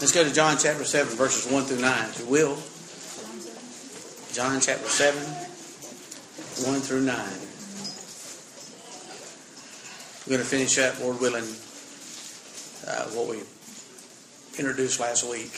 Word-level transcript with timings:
Let's 0.00 0.12
go 0.12 0.24
to 0.24 0.32
John 0.32 0.56
chapter 0.56 0.82
7, 0.82 1.14
verses 1.14 1.52
1 1.52 1.64
through 1.64 1.82
9, 1.82 2.08
if 2.08 2.20
you 2.20 2.24
will. 2.24 2.56
John 4.32 4.58
chapter 4.58 4.88
7, 4.88 5.20
1 6.72 6.80
through 6.80 7.02
9. 7.02 7.16
We're 10.24 10.38
going 10.38 10.40
to 10.40 10.48
finish 10.48 10.78
up, 10.78 10.98
Lord 11.00 11.20
willing, 11.20 11.44
uh, 12.88 13.12
what 13.12 13.28
we 13.28 13.44
introduced 14.56 15.00
last 15.00 15.28
week. 15.28 15.52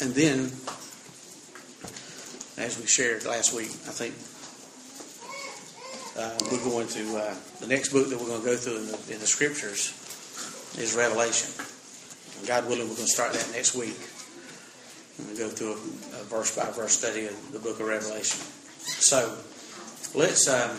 And 0.00 0.14
then, 0.14 0.52
as 2.64 2.78
we 2.78 2.86
shared 2.86 3.24
last 3.24 3.52
week, 3.52 3.74
I 3.90 3.90
think 3.90 4.14
uh, 6.14 6.38
we're 6.46 6.62
going 6.62 6.86
to, 6.94 7.16
uh, 7.18 7.34
the 7.58 7.66
next 7.66 7.88
book 7.88 8.08
that 8.08 8.20
we're 8.20 8.28
going 8.28 8.40
to 8.40 8.46
go 8.46 8.54
through 8.54 8.76
in 8.76 8.86
the, 8.86 9.14
in 9.14 9.18
the 9.18 9.26
scriptures 9.26 9.90
is 10.78 10.94
Revelation. 10.94 11.71
And 12.42 12.48
God 12.48 12.66
willing, 12.66 12.88
we're 12.90 12.98
going 12.98 13.06
to 13.06 13.06
start 13.06 13.34
that 13.34 13.48
next 13.52 13.76
week. 13.76 13.94
And 15.16 15.30
we 15.30 15.38
go 15.38 15.48
through 15.48 15.74
a, 15.74 16.22
a 16.22 16.24
verse 16.24 16.56
by 16.56 16.66
verse 16.72 16.98
study 16.98 17.26
of 17.26 17.52
the 17.52 17.60
book 17.60 17.78
of 17.78 17.86
Revelation. 17.86 18.40
So, 18.82 19.38
let's, 20.18 20.48
um, 20.48 20.76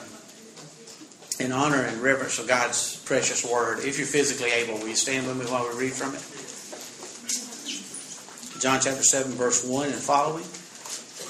in 1.39 1.53
honor 1.53 1.83
and 1.83 2.01
reverence 2.01 2.37
of 2.37 2.49
God's 2.49 2.97
precious 3.05 3.49
word, 3.49 3.79
if 3.79 3.97
you're 3.97 4.05
physically 4.05 4.51
able, 4.51 4.77
will 4.79 4.89
you 4.89 4.95
stand 4.95 5.25
with 5.25 5.39
me 5.39 5.45
while 5.45 5.63
we 5.71 5.79
read 5.79 5.93
from 5.93 6.13
it? 6.13 6.21
John 8.59 8.81
chapter 8.81 9.03
7, 9.03 9.31
verse 9.31 9.65
1 9.65 9.85
and 9.85 9.95
following. 9.95 10.43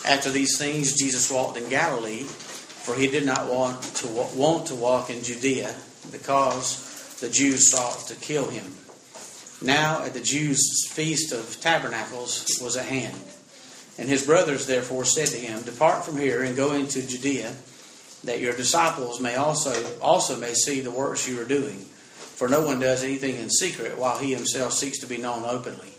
After 0.04 0.32
these 0.32 0.58
things, 0.58 0.98
Jesus 0.98 1.30
walked 1.30 1.58
in 1.58 1.70
Galilee 1.70 2.26
for 2.84 2.96
he 2.96 3.08
did 3.08 3.26
not 3.26 3.50
want 3.50 3.82
to 3.82 4.08
want 4.36 4.68
to 4.68 4.76
walk 4.76 5.10
in 5.10 5.24
Judea 5.24 5.74
because 6.12 7.18
the 7.22 7.30
Jews 7.30 7.72
sought 7.72 8.08
to 8.08 8.16
kill 8.16 8.50
him. 8.50 8.66
Now 9.63 10.03
at 10.03 10.13
the 10.13 10.20
Jews' 10.20 10.85
feast 10.91 11.31
of 11.31 11.59
tabernacles 11.62 12.59
was 12.62 12.76
at 12.76 12.85
hand. 12.85 13.18
And 13.98 14.10
his 14.10 14.26
brothers 14.26 14.65
therefore 14.65 15.05
said 15.05 15.27
to 15.27 15.38
him, 15.38 15.62
Depart 15.62 16.04
from 16.04 16.18
here 16.18 16.43
and 16.43 16.55
go 16.55 16.74
into 16.74 17.07
Judea, 17.07 17.54
that 18.26 18.41
your 18.41 18.54
disciples 18.54 19.21
may 19.21 19.35
also 19.35 19.99
also 19.99 20.38
may 20.38 20.54
see 20.54 20.82
the 20.82 20.91
works 20.91 21.27
you 21.27 21.40
are 21.40 21.46
doing. 21.46 21.79
For 21.79 22.49
no 22.49 22.65
one 22.65 22.79
does 22.79 23.04
anything 23.04 23.38
in 23.38 23.49
secret 23.49 23.98
while 23.98 24.18
he 24.18 24.34
himself 24.34 24.73
seeks 24.73 24.99
to 24.99 25.07
be 25.07 25.18
known 25.18 25.43
openly. 25.46 25.93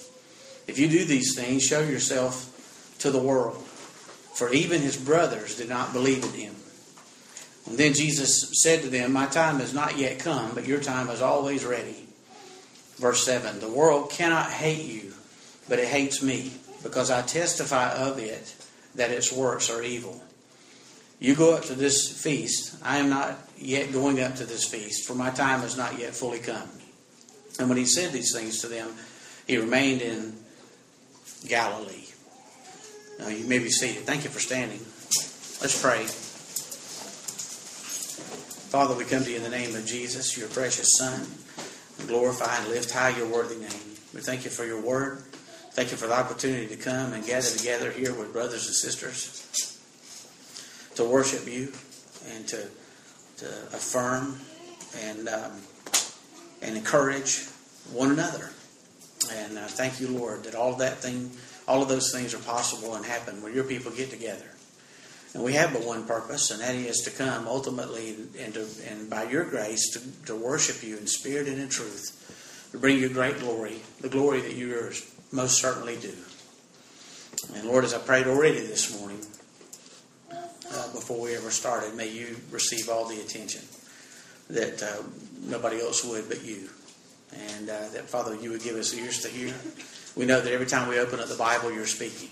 If 0.67 0.79
you 0.79 0.89
do 0.89 1.05
these 1.05 1.35
things, 1.35 1.65
show 1.65 1.81
yourself 1.81 2.51
to 2.99 3.11
the 3.11 3.19
world. 3.19 3.63
For 4.35 4.53
even 4.53 4.83
his 4.83 4.97
brothers 4.97 5.57
did 5.57 5.69
not 5.69 5.93
believe 5.93 6.25
in 6.25 6.33
him. 6.33 6.55
And 7.67 7.79
then 7.79 7.95
Jesus 7.95 8.63
said 8.63 8.83
to 8.83 8.91
them, 8.91 9.13
My 9.13 9.27
time 9.27 9.61
has 9.61 9.73
not 9.73 9.97
yet 9.97 10.19
come, 10.19 10.55
but 10.55 10.67
your 10.67 10.81
time 10.81 11.09
is 11.09 11.23
always 11.23 11.65
ready. 11.65 12.04
Verse 12.97 13.25
7 13.25 13.61
The 13.61 13.69
world 13.69 14.11
cannot 14.11 14.51
hate 14.51 14.85
you, 14.85 15.13
but 15.69 15.79
it 15.79 15.89
hates 15.89 16.23
me, 16.23 16.53
because 16.83 17.11
I 17.11 17.23
testify 17.23 17.93
of 17.93 18.19
it 18.19 18.55
that 18.95 19.11
its 19.11 19.33
works 19.33 19.71
are 19.71 19.83
evil. 19.83 20.23
You 21.19 21.35
go 21.35 21.55
up 21.55 21.65
to 21.65 21.75
this 21.75 22.23
feast. 22.23 22.77
I 22.83 22.99
am 22.99 23.09
not 23.09 23.39
yet 23.59 23.93
going 23.93 24.21
up 24.21 24.37
to 24.37 24.45
this 24.45 24.65
feast, 24.65 25.07
for 25.07 25.15
my 25.15 25.31
time 25.31 25.61
has 25.61 25.77
not 25.77 25.99
yet 25.99 26.15
fully 26.15 26.39
come. 26.39 26.69
And 27.59 27.69
when 27.69 27.79
he 27.79 27.87
said 27.87 28.13
these 28.13 28.33
things 28.35 28.61
to 28.61 28.67
them, 28.67 28.93
he 29.47 29.57
remained 29.59 30.03
in 30.03 30.35
Galilee. 31.47 32.09
Now 33.19 33.29
you 33.29 33.47
may 33.47 33.59
be 33.59 33.71
seated. 33.71 34.03
Thank 34.05 34.25
you 34.25 34.31
for 34.31 34.41
standing. 34.41 34.81
Let's 35.61 35.81
pray. 35.81 36.05
Father, 38.71 38.97
we 38.97 39.05
come 39.05 39.23
to 39.23 39.31
you 39.31 39.37
in 39.37 39.43
the 39.45 39.51
name 39.51 39.77
of 39.77 39.87
Jesus, 39.87 40.37
your 40.37 40.49
precious 40.49 40.97
Son. 40.99 41.27
Glorify 42.07 42.57
and 42.57 42.69
lift 42.69 42.91
high 42.91 43.17
your 43.17 43.29
worthy 43.29 43.57
name. 43.57 43.97
We 44.15 44.21
thank 44.21 44.45
you 44.45 44.51
for 44.51 44.65
your 44.65 44.81
word. 44.81 45.23
Thank 45.73 45.91
you 45.91 45.97
for 45.97 46.07
the 46.07 46.15
opportunity 46.15 46.69
to 46.69 46.77
come 46.77 47.13
and 47.13 47.27
gather 47.27 47.49
together 47.49 47.91
here 47.91 48.15
with 48.15 48.33
brothers 48.33 48.67
and 48.67 48.75
sisters 48.75 49.41
to 50.95 51.05
worship 51.05 51.47
you 51.47 51.73
and 52.33 52.47
to, 52.47 52.69
to 53.39 53.47
affirm 53.73 54.39
and, 55.03 55.29
um, 55.29 55.53
and 56.63 56.77
encourage 56.77 57.47
one 57.93 58.13
another. 58.13 58.51
And 59.33 59.59
uh, 59.59 59.67
thank 59.67 60.01
you, 60.01 60.09
Lord, 60.09 60.45
that 60.45 60.55
all 60.55 60.75
that 60.75 60.99
thing, 60.99 61.31
all 61.67 61.83
of 61.83 61.89
those 61.89 62.13
things 62.13 62.35
are 62.35 62.39
possible 62.39 62.95
and 62.95 63.05
happen 63.05 63.43
when 63.43 63.55
your 63.55 63.65
people 63.65 63.91
get 63.91 64.11
together. 64.11 64.54
And 65.35 65.43
we 65.43 65.55
have 65.55 65.73
but 65.73 65.85
one 65.85 66.07
purpose, 66.07 66.53
and 66.53 66.61
that 66.61 66.77
is 66.77 67.01
to 67.03 67.11
come 67.11 67.49
ultimately 67.49 68.17
and, 68.39 68.55
to, 68.55 68.67
and 68.89 69.11
by 69.11 69.25
your 69.25 69.45
grace 69.45 69.91
to, 69.91 70.27
to 70.27 70.37
worship 70.37 70.83
you 70.85 70.97
in 70.97 71.09
spirit 71.09 71.49
and 71.49 71.61
in 71.61 71.69
truth, 71.69 72.69
to 72.71 72.79
bring 72.79 72.99
you 72.99 73.09
great 73.09 73.41
glory, 73.41 73.81
the 74.01 74.09
glory 74.09 74.41
that 74.43 74.55
you 74.55 74.93
most 75.33 75.61
certainly 75.61 75.97
do. 75.97 76.15
And 77.57 77.67
Lord, 77.67 77.85
as 77.85 77.93
I 77.93 77.99
prayed 77.99 78.29
already 78.29 78.61
this 78.61 78.99
morning, 78.99 79.21
uh, 80.31 80.93
before 80.93 81.21
we 81.21 81.35
ever 81.35 81.51
started, 81.51 81.95
may 81.97 82.09
you 82.09 82.37
receive 82.51 82.89
all 82.89 83.07
the 83.07 83.21
attention 83.21 83.63
that 84.51 84.83
uh, 84.83 85.03
nobody 85.43 85.81
else 85.81 86.05
would 86.05 86.29
but 86.29 86.45
you. 86.45 86.69
And 87.33 87.69
uh, 87.69 87.89
that, 87.93 88.09
Father, 88.09 88.37
you 88.37 88.51
would 88.51 88.63
give 88.63 88.77
us 88.77 88.95
ears 88.95 89.21
to 89.23 89.29
hear. 89.29 89.53
We 90.15 90.27
know 90.27 90.41
that 90.41 90.53
every 90.53 90.67
time 90.67 90.89
we 90.89 91.01
open 91.01 91.19
up 91.19 91.27
the 91.27 91.35
Bible, 91.35 91.73
you're 91.73 91.87
speaking. 91.87 92.31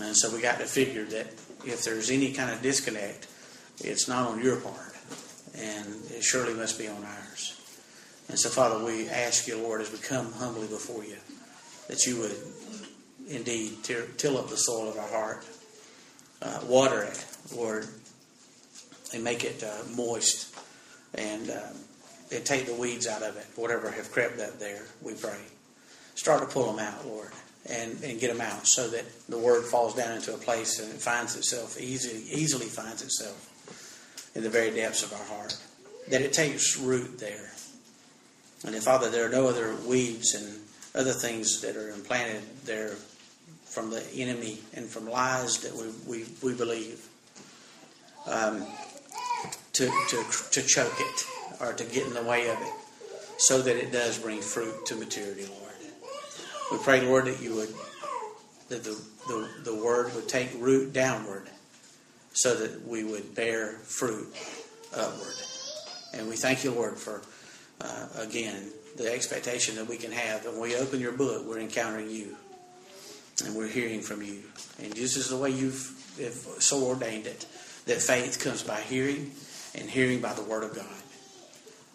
And 0.00 0.16
so 0.16 0.34
we 0.34 0.40
got 0.40 0.58
to 0.58 0.66
figure 0.66 1.04
that 1.04 1.26
if 1.64 1.84
there's 1.84 2.10
any 2.10 2.32
kind 2.32 2.50
of 2.50 2.62
disconnect, 2.62 3.26
it's 3.80 4.08
not 4.08 4.28
on 4.28 4.42
your 4.42 4.56
part, 4.56 4.96
and 5.56 5.86
it 6.10 6.22
surely 6.22 6.54
must 6.54 6.78
be 6.78 6.88
on 6.88 7.02
ours. 7.04 7.60
And 8.28 8.38
so, 8.38 8.48
Father, 8.48 8.84
we 8.84 9.08
ask 9.08 9.48
you, 9.48 9.58
Lord, 9.58 9.80
as 9.80 9.90
we 9.90 9.98
come 9.98 10.32
humbly 10.32 10.68
before 10.68 11.04
you, 11.04 11.16
that 11.88 12.06
you 12.06 12.20
would 12.20 12.36
indeed 13.28 13.82
till 13.82 14.38
up 14.38 14.48
the 14.48 14.56
soil 14.56 14.88
of 14.88 14.98
our 14.98 15.08
heart, 15.08 15.46
uh, 16.42 16.60
water 16.66 17.02
it, 17.02 17.24
Lord, 17.54 17.86
and 19.12 19.24
make 19.24 19.44
it 19.44 19.62
uh, 19.62 19.82
moist, 19.96 20.54
and, 21.14 21.50
uh, 21.50 21.72
and 22.32 22.44
take 22.44 22.66
the 22.66 22.74
weeds 22.74 23.06
out 23.06 23.22
of 23.22 23.36
it, 23.36 23.46
whatever 23.56 23.90
have 23.90 24.12
crept 24.12 24.40
up 24.40 24.58
there, 24.58 24.84
we 25.02 25.14
pray. 25.14 25.38
Start 26.14 26.40
to 26.40 26.46
pull 26.46 26.72
them 26.72 26.78
out, 26.78 27.06
Lord 27.06 27.32
and, 27.68 28.02
and 28.02 28.18
get 28.18 28.32
them 28.32 28.40
out 28.40 28.66
so 28.66 28.88
that 28.88 29.04
the 29.28 29.38
word 29.38 29.64
falls 29.64 29.94
down 29.94 30.16
into 30.16 30.34
a 30.34 30.38
place 30.38 30.78
and 30.80 30.90
it 30.92 31.00
finds 31.00 31.36
itself 31.36 31.78
easily 31.80 32.22
easily 32.32 32.66
finds 32.66 33.02
itself 33.02 33.46
in 34.34 34.42
the 34.42 34.50
very 34.50 34.70
depths 34.70 35.02
of 35.02 35.12
our 35.12 35.36
heart. 35.36 35.56
That 36.08 36.22
it 36.22 36.32
takes 36.32 36.78
root 36.78 37.18
there. 37.18 37.50
And 38.64 38.74
then, 38.74 38.80
Father, 38.80 39.10
there 39.10 39.26
are 39.26 39.30
no 39.30 39.48
other 39.48 39.74
weeds 39.86 40.34
and 40.34 40.60
other 40.94 41.12
things 41.12 41.60
that 41.60 41.76
are 41.76 41.90
implanted 41.90 42.42
there 42.64 42.94
from 43.64 43.90
the 43.90 44.04
enemy 44.14 44.58
and 44.74 44.86
from 44.86 45.08
lies 45.08 45.58
that 45.58 45.72
we, 45.74 45.86
we, 46.06 46.26
we 46.42 46.54
believe 46.56 47.06
um, 48.26 48.66
to, 49.72 49.86
to, 50.08 50.24
to 50.50 50.62
choke 50.62 50.96
it 50.98 51.24
or 51.60 51.72
to 51.72 51.84
get 51.84 52.06
in 52.06 52.14
the 52.14 52.22
way 52.22 52.48
of 52.48 52.60
it 52.60 52.72
so 53.38 53.62
that 53.62 53.76
it 53.76 53.92
does 53.92 54.18
bring 54.18 54.40
fruit 54.40 54.84
to 54.86 54.96
maturity, 54.96 55.46
Lord. 55.46 55.69
We 56.70 56.78
pray, 56.78 57.00
Lord, 57.00 57.26
that 57.26 57.40
you 57.40 57.56
would, 57.56 57.74
that 58.68 58.84
the, 58.84 59.00
the, 59.26 59.48
the 59.64 59.74
word 59.74 60.14
would 60.14 60.28
take 60.28 60.50
root 60.58 60.92
downward 60.92 61.48
so 62.32 62.54
that 62.54 62.86
we 62.86 63.02
would 63.04 63.34
bear 63.34 63.72
fruit 63.72 64.34
upward. 64.94 65.34
And 66.14 66.28
we 66.28 66.36
thank 66.36 66.64
you, 66.64 66.70
Lord, 66.70 66.96
for, 66.96 67.22
uh, 67.80 68.08
again, 68.16 68.70
the 68.96 69.12
expectation 69.12 69.76
that 69.76 69.86
we 69.86 69.96
can 69.96 70.12
have 70.12 70.44
when 70.44 70.60
we 70.60 70.76
open 70.76 71.00
your 71.00 71.12
book, 71.12 71.46
we're 71.46 71.60
encountering 71.60 72.10
you 72.10 72.36
and 73.44 73.54
we're 73.54 73.68
hearing 73.68 74.00
from 74.00 74.22
you. 74.22 74.42
And 74.82 74.92
this 74.92 75.16
is 75.16 75.28
the 75.28 75.36
way 75.36 75.50
you've 75.50 75.96
so 76.58 76.84
ordained 76.84 77.26
it 77.26 77.46
that 77.86 78.00
faith 78.00 78.38
comes 78.38 78.62
by 78.62 78.80
hearing 78.80 79.32
and 79.74 79.88
hearing 79.88 80.20
by 80.20 80.32
the 80.34 80.42
word 80.42 80.64
of 80.64 80.74
God. 80.74 80.86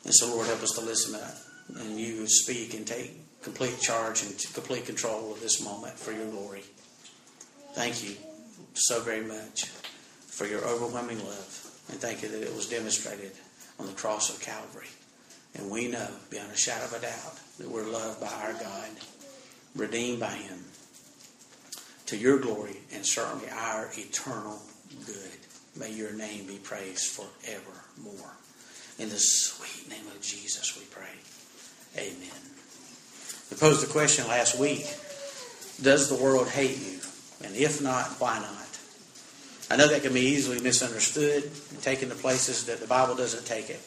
And 0.03 0.13
so, 0.13 0.27
Lord, 0.27 0.47
help 0.47 0.63
us 0.63 0.71
to 0.71 0.81
listen 0.81 1.15
up 1.15 1.35
and 1.79 1.99
you 1.99 2.27
speak 2.27 2.73
and 2.73 2.85
take 2.85 3.24
complete 3.45 3.79
charge 3.79 4.23
and 4.23 4.33
complete 4.55 4.87
control 4.87 5.31
of 5.31 5.39
this 5.39 5.63
moment 5.63 5.93
for 5.93 6.11
your 6.11 6.25
glory. 6.31 6.63
Thank 7.73 8.03
you 8.03 8.15
so 8.73 9.01
very 9.01 9.23
much 9.23 9.65
for 10.25 10.47
your 10.47 10.65
overwhelming 10.65 11.19
love. 11.19 11.71
And 11.89 11.99
thank 11.99 12.23
you 12.23 12.29
that 12.29 12.41
it 12.41 12.55
was 12.55 12.67
demonstrated 12.67 13.33
on 13.79 13.85
the 13.85 13.93
cross 13.93 14.35
of 14.35 14.41
Calvary. 14.41 14.87
And 15.53 15.69
we 15.69 15.87
know, 15.87 16.07
beyond 16.31 16.51
a 16.51 16.57
shadow 16.57 16.85
of 16.85 16.93
a 16.93 17.01
doubt, 17.01 17.39
that 17.59 17.69
we're 17.69 17.87
loved 17.87 18.19
by 18.19 18.33
our 18.33 18.53
God, 18.53 18.89
redeemed 19.75 20.19
by 20.19 20.33
Him, 20.33 20.65
to 22.07 22.17
your 22.17 22.39
glory 22.39 22.77
and 22.93 23.05
certainly 23.05 23.47
our 23.51 23.91
eternal 23.93 24.59
good. 25.05 25.39
May 25.79 25.91
your 25.91 26.13
name 26.13 26.47
be 26.47 26.57
praised 26.57 27.11
forevermore. 27.11 28.33
In 28.97 29.09
the 29.09 29.19
sweet 29.19 29.87
name 29.87 30.07
of 30.07 30.19
Jesus, 30.21 30.75
we 30.75 30.85
pray. 30.85 31.13
Amen. 31.95 32.54
We 33.51 33.57
posed 33.57 33.81
the 33.81 33.91
question 33.91 34.27
last 34.27 34.57
week 34.59 34.85
Does 35.81 36.09
the 36.09 36.21
world 36.21 36.47
hate 36.47 36.77
you? 36.77 36.99
And 37.43 37.55
if 37.55 37.81
not, 37.81 38.07
why 38.19 38.39
not? 38.39 38.65
I 39.69 39.77
know 39.77 39.87
that 39.87 40.03
can 40.03 40.13
be 40.13 40.21
easily 40.21 40.59
misunderstood 40.59 41.43
and 41.43 41.81
taken 41.81 42.09
to 42.09 42.15
places 42.15 42.65
that 42.65 42.79
the 42.79 42.87
Bible 42.87 43.15
doesn't 43.15 43.45
take 43.45 43.69
it. 43.69 43.81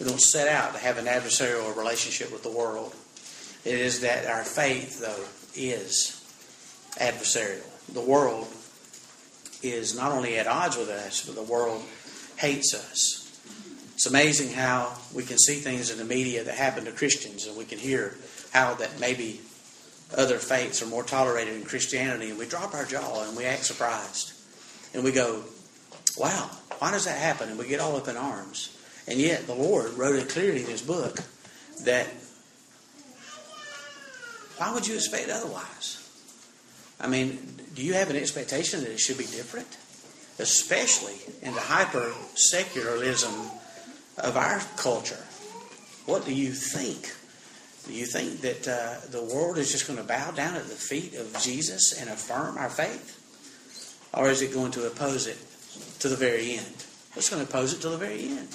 We 0.00 0.06
don't 0.06 0.20
set 0.20 0.48
out 0.48 0.74
to 0.74 0.80
have 0.80 0.98
an 0.98 1.06
adversarial 1.06 1.76
relationship 1.76 2.32
with 2.32 2.42
the 2.42 2.50
world. 2.50 2.94
It 3.64 3.74
is 3.74 4.00
that 4.00 4.26
our 4.26 4.42
faith, 4.42 5.00
though, 5.00 5.24
is 5.54 6.20
adversarial. 6.96 7.64
The 7.92 8.00
world 8.00 8.48
is 9.62 9.96
not 9.96 10.12
only 10.12 10.38
at 10.38 10.46
odds 10.46 10.76
with 10.76 10.90
us, 10.90 11.24
but 11.24 11.36
the 11.36 11.42
world 11.42 11.82
hates 12.36 12.74
us. 12.74 13.20
It's 13.94 14.06
amazing 14.06 14.52
how 14.52 14.92
we 15.14 15.22
can 15.22 15.38
see 15.38 15.56
things 15.56 15.90
in 15.90 15.98
the 15.98 16.04
media 16.04 16.42
that 16.44 16.56
happen 16.56 16.84
to 16.86 16.92
Christians, 16.92 17.46
and 17.46 17.56
we 17.56 17.64
can 17.64 17.78
hear 17.78 18.16
how 18.54 18.74
that 18.74 19.00
maybe 19.00 19.40
other 20.16 20.38
faiths 20.38 20.80
are 20.80 20.86
more 20.86 21.02
tolerated 21.02 21.54
in 21.54 21.64
Christianity, 21.64 22.30
and 22.30 22.38
we 22.38 22.46
drop 22.46 22.72
our 22.72 22.84
jaw 22.84 23.24
and 23.26 23.36
we 23.36 23.44
act 23.44 23.64
surprised. 23.64 24.32
And 24.94 25.02
we 25.02 25.10
go, 25.10 25.42
wow, 26.16 26.50
why 26.78 26.92
does 26.92 27.04
that 27.04 27.18
happen? 27.18 27.48
And 27.50 27.58
we 27.58 27.66
get 27.66 27.80
all 27.80 27.96
up 27.96 28.06
in 28.06 28.16
arms. 28.16 28.78
And 29.08 29.18
yet 29.18 29.46
the 29.46 29.54
Lord 29.54 29.94
wrote 29.94 30.14
it 30.14 30.28
clearly 30.28 30.60
in 30.60 30.66
His 30.68 30.82
book 30.82 31.18
that 31.82 32.06
why 34.56 34.72
would 34.72 34.86
you 34.86 34.94
expect 34.94 35.28
otherwise? 35.30 36.00
I 37.00 37.08
mean, 37.08 37.60
do 37.74 37.82
you 37.82 37.94
have 37.94 38.08
an 38.08 38.16
expectation 38.16 38.80
that 38.80 38.90
it 38.90 39.00
should 39.00 39.18
be 39.18 39.24
different? 39.24 39.66
Especially 40.38 41.16
in 41.42 41.54
the 41.54 41.60
hyper 41.60 42.12
secularism 42.36 43.34
of 44.18 44.36
our 44.36 44.60
culture. 44.76 45.22
What 46.06 46.24
do 46.24 46.32
you 46.32 46.52
think? 46.52 47.12
Do 47.86 47.92
you 47.92 48.06
think 48.06 48.40
that 48.40 48.66
uh, 48.66 49.06
the 49.10 49.22
world 49.22 49.58
is 49.58 49.70
just 49.70 49.86
going 49.86 49.98
to 49.98 50.04
bow 50.04 50.30
down 50.30 50.54
at 50.54 50.66
the 50.66 50.74
feet 50.74 51.14
of 51.14 51.36
Jesus 51.40 51.92
and 52.00 52.08
affirm 52.08 52.56
our 52.56 52.70
faith? 52.70 53.20
Or 54.14 54.30
is 54.30 54.40
it 54.42 54.54
going 54.54 54.72
to 54.72 54.86
oppose 54.86 55.26
it 55.26 55.36
to 56.00 56.08
the 56.08 56.16
very 56.16 56.52
end? 56.52 56.86
It's 57.16 57.28
going 57.28 57.44
to 57.44 57.48
oppose 57.48 57.74
it 57.74 57.80
to 57.82 57.90
the 57.90 57.98
very 57.98 58.28
end. 58.28 58.48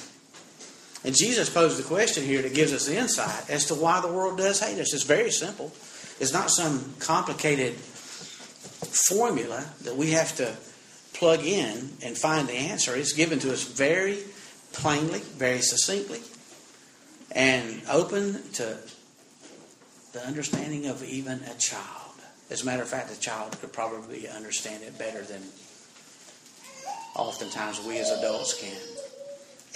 And 1.04 1.16
Jesus 1.16 1.50
posed 1.50 1.78
the 1.78 1.84
question 1.84 2.24
here 2.24 2.42
that 2.42 2.54
gives 2.54 2.74
us 2.74 2.88
the 2.88 2.98
insight 2.98 3.50
as 3.50 3.66
to 3.68 3.76
why 3.76 4.02
the 4.02 4.12
world 4.12 4.38
does 4.38 4.60
hate 4.60 4.80
us. 4.80 4.94
It's 4.94 5.04
very 5.04 5.32
simple. 5.32 5.72
It's 6.20 6.34
not 6.34 6.50
some 6.50 6.94
complicated 7.00 7.76
formula 7.76 9.66
that 9.84 9.96
we 9.96 10.12
have 10.12 10.36
to 10.38 10.56
plug 11.14 11.46
in 11.46 11.92
and 12.04 12.18
find 12.18 12.48
the 12.48 12.54
answer. 12.54 12.96
It's 12.96 13.14
given 13.14 13.40
to 13.40 13.54
us 13.54 13.64
very 13.64 14.20
plainly, 14.74 15.20
very 15.20 15.62
succinctly, 15.62 16.20
and 17.32 17.82
open 17.90 18.52
to 18.54 18.78
the 20.12 20.26
understanding 20.26 20.88
of 20.88 21.04
even 21.04 21.42
a 21.44 21.54
child. 21.58 21.86
As 22.50 22.64
a 22.64 22.66
matter 22.66 22.82
of 22.82 22.90
fact, 22.90 23.12
a 23.12 23.20
child 23.20 23.60
could 23.62 23.72
probably 23.72 24.28
understand 24.28 24.84
it 24.84 24.98
better 24.98 25.22
than 25.22 25.42
oftentimes 27.16 27.84
we 27.86 28.00
as 28.00 28.10
adults 28.10 28.60
can. 28.60 28.78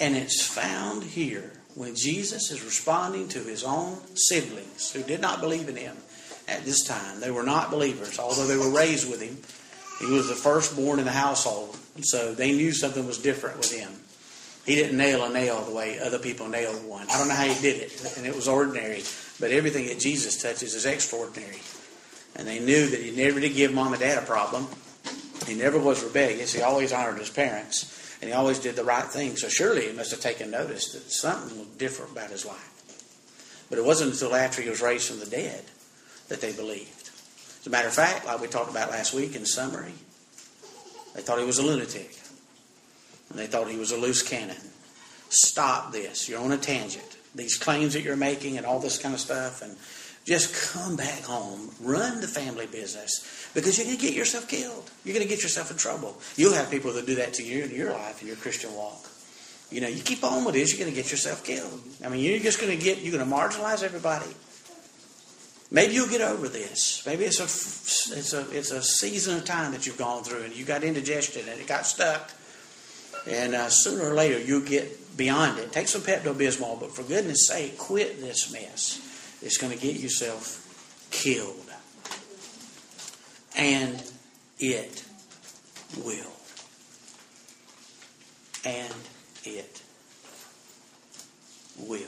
And 0.00 0.16
it's 0.16 0.44
found 0.44 1.04
here 1.04 1.52
when 1.74 1.94
Jesus 1.94 2.50
is 2.50 2.64
responding 2.64 3.28
to 3.28 3.40
his 3.40 3.62
own 3.62 3.98
siblings 4.14 4.90
who 4.92 5.02
did 5.02 5.20
not 5.20 5.40
believe 5.40 5.68
in 5.68 5.76
him 5.76 5.96
at 6.48 6.64
this 6.64 6.84
time. 6.84 7.20
They 7.20 7.30
were 7.30 7.42
not 7.42 7.70
believers, 7.70 8.18
although 8.18 8.46
they 8.46 8.56
were 8.56 8.76
raised 8.76 9.08
with 9.08 9.20
him. 9.20 9.38
He 10.00 10.12
was 10.12 10.28
the 10.28 10.34
firstborn 10.34 10.98
in 10.98 11.04
the 11.04 11.12
household, 11.12 11.76
so 12.02 12.34
they 12.34 12.52
knew 12.52 12.72
something 12.72 13.06
was 13.06 13.18
different 13.18 13.58
with 13.58 13.72
him. 13.72 13.90
He 14.66 14.74
didn't 14.74 14.96
nail 14.96 15.22
a 15.24 15.32
nail 15.32 15.62
the 15.62 15.74
way 15.74 16.00
other 16.00 16.18
people 16.18 16.48
nailed 16.48 16.84
one. 16.86 17.06
I 17.10 17.18
don't 17.18 17.28
know 17.28 17.34
how 17.34 17.44
he 17.44 17.60
did 17.60 17.82
it, 17.82 18.16
and 18.16 18.26
it 18.26 18.34
was 18.34 18.48
ordinary. 18.48 19.02
But 19.40 19.50
everything 19.50 19.86
that 19.86 19.98
Jesus 19.98 20.40
touches 20.40 20.74
is 20.74 20.86
extraordinary. 20.86 21.60
And 22.36 22.46
they 22.46 22.60
knew 22.60 22.86
that 22.86 23.00
he 23.00 23.10
never 23.10 23.40
did 23.40 23.54
give 23.54 23.72
mom 23.72 23.92
and 23.92 24.00
dad 24.00 24.22
a 24.22 24.26
problem. 24.26 24.66
He 25.46 25.54
never 25.54 25.78
was 25.78 26.02
rebellious. 26.02 26.52
He 26.52 26.62
always 26.62 26.92
honored 26.92 27.18
his 27.18 27.30
parents. 27.30 28.16
And 28.20 28.30
he 28.30 28.34
always 28.34 28.58
did 28.58 28.76
the 28.76 28.84
right 28.84 29.04
thing. 29.04 29.36
So 29.36 29.48
surely 29.48 29.88
he 29.88 29.92
must 29.92 30.10
have 30.10 30.20
taken 30.20 30.50
notice 30.50 30.92
that 30.92 31.10
something 31.10 31.58
was 31.58 31.68
different 31.76 32.12
about 32.12 32.30
his 32.30 32.46
life. 32.46 32.70
But 33.68 33.78
it 33.78 33.84
wasn't 33.84 34.12
until 34.12 34.34
after 34.34 34.62
he 34.62 34.70
was 34.70 34.80
raised 34.80 35.08
from 35.08 35.20
the 35.20 35.26
dead 35.26 35.64
that 36.28 36.40
they 36.40 36.52
believed. 36.52 37.10
As 37.60 37.66
a 37.66 37.70
matter 37.70 37.88
of 37.88 37.94
fact, 37.94 38.26
like 38.26 38.40
we 38.40 38.46
talked 38.46 38.70
about 38.70 38.90
last 38.90 39.14
week 39.14 39.34
in 39.34 39.44
summary, 39.44 39.94
they 41.14 41.22
thought 41.22 41.38
he 41.38 41.44
was 41.44 41.58
a 41.58 41.62
lunatic. 41.62 42.16
And 43.30 43.38
they 43.38 43.46
thought 43.46 43.68
he 43.68 43.78
was 43.78 43.90
a 43.90 43.96
loose 43.96 44.22
cannon. 44.22 44.56
Stop 45.28 45.92
this. 45.92 46.28
You're 46.28 46.40
on 46.40 46.52
a 46.52 46.58
tangent. 46.58 47.13
These 47.34 47.56
claims 47.56 47.94
that 47.94 48.02
you're 48.02 48.16
making 48.16 48.56
and 48.56 48.66
all 48.66 48.78
this 48.78 48.98
kind 48.98 49.14
of 49.14 49.20
stuff. 49.20 49.62
And 49.62 49.76
just 50.24 50.72
come 50.72 50.96
back 50.96 51.22
home. 51.22 51.70
Run 51.80 52.20
the 52.20 52.28
family 52.28 52.66
business. 52.66 53.50
Because 53.54 53.78
you're 53.78 53.86
going 53.86 53.98
to 53.98 54.02
get 54.02 54.14
yourself 54.14 54.48
killed. 54.48 54.90
You're 55.04 55.14
going 55.14 55.26
to 55.26 55.32
get 55.32 55.42
yourself 55.42 55.70
in 55.70 55.76
trouble. 55.76 56.16
You'll 56.36 56.54
have 56.54 56.70
people 56.70 56.92
that 56.94 57.06
do 57.06 57.16
that 57.16 57.34
to 57.34 57.42
you 57.42 57.64
in 57.64 57.70
your 57.70 57.92
life, 57.92 58.22
in 58.22 58.28
your 58.28 58.36
Christian 58.36 58.74
walk. 58.74 59.08
You 59.70 59.80
know, 59.80 59.88
you 59.88 60.02
keep 60.02 60.22
on 60.22 60.44
with 60.44 60.54
this, 60.54 60.72
you're 60.72 60.84
going 60.84 60.94
to 60.94 61.02
get 61.02 61.10
yourself 61.10 61.42
killed. 61.42 61.80
I 62.04 62.08
mean, 62.08 62.20
you're 62.20 62.38
just 62.38 62.60
going 62.60 62.76
to 62.76 62.82
get, 62.82 62.98
you're 62.98 63.16
going 63.16 63.28
to 63.28 63.36
marginalize 63.36 63.82
everybody. 63.82 64.30
Maybe 65.70 65.94
you'll 65.94 66.08
get 66.08 66.20
over 66.20 66.48
this. 66.48 67.04
Maybe 67.04 67.24
it's 67.24 67.40
a, 67.40 67.44
it's 67.44 68.32
a, 68.32 68.50
it's 68.56 68.70
a 68.70 68.82
season 68.82 69.38
of 69.38 69.44
time 69.44 69.72
that 69.72 69.86
you've 69.86 69.98
gone 69.98 70.22
through 70.22 70.42
and 70.42 70.54
you 70.54 70.64
got 70.64 70.84
indigestion 70.84 71.48
and 71.48 71.60
it 71.60 71.66
got 71.66 71.86
stuck 71.86 72.30
and 73.26 73.54
uh, 73.54 73.68
sooner 73.70 74.10
or 74.10 74.14
later, 74.14 74.38
you'll 74.38 74.60
get 74.60 75.03
beyond 75.16 75.58
it. 75.58 75.72
Take 75.72 75.88
some 75.88 76.02
Pepto 76.02 76.34
Bismol, 76.34 76.80
but 76.80 76.92
for 76.92 77.02
goodness 77.02 77.48
sake, 77.48 77.78
quit 77.78 78.20
this 78.20 78.52
mess. 78.52 79.00
It's 79.42 79.58
going 79.58 79.72
to 79.72 79.78
get 79.78 79.96
yourself 79.96 80.60
killed. 81.10 81.70
And 83.56 84.02
it 84.58 85.04
will. 86.04 86.32
And 88.64 88.94
it 89.44 89.82
will. 91.78 92.00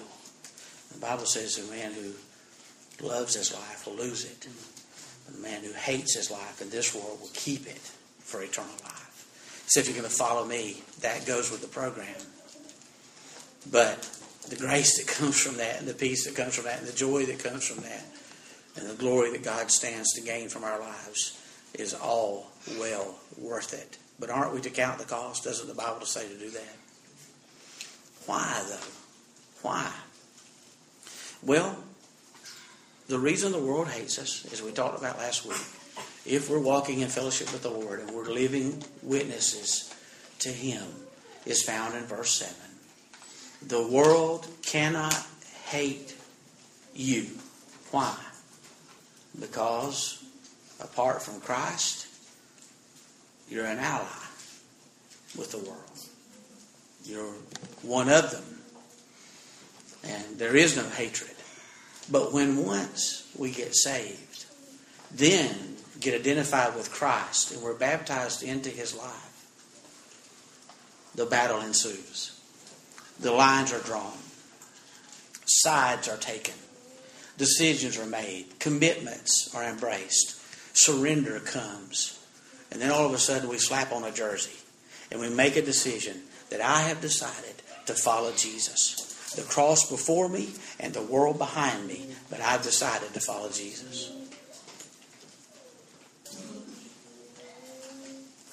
The 0.92 0.98
Bible 1.00 1.26
says 1.26 1.58
a 1.58 1.70
man 1.70 1.92
who 1.92 3.06
loves 3.06 3.34
his 3.34 3.52
life 3.52 3.86
will 3.86 3.96
lose 3.96 4.24
it. 4.24 4.48
But 5.26 5.36
a 5.36 5.42
man 5.42 5.62
who 5.62 5.72
hates 5.72 6.16
his 6.16 6.30
life 6.30 6.62
in 6.62 6.70
this 6.70 6.94
world 6.94 7.20
will 7.20 7.30
keep 7.34 7.66
it 7.66 7.78
for 8.20 8.42
eternal 8.42 8.70
life. 8.82 9.64
So 9.66 9.80
if 9.80 9.86
you're 9.86 9.96
going 9.96 10.08
to 10.08 10.16
follow 10.16 10.46
me, 10.46 10.82
that 11.00 11.26
goes 11.26 11.50
with 11.50 11.60
the 11.60 11.68
program. 11.68 12.14
But 13.70 14.02
the 14.48 14.56
grace 14.56 14.98
that 14.98 15.12
comes 15.12 15.40
from 15.40 15.56
that, 15.56 15.78
and 15.78 15.88
the 15.88 15.94
peace 15.94 16.26
that 16.26 16.36
comes 16.36 16.54
from 16.54 16.64
that, 16.64 16.78
and 16.78 16.88
the 16.88 16.96
joy 16.96 17.26
that 17.26 17.38
comes 17.38 17.66
from 17.66 17.82
that, 17.84 18.04
and 18.76 18.88
the 18.88 18.94
glory 18.94 19.32
that 19.32 19.42
God 19.42 19.70
stands 19.70 20.12
to 20.14 20.20
gain 20.20 20.48
from 20.48 20.64
our 20.64 20.78
lives 20.78 21.40
is 21.74 21.94
all 21.94 22.50
well 22.78 23.16
worth 23.38 23.74
it. 23.74 23.98
But 24.18 24.30
aren't 24.30 24.54
we 24.54 24.60
to 24.62 24.70
count 24.70 24.98
the 24.98 25.04
cost? 25.04 25.44
Doesn't 25.44 25.68
the 25.68 25.74
Bible 25.74 26.06
say 26.06 26.28
to 26.28 26.38
do 26.38 26.50
that? 26.50 26.76
Why, 28.26 28.62
though? 28.68 28.86
Why? 29.62 29.90
Well, 31.42 31.76
the 33.08 33.18
reason 33.18 33.52
the 33.52 33.58
world 33.58 33.88
hates 33.88 34.18
us, 34.18 34.50
as 34.52 34.62
we 34.62 34.72
talked 34.72 34.98
about 34.98 35.18
last 35.18 35.44
week, 35.44 35.60
if 36.24 36.50
we're 36.50 36.60
walking 36.60 37.00
in 37.00 37.08
fellowship 37.08 37.52
with 37.52 37.62
the 37.62 37.70
Lord 37.70 38.00
and 38.00 38.10
we're 38.10 38.24
living 38.24 38.82
witnesses 39.02 39.94
to 40.40 40.48
Him, 40.48 40.82
is 41.44 41.62
found 41.62 41.94
in 41.94 42.02
verse 42.04 42.32
7. 42.32 42.65
The 43.66 43.86
world 43.86 44.46
cannot 44.62 45.26
hate 45.64 46.14
you. 46.94 47.26
Why? 47.90 48.16
Because 49.38 50.24
apart 50.80 51.20
from 51.20 51.40
Christ, 51.40 52.06
you're 53.48 53.66
an 53.66 53.78
ally 53.78 54.06
with 55.36 55.50
the 55.50 55.58
world. 55.58 55.80
You're 57.04 57.34
one 57.82 58.08
of 58.08 58.30
them. 58.30 58.44
And 60.04 60.38
there 60.38 60.54
is 60.54 60.76
no 60.76 60.88
hatred. 60.88 61.34
But 62.10 62.32
when 62.32 62.64
once 62.64 63.28
we 63.36 63.50
get 63.50 63.74
saved, 63.74 64.44
then 65.12 65.76
get 66.00 66.14
identified 66.14 66.76
with 66.76 66.92
Christ 66.92 67.52
and 67.52 67.62
we're 67.62 67.74
baptized 67.74 68.44
into 68.44 68.70
his 68.70 68.94
life, 68.94 69.46
the 71.16 71.26
battle 71.26 71.60
ensues. 71.60 72.35
The 73.20 73.32
lines 73.32 73.72
are 73.72 73.80
drawn, 73.80 74.18
sides 75.46 76.08
are 76.08 76.18
taken, 76.18 76.54
decisions 77.38 77.98
are 77.98 78.06
made, 78.06 78.58
commitments 78.58 79.54
are 79.54 79.64
embraced, 79.64 80.40
surrender 80.76 81.40
comes. 81.40 82.18
And 82.70 82.80
then 82.80 82.90
all 82.90 83.06
of 83.06 83.14
a 83.14 83.18
sudden 83.18 83.48
we 83.48 83.58
slap 83.58 83.92
on 83.92 84.04
a 84.04 84.10
jersey 84.10 84.56
and 85.10 85.20
we 85.20 85.30
make 85.30 85.56
a 85.56 85.62
decision 85.62 86.20
that 86.50 86.60
I 86.60 86.80
have 86.82 87.00
decided 87.00 87.62
to 87.86 87.94
follow 87.94 88.32
Jesus. 88.32 89.34
The 89.34 89.42
cross 89.42 89.88
before 89.88 90.28
me 90.28 90.50
and 90.78 90.92
the 90.92 91.02
world 91.02 91.38
behind 91.38 91.86
me, 91.86 92.06
but 92.30 92.40
I've 92.40 92.62
decided 92.62 93.14
to 93.14 93.20
follow 93.20 93.48
Jesus. 93.48 94.12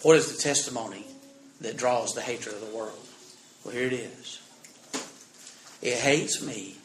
What 0.01 0.17
is 0.17 0.35
the 0.35 0.41
testimony 0.41 1.05
that 1.61 1.77
draws 1.77 2.13
the 2.13 2.21
hatred 2.21 2.55
of 2.55 2.61
the 2.61 2.75
world? 2.75 2.99
Well, 3.63 3.73
here 3.73 3.87
it 3.87 3.93
is. 3.93 4.39
It 5.83 5.97
hates 5.97 6.41
me 6.41 6.77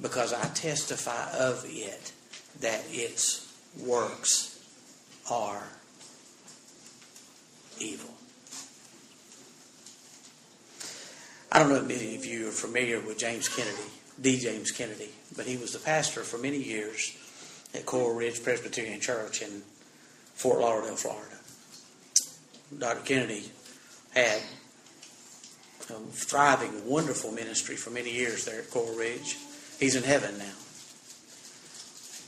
because 0.00 0.32
I 0.32 0.44
testify 0.54 1.28
of 1.32 1.64
it 1.66 2.12
that 2.60 2.84
its 2.88 3.52
works 3.84 4.64
are 5.28 5.64
evil. 7.80 8.10
I 11.50 11.58
don't 11.58 11.68
know 11.68 11.76
if 11.76 11.88
many 11.88 12.14
of 12.14 12.24
you 12.24 12.46
are 12.46 12.52
familiar 12.52 13.00
with 13.00 13.18
James 13.18 13.48
Kennedy, 13.48 13.90
D. 14.20 14.38
James 14.38 14.70
Kennedy, 14.70 15.10
but 15.36 15.46
he 15.46 15.56
was 15.56 15.72
the 15.72 15.80
pastor 15.80 16.22
for 16.22 16.38
many 16.38 16.58
years 16.58 17.16
at 17.74 17.86
Coral 17.86 18.14
Ridge 18.14 18.40
Presbyterian 18.40 19.00
Church 19.00 19.42
in 19.42 19.62
Fort 20.34 20.60
Lauderdale, 20.60 20.94
Florida. 20.94 21.36
Dr. 22.78 23.04
Kennedy 23.04 23.50
had 24.14 24.42
a 25.90 25.94
thriving, 26.10 26.88
wonderful 26.88 27.32
ministry 27.32 27.76
for 27.76 27.90
many 27.90 28.12
years 28.12 28.44
there 28.44 28.60
at 28.60 28.70
Coral 28.70 28.94
Ridge. 28.96 29.36
He's 29.78 29.94
in 29.94 30.02
heaven 30.02 30.38
now. 30.38 30.54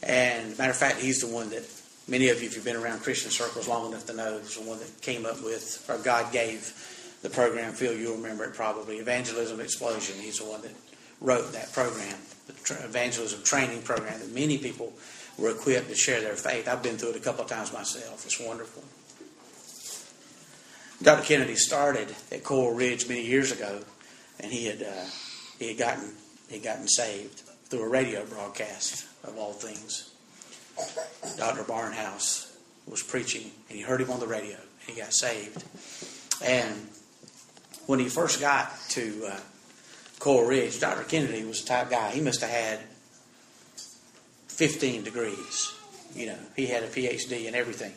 And 0.03 0.57
matter 0.59 0.71
of 0.71 0.77
fact, 0.77 0.99
he's 0.99 1.21
the 1.21 1.33
one 1.33 1.51
that 1.51 1.65
many 2.07 2.29
of 2.29 2.41
you, 2.41 2.47
if 2.47 2.55
you've 2.55 2.65
been 2.65 2.77
around 2.77 3.01
Christian 3.01 3.31
circles 3.31 3.69
long 3.69 3.91
enough 3.91 4.07
to 4.07 4.15
know, 4.15 4.37
is 4.37 4.57
the 4.57 4.63
one 4.63 4.79
that 4.79 5.01
came 5.03 5.27
up 5.27 5.43
with, 5.43 5.85
or 5.89 5.99
God 5.99 6.33
gave 6.33 6.73
the 7.23 7.31
program. 7.31 7.73
Phil, 7.73 7.95
you'll 7.95 8.17
remember 8.17 8.45
it 8.45 8.55
probably. 8.55 8.99
Evangelism 8.99 9.61
Explosion. 9.61 10.17
He's 10.21 10.39
the 10.39 10.45
one 10.45 10.63
that 10.63 10.75
wrote 11.21 11.53
that 11.53 11.73
program, 11.73 12.17
the 12.47 12.53
evangelism 12.85 13.43
training 13.43 13.83
program 13.83 14.21
that 14.21 14.33
many 14.33 14.59
people 14.59 14.93
were 15.37 15.51
equipped 15.51 15.89
to 15.89 15.95
share 15.95 16.21
their 16.21 16.35
faith. 16.35 16.69
I've 16.69 16.83
been 16.83 16.97
through 16.97 17.11
it 17.11 17.17
a 17.17 17.21
couple 17.21 17.43
of 17.43 17.51
times 17.51 17.73
myself. 17.73 18.25
It's 18.25 18.41
wonderful. 18.41 18.85
Dr. 21.03 21.23
Kennedy 21.23 21.55
started 21.55 22.13
at 22.33 22.43
Coral 22.43 22.75
Ridge 22.75 23.09
many 23.09 23.25
years 23.25 23.53
ago, 23.53 23.81
and 24.41 24.51
he 24.51 24.67
had 24.67 24.83
uh, 24.83 25.05
he 25.59 25.69
had 25.69 25.79
gotten 25.79 26.13
he 26.49 26.57
had 26.57 26.65
gotten 26.65 26.89
saved 26.89 27.43
through 27.67 27.83
a 27.83 27.89
radio 27.89 28.25
broadcast 28.25 29.07
of 29.23 29.39
all 29.39 29.53
things. 29.53 30.13
Dr. 31.37 31.63
Barnhouse 31.63 32.53
was 32.87 33.03
preaching, 33.03 33.51
and 33.69 33.79
he 33.79 33.83
heard 33.83 34.01
him 34.01 34.11
on 34.11 34.21
the 34.21 34.27
radio. 34.27 34.57
And 34.57 34.97
he 34.97 35.01
got 35.01 35.13
saved, 35.13 35.63
and 36.45 36.89
when 37.87 38.01
he 38.01 38.09
first 38.09 38.41
got 38.41 38.73
to 38.91 39.29
uh, 39.31 39.41
Coral 40.19 40.49
Ridge, 40.49 40.81
Dr. 40.81 41.05
Kennedy 41.05 41.45
was 41.45 41.63
the 41.63 41.69
type 41.69 41.91
guy. 41.91 42.11
He 42.11 42.21
must 42.21 42.41
have 42.41 42.51
had 42.51 42.81
15 44.49 45.05
degrees. 45.05 45.73
You 46.15 46.27
know, 46.27 46.39
he 46.57 46.67
had 46.67 46.83
a 46.83 46.89
PhD 46.89 47.47
and 47.47 47.55
everything. 47.55 47.93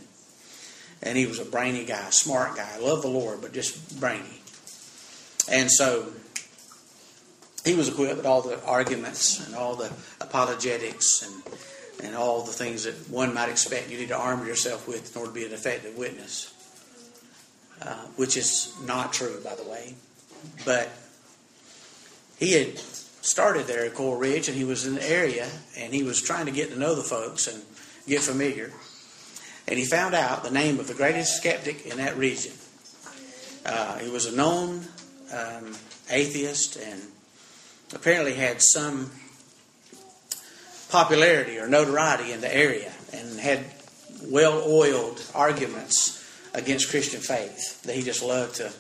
And 1.04 1.18
he 1.18 1.26
was 1.26 1.40
a 1.40 1.46
brainy 1.46 1.84
guy, 1.86 2.10
smart 2.12 2.56
guy, 2.56 2.78
loved 2.78 3.04
the 3.04 3.08
Lord, 3.08 3.42
but 3.42 3.54
just 3.54 4.00
brainy. 4.00 4.42
And 5.52 5.72
so 5.72 6.12
he 7.66 7.74
was 7.74 7.90
equipped 7.90 8.18
with 8.18 8.26
all 8.26 8.42
the 8.42 8.64
arguments 8.66 9.46
and 9.46 9.56
all 9.56 9.76
the 9.76 9.92
apologetics 10.20 11.24
and, 11.24 12.06
and 12.06 12.16
all 12.16 12.44
the 12.44 12.52
things 12.52 12.84
that 12.84 12.94
one 13.10 13.34
might 13.34 13.50
expect 13.50 13.90
you 13.90 13.98
need 13.98 14.10
to 14.10 14.18
arm 14.18 14.46
yourself 14.46 14.88
with 14.88 15.16
in 15.16 15.20
order 15.20 15.34
to 15.34 15.40
be 15.40 15.46
an 15.46 15.54
effective 15.54 15.98
witness. 15.98 16.54
Uh, 17.82 17.96
which 18.16 18.38
is 18.38 18.76
not 18.86 19.12
true, 19.12 19.42
by 19.44 19.56
the 19.56 19.64
way. 19.64 19.96
But 20.66 20.88
he 22.38 22.54
had 22.54 22.78
started 22.78 23.66
there 23.66 23.86
at 23.86 23.96
Coral 23.96 24.18
Ridge, 24.18 24.48
and 24.48 24.56
he 24.56 24.64
was 24.64 24.86
in 24.86 24.96
the 24.96 25.10
area, 25.10 25.48
and 25.76 25.92
he 25.92 26.04
was 26.04 26.22
trying 26.22 26.46
to 26.46 26.52
get 26.52 26.70
to 26.70 26.78
know 26.78 26.94
the 26.94 27.02
folks 27.02 27.48
and 27.48 27.64
get 28.08 28.22
familiar. 28.22 28.72
And 29.68 29.78
he 29.78 29.86
found 29.86 30.14
out 30.14 30.44
the 30.44 30.52
name 30.52 30.80
of 30.80 30.88
the 30.88 30.94
greatest 30.94 31.38
skeptic 31.38 31.86
in 31.86 31.98
that 31.98 32.18
region. 32.18 32.54
Uh, 33.66 34.00
he 34.00 34.10
was 34.10 34.26
a 34.26 34.36
known 34.36 34.86
um, 35.34 35.76
atheist 36.10 36.78
and 36.78 37.02
apparently 37.94 38.34
had 38.34 38.62
some 38.62 39.12
popularity 40.90 41.58
or 41.58 41.68
notoriety 41.68 42.32
in 42.32 42.42
the 42.42 42.54
area 42.54 42.92
and 43.14 43.40
had 43.40 43.66
well 44.24 44.64
oiled 44.68 45.24
arguments 45.34 46.18
against 46.54 46.90
Christian 46.90 47.22
faith 47.22 47.82
that 47.84 47.96
he 47.96 48.04
just 48.04 48.22
loved 48.22 48.56
to 48.56 48.72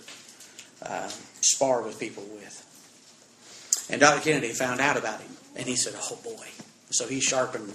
uh, 0.83 1.07
spar 1.41 1.81
with 1.81 2.00
people 2.00 2.23
with. 2.33 3.88
And 3.89 4.01
Dr. 4.01 4.21
Kennedy 4.21 4.50
found 4.50 4.79
out 4.79 4.97
about 4.97 5.19
him, 5.19 5.31
and 5.55 5.67
he 5.67 5.75
said, 5.75 5.93
"Oh 5.97 6.17
boy!" 6.23 6.47
So 6.91 7.07
he 7.07 7.19
sharpened 7.19 7.73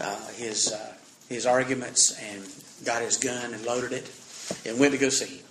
uh, 0.00 0.28
his 0.28 0.72
uh, 0.72 0.94
his 1.32 1.46
arguments 1.46 2.12
and 2.20 2.42
got 2.84 3.02
his 3.02 3.16
gun 3.16 3.54
and 3.54 3.64
loaded 3.64 3.92
it, 3.92 4.10
and 4.66 4.78
went 4.78 4.92
to 4.92 4.98
go 4.98 5.08
see 5.08 5.36
him. 5.36 5.44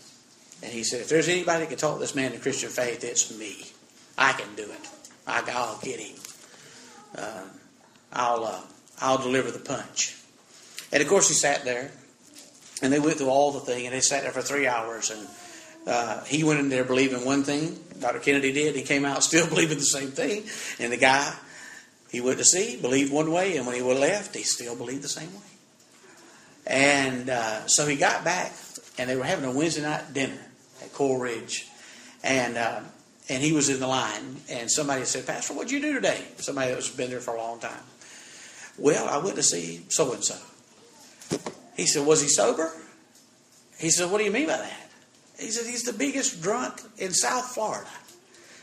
And 0.64 0.72
he 0.72 0.84
said, 0.84 1.02
"If 1.02 1.10
there's 1.10 1.28
anybody 1.28 1.62
that 1.62 1.70
can 1.70 1.78
talk 1.78 2.00
this 2.00 2.16
man 2.16 2.32
to 2.32 2.40
Christian 2.40 2.70
faith, 2.70 3.04
it's 3.04 3.36
me. 3.38 3.66
I 4.18 4.34
can 4.34 4.56
do 4.56 4.64
it. 4.64 4.90
I, 5.26 5.42
will 5.42 5.80
get 5.82 6.00
him. 6.00 6.16
Uh, 7.16 7.44
I'll 8.14 8.46
uh, 8.46 8.62
I'll 9.00 9.18
deliver 9.18 9.52
the 9.52 9.60
punch." 9.60 10.18
And 10.92 11.02
of 11.02 11.08
course, 11.08 11.30
he 11.30 11.34
sat 11.34 11.64
there 11.64 11.92
and 12.82 12.92
they 12.92 13.00
went 13.00 13.18
through 13.18 13.30
all 13.30 13.52
the 13.52 13.60
thing, 13.60 13.86
and 13.86 13.94
they 13.96 14.02
sat 14.02 14.24
there 14.24 14.32
for 14.32 14.42
three 14.42 14.68
hours. 14.68 15.12
And 15.12 15.28
uh, 15.88 16.24
he 16.24 16.44
went 16.44 16.60
in 16.60 16.70
there 16.70 16.84
believing 16.84 17.26
one 17.26 17.44
thing. 17.44 17.80
Dr. 18.00 18.20
Kennedy 18.20 18.52
did. 18.52 18.76
He 18.76 18.82
came 18.82 19.06
out 19.06 19.24
still 19.32 19.48
believing 19.48 19.78
the 19.78 19.84
same 19.84 20.12
thing. 20.12 20.44
And 20.80 20.92
the 20.92 20.98
guy 20.98 21.34
he 22.10 22.22
went 22.22 22.40
to 22.40 22.44
see 22.46 22.78
believed 22.78 23.12
one 23.12 23.32
way, 23.32 23.58
and 23.58 23.66
when 23.66 23.76
he 23.76 23.82
left, 23.82 24.36
he 24.36 24.44
still 24.44 24.76
believed 24.76 25.04
the 25.04 25.10
same 25.10 25.34
way. 25.34 25.40
And 26.68 27.30
uh, 27.30 27.68
so 27.68 27.88
he 27.88 27.96
got 27.96 28.24
back, 28.24 28.54
and 28.98 29.10
they 29.10 29.16
were 29.16 29.24
having 29.24 29.46
a 29.46 29.52
Wednesday 29.52 29.82
night 29.82 30.14
dinner 30.14 30.40
at 30.82 30.94
Coral 30.94 31.20
Ridge, 31.20 31.68
and 32.24 32.58
uh, 32.58 32.82
and 33.30 33.42
he 33.44 33.54
was 33.54 33.70
in 33.70 33.80
the 33.80 33.88
line, 33.88 34.38
and 34.50 34.70
somebody 34.70 35.06
said, 35.06 35.26
"Pastor, 35.26 35.54
what'd 35.54 35.72
you 35.72 35.82
do 35.82 35.94
today?" 35.94 36.24
Somebody 36.38 36.72
that's 36.72 36.90
been 36.90 37.10
there 37.10 37.20
for 37.20 37.36
a 37.36 37.38
long 37.38 37.60
time. 37.60 37.84
Well, 38.78 39.08
I 39.08 39.18
went 39.18 39.36
to 39.36 39.44
see 39.44 39.86
so 39.90 40.14
and 40.14 40.24
so. 40.24 40.38
He 41.76 41.86
said, 41.86 42.06
Was 42.06 42.22
he 42.22 42.28
sober? 42.28 42.72
He 43.78 43.90
said, 43.90 44.12
What 44.12 44.20
do 44.20 44.24
you 44.24 44.32
mean 44.32 44.48
by 44.48 44.58
that? 44.58 44.90
He 45.40 45.52
said, 45.52 45.70
He's 45.70 45.84
the 45.84 45.94
biggest 45.94 46.42
drunk 46.42 46.82
in 46.98 47.12
South 47.12 47.54
Florida. 47.54 47.90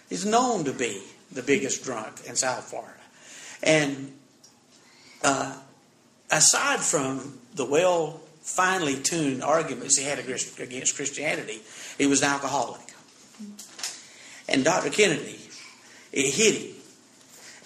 He's 0.09 0.25
known 0.25 0.65
to 0.65 0.73
be 0.73 1.03
the 1.33 1.43
biggest 1.43 1.85
drunk 1.85 2.23
in 2.27 2.37
South 2.37 2.65
Florida. 2.65 2.93
And 3.63 4.13
uh, 5.23 5.57
aside 6.31 6.81
from 6.81 7.39
the 7.55 7.65
well, 7.65 8.21
finely 8.43 8.97
tuned 8.97 9.43
arguments 9.43 9.99
he 9.99 10.05
had 10.05 10.19
against 10.19 10.97
Christianity, 10.97 11.61
he 11.99 12.07
was 12.07 12.23
an 12.23 12.29
alcoholic. 12.29 12.81
And 14.49 14.65
Dr. 14.65 14.91
Kennedy, 14.91 15.39
it 16.13 16.35
hit 16.35 16.55
him. 16.55 16.75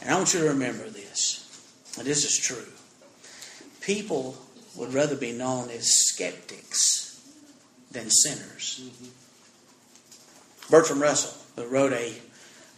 And 0.00 0.10
I 0.10 0.14
want 0.16 0.34
you 0.34 0.40
to 0.40 0.48
remember 0.48 0.88
this, 0.88 1.94
and 1.96 2.06
this 2.06 2.24
is 2.24 2.36
true. 2.36 2.66
People 3.80 4.36
would 4.76 4.92
rather 4.92 5.14
be 5.14 5.32
known 5.32 5.70
as 5.70 5.86
skeptics 5.86 7.20
than 7.92 8.10
sinners. 8.10 8.90
Bertrand 10.70 11.00
Russell, 11.00 11.38
who 11.56 11.68
wrote 11.68 11.92
a 11.92 12.14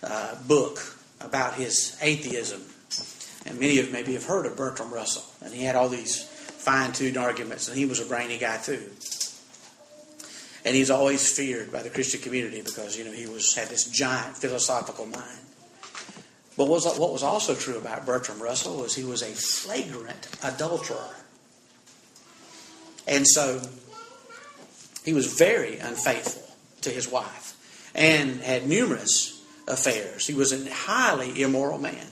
uh, 0.02 0.34
book 0.46 0.96
about 1.20 1.54
his 1.54 1.96
atheism, 2.02 2.62
and 3.46 3.58
many 3.60 3.78
of 3.78 3.86
you 3.86 3.92
maybe 3.92 4.14
have 4.14 4.24
heard 4.24 4.46
of 4.46 4.56
Bertrand 4.56 4.92
Russell, 4.92 5.24
and 5.44 5.52
he 5.52 5.64
had 5.64 5.76
all 5.76 5.88
these 5.88 6.24
fine-tuned 6.24 7.16
arguments, 7.16 7.68
and 7.68 7.76
he 7.76 7.84
was 7.86 8.00
a 8.00 8.06
brainy 8.06 8.38
guy 8.38 8.56
too. 8.56 8.90
And 10.64 10.74
he's 10.74 10.90
always 10.90 11.30
feared 11.30 11.70
by 11.70 11.82
the 11.82 11.90
Christian 11.90 12.22
community 12.22 12.62
because 12.62 12.96
you 12.96 13.04
know 13.04 13.12
he 13.12 13.26
was 13.26 13.54
had 13.54 13.68
this 13.68 13.84
giant 13.84 14.36
philosophical 14.36 15.04
mind. 15.04 15.40
But 16.56 16.68
what 16.68 16.84
was, 16.84 16.98
what 16.98 17.12
was 17.12 17.22
also 17.22 17.54
true 17.54 17.76
about 17.78 18.06
Bertrand 18.06 18.40
Russell 18.40 18.80
was 18.80 18.94
he 18.94 19.04
was 19.04 19.22
a 19.22 19.26
flagrant 19.26 20.28
adulterer. 20.42 21.14
And 23.06 23.26
so 23.26 23.60
he 25.04 25.12
was 25.12 25.36
very 25.36 25.78
unfaithful 25.78 26.54
to 26.82 26.90
his 26.90 27.10
wife 27.10 27.90
and 27.94 28.40
had 28.40 28.68
numerous 28.68 29.42
affairs. 29.66 30.26
He 30.26 30.34
was 30.34 30.52
a 30.52 30.72
highly 30.72 31.42
immoral 31.42 31.78
man. 31.78 32.06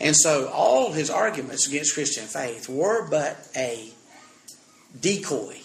And 0.00 0.16
so 0.16 0.48
all 0.48 0.92
his 0.92 1.10
arguments 1.10 1.68
against 1.68 1.94
Christian 1.94 2.24
faith 2.24 2.68
were 2.68 3.06
but 3.08 3.36
a 3.54 3.90
decoy, 4.98 5.58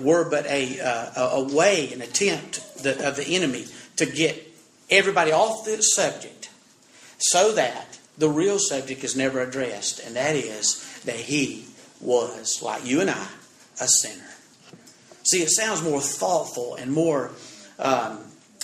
were 0.00 0.28
but 0.28 0.46
a, 0.46 0.80
uh, 0.80 1.30
a 1.36 1.42
way, 1.42 1.92
an 1.92 2.02
attempt 2.02 2.58
of 2.84 3.16
the 3.16 3.24
enemy 3.28 3.66
to 3.96 4.06
get 4.06 4.46
everybody 4.90 5.32
off 5.32 5.64
this 5.64 5.94
subject 5.94 6.50
so 7.18 7.52
that 7.52 7.98
the 8.18 8.28
real 8.28 8.58
subject 8.58 9.02
is 9.04 9.16
never 9.16 9.40
addressed, 9.40 10.00
and 10.00 10.16
that 10.16 10.36
is 10.36 11.02
that 11.04 11.16
he 11.16 11.66
was, 12.00 12.60
like 12.62 12.84
you 12.84 13.00
and 13.00 13.10
I, 13.10 13.26
a 13.80 13.88
sinner. 13.88 14.22
See, 15.24 15.42
it 15.42 15.50
sounds 15.50 15.82
more 15.82 16.00
thoughtful 16.00 16.76
and 16.76 16.92
more 16.92 17.32
um, 17.78 18.20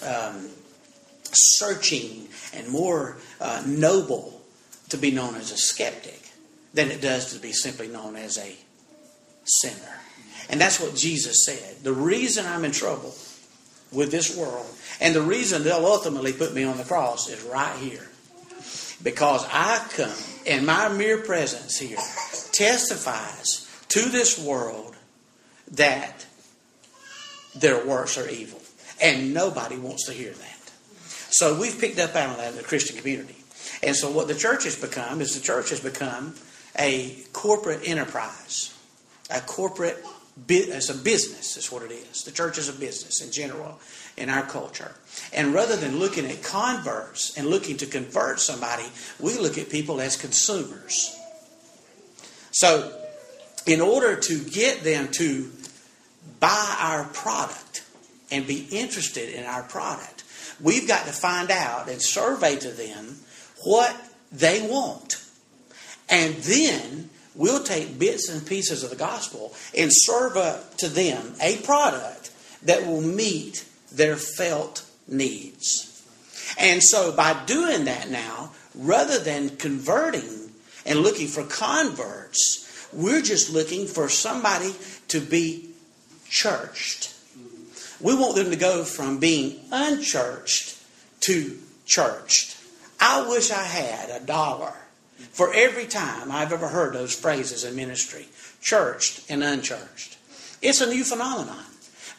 um, 0.07 0.49
searching 1.33 2.29
and 2.55 2.69
more 2.69 3.17
uh, 3.41 3.63
noble 3.67 4.32
to 4.93 4.99
be 4.99 5.11
known 5.11 5.35
as 5.35 5.51
a 5.51 5.57
skeptic 5.57 6.31
than 6.73 6.91
it 6.91 7.01
does 7.01 7.33
to 7.33 7.41
be 7.41 7.53
simply 7.53 7.89
known 7.89 8.17
as 8.17 8.39
a 8.39 8.57
sinner. 9.45 10.01
And 10.49 10.61
that's 10.61 10.81
what 10.81 10.95
Jesus 10.95 11.45
said. 11.45 11.83
The 11.83 11.93
reason 11.93 12.47
I'm 12.47 12.65
in 12.65 12.73
trouble 12.73 13.15
with 13.91 14.11
this 14.11 14.37
world 14.37 14.67
and 15.01 15.15
the 15.15 15.23
reason 15.23 15.65
they'll 15.65 15.85
ultimately 15.85 16.33
put 16.33 16.55
me 16.55 16.65
on 16.65 16.77
the 16.77 16.85
cross 16.85 17.29
is 17.29 17.43
right 17.43 17.77
here. 17.79 18.09
Because 19.03 19.47
I 19.51 19.85
come 19.91 20.15
and 20.47 20.65
my 20.67 20.89
mere 20.89 21.19
presence 21.19 21.79
here 21.79 21.99
testifies 22.53 23.69
to 23.89 24.01
this 24.09 24.39
world 24.39 24.95
that 25.73 26.27
their 27.55 27.85
works 27.85 28.17
are 28.17 28.29
evil. 28.29 28.61
And 29.01 29.35
nobody 29.35 29.77
wants 29.77 30.07
to 30.07 30.13
hear 30.13 30.33
that. 30.33 30.71
So 31.31 31.59
we've 31.59 31.79
picked 31.79 31.99
up 31.99 32.15
on 32.15 32.37
that 32.37 32.51
in 32.51 32.57
the 32.57 32.63
Christian 32.63 32.97
community. 32.97 33.42
And 33.83 33.97
so 33.97 34.11
what 34.11 34.29
the 34.29 34.35
church 34.35 34.65
has 34.65 34.77
become 34.77 35.21
is 35.21 35.35
the 35.35 35.41
church 35.41 35.71
has 35.71 35.81
become 35.81 36.35
a 36.79 37.17
corporate 37.33 37.81
enterprise, 37.85 38.77
a 39.31 39.41
corporate 39.41 40.03
it's 40.49 40.89
a 40.89 40.95
business 40.95 41.57
is 41.57 41.71
what 41.71 41.83
it 41.83 41.93
is. 41.93 42.25
The 42.25 42.31
church 42.31 42.59
is 42.59 42.69
a 42.69 42.73
business 42.73 43.21
in 43.21 43.31
general 43.33 43.79
in 44.17 44.31
our 44.31 44.43
culture. 44.43 44.93
And 45.33 45.53
rather 45.53 45.77
than 45.77 45.99
looking 45.99 46.27
at 46.27 46.43
converts 46.43 47.37
and 47.37 47.47
looking 47.47 47.77
to 47.79 47.87
convert 47.87 48.41
somebody, 48.41 48.85
we 49.21 49.39
look 49.39 49.59
at 49.59 49.71
people 49.71 50.01
as 50.01 50.17
consumers. 50.17 51.15
So, 52.51 52.99
in 53.67 53.81
order 53.81 54.17
to 54.17 54.45
get 54.45 54.83
them 54.83 55.09
to 55.13 55.51
buy 56.41 56.77
our 56.81 57.05
product 57.05 57.85
and 58.31 58.47
be 58.47 58.67
interested 58.71 59.29
in 59.29 59.45
our 59.45 59.63
product, 59.63 60.25
we've 60.61 60.89
got 60.89 61.07
to 61.07 61.13
find 61.13 61.51
out 61.51 61.89
and 61.89 62.01
survey 62.01 62.57
to 62.57 62.71
them 62.71 63.19
what 63.65 63.97
they 64.31 64.67
want. 64.67 65.25
And 66.09 66.35
then 66.37 67.11
we'll 67.35 67.63
take 67.63 67.99
bits 67.99 68.29
and 68.29 68.47
pieces 68.47 68.83
of 68.83 68.91
the 68.91 68.97
gospel 68.97 69.55
and 69.77 69.91
serve 69.93 70.37
up 70.37 70.77
to 70.79 70.89
them 70.89 71.35
a 71.41 71.57
product 71.59 72.31
that 72.63 72.87
will 72.87 73.01
meet 73.01 73.67
their 73.91 74.17
felt 74.17 74.85
needs. 75.09 75.89
And 76.59 76.83
so 76.83 77.13
by 77.13 77.45
doing 77.45 77.85
that 77.87 78.11
now, 78.11 78.53
rather 78.75 79.19
than 79.19 79.57
converting 79.57 80.51
and 80.85 81.01
looking 81.01 81.29
for 81.29 81.45
converts, 81.45 82.89
we're 82.93 83.23
just 83.23 83.51
looking 83.51 83.87
for 83.87 84.09
somebody 84.09 84.75
to 85.09 85.21
be 85.21 85.71
churched. 86.29 87.15
We 88.01 88.15
want 88.15 88.35
them 88.35 88.51
to 88.51 88.57
go 88.57 88.85
from 88.85 89.19
being 89.19 89.61
unchurched 89.71 90.79
to 91.21 91.59
churched. 91.87 92.52
I 93.05 93.29
wish 93.29 93.51
I 93.51 93.65
had 93.65 94.11
a 94.11 94.25
dollar 94.25 94.73
for 95.33 95.53
every 95.53 95.87
time 95.87 96.31
I've 96.31 96.53
ever 96.53 96.69
heard 96.69 96.95
those 96.95 97.13
phrases 97.13 97.65
in 97.65 97.75
ministry 97.75 98.29
churched 98.61 99.29
and 99.29 99.43
unchurched. 99.43 100.17
It's 100.63 100.81
a 100.81 100.87
new 100.87 101.03
phenomenon. 101.03 101.65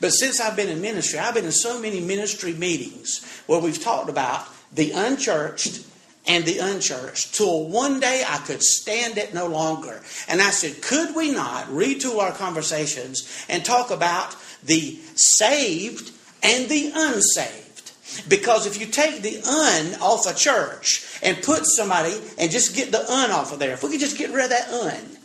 But 0.01 0.09
since 0.09 0.41
I've 0.41 0.57
been 0.57 0.67
in 0.67 0.81
ministry, 0.81 1.19
I've 1.19 1.35
been 1.35 1.45
in 1.45 1.53
so 1.53 1.79
many 1.79 2.01
ministry 2.01 2.51
meetings 2.51 3.23
where 3.47 3.61
we've 3.61 3.81
talked 3.81 4.09
about 4.09 4.45
the 4.73 4.91
unchurched 4.91 5.85
and 6.27 6.43
the 6.43 6.59
unchurched 6.59 7.33
till 7.33 7.69
one 7.69 8.01
day 8.01 8.25
I 8.27 8.39
could 8.39 8.61
stand 8.61 9.17
it 9.17 9.33
no 9.33 9.47
longer. 9.47 10.01
And 10.27 10.41
I 10.41 10.49
said, 10.49 10.81
could 10.81 11.15
we 11.15 11.31
not 11.31 11.67
retool 11.67 12.19
our 12.19 12.33
conversations 12.33 13.45
and 13.47 13.63
talk 13.63 13.89
about 13.89 14.35
the 14.61 14.99
saved 15.15 16.11
and 16.41 16.67
the 16.67 16.91
unsaved? 16.93 17.62
Because 18.27 18.65
if 18.65 18.79
you 18.79 18.87
take 18.87 19.21
the 19.21 19.41
un 19.41 20.01
off 20.01 20.27
a 20.27 20.33
church 20.33 21.19
and 21.21 21.41
put 21.41 21.65
somebody 21.65 22.15
and 22.37 22.51
just 22.51 22.75
get 22.75 22.91
the 22.91 23.09
un 23.11 23.31
off 23.31 23.53
of 23.53 23.59
there, 23.59 23.73
if 23.73 23.83
we 23.83 23.91
could 23.91 23.99
just 23.99 24.17
get 24.17 24.31
rid 24.31 24.45
of 24.45 24.49
that 24.51 24.69
un, 24.69 25.17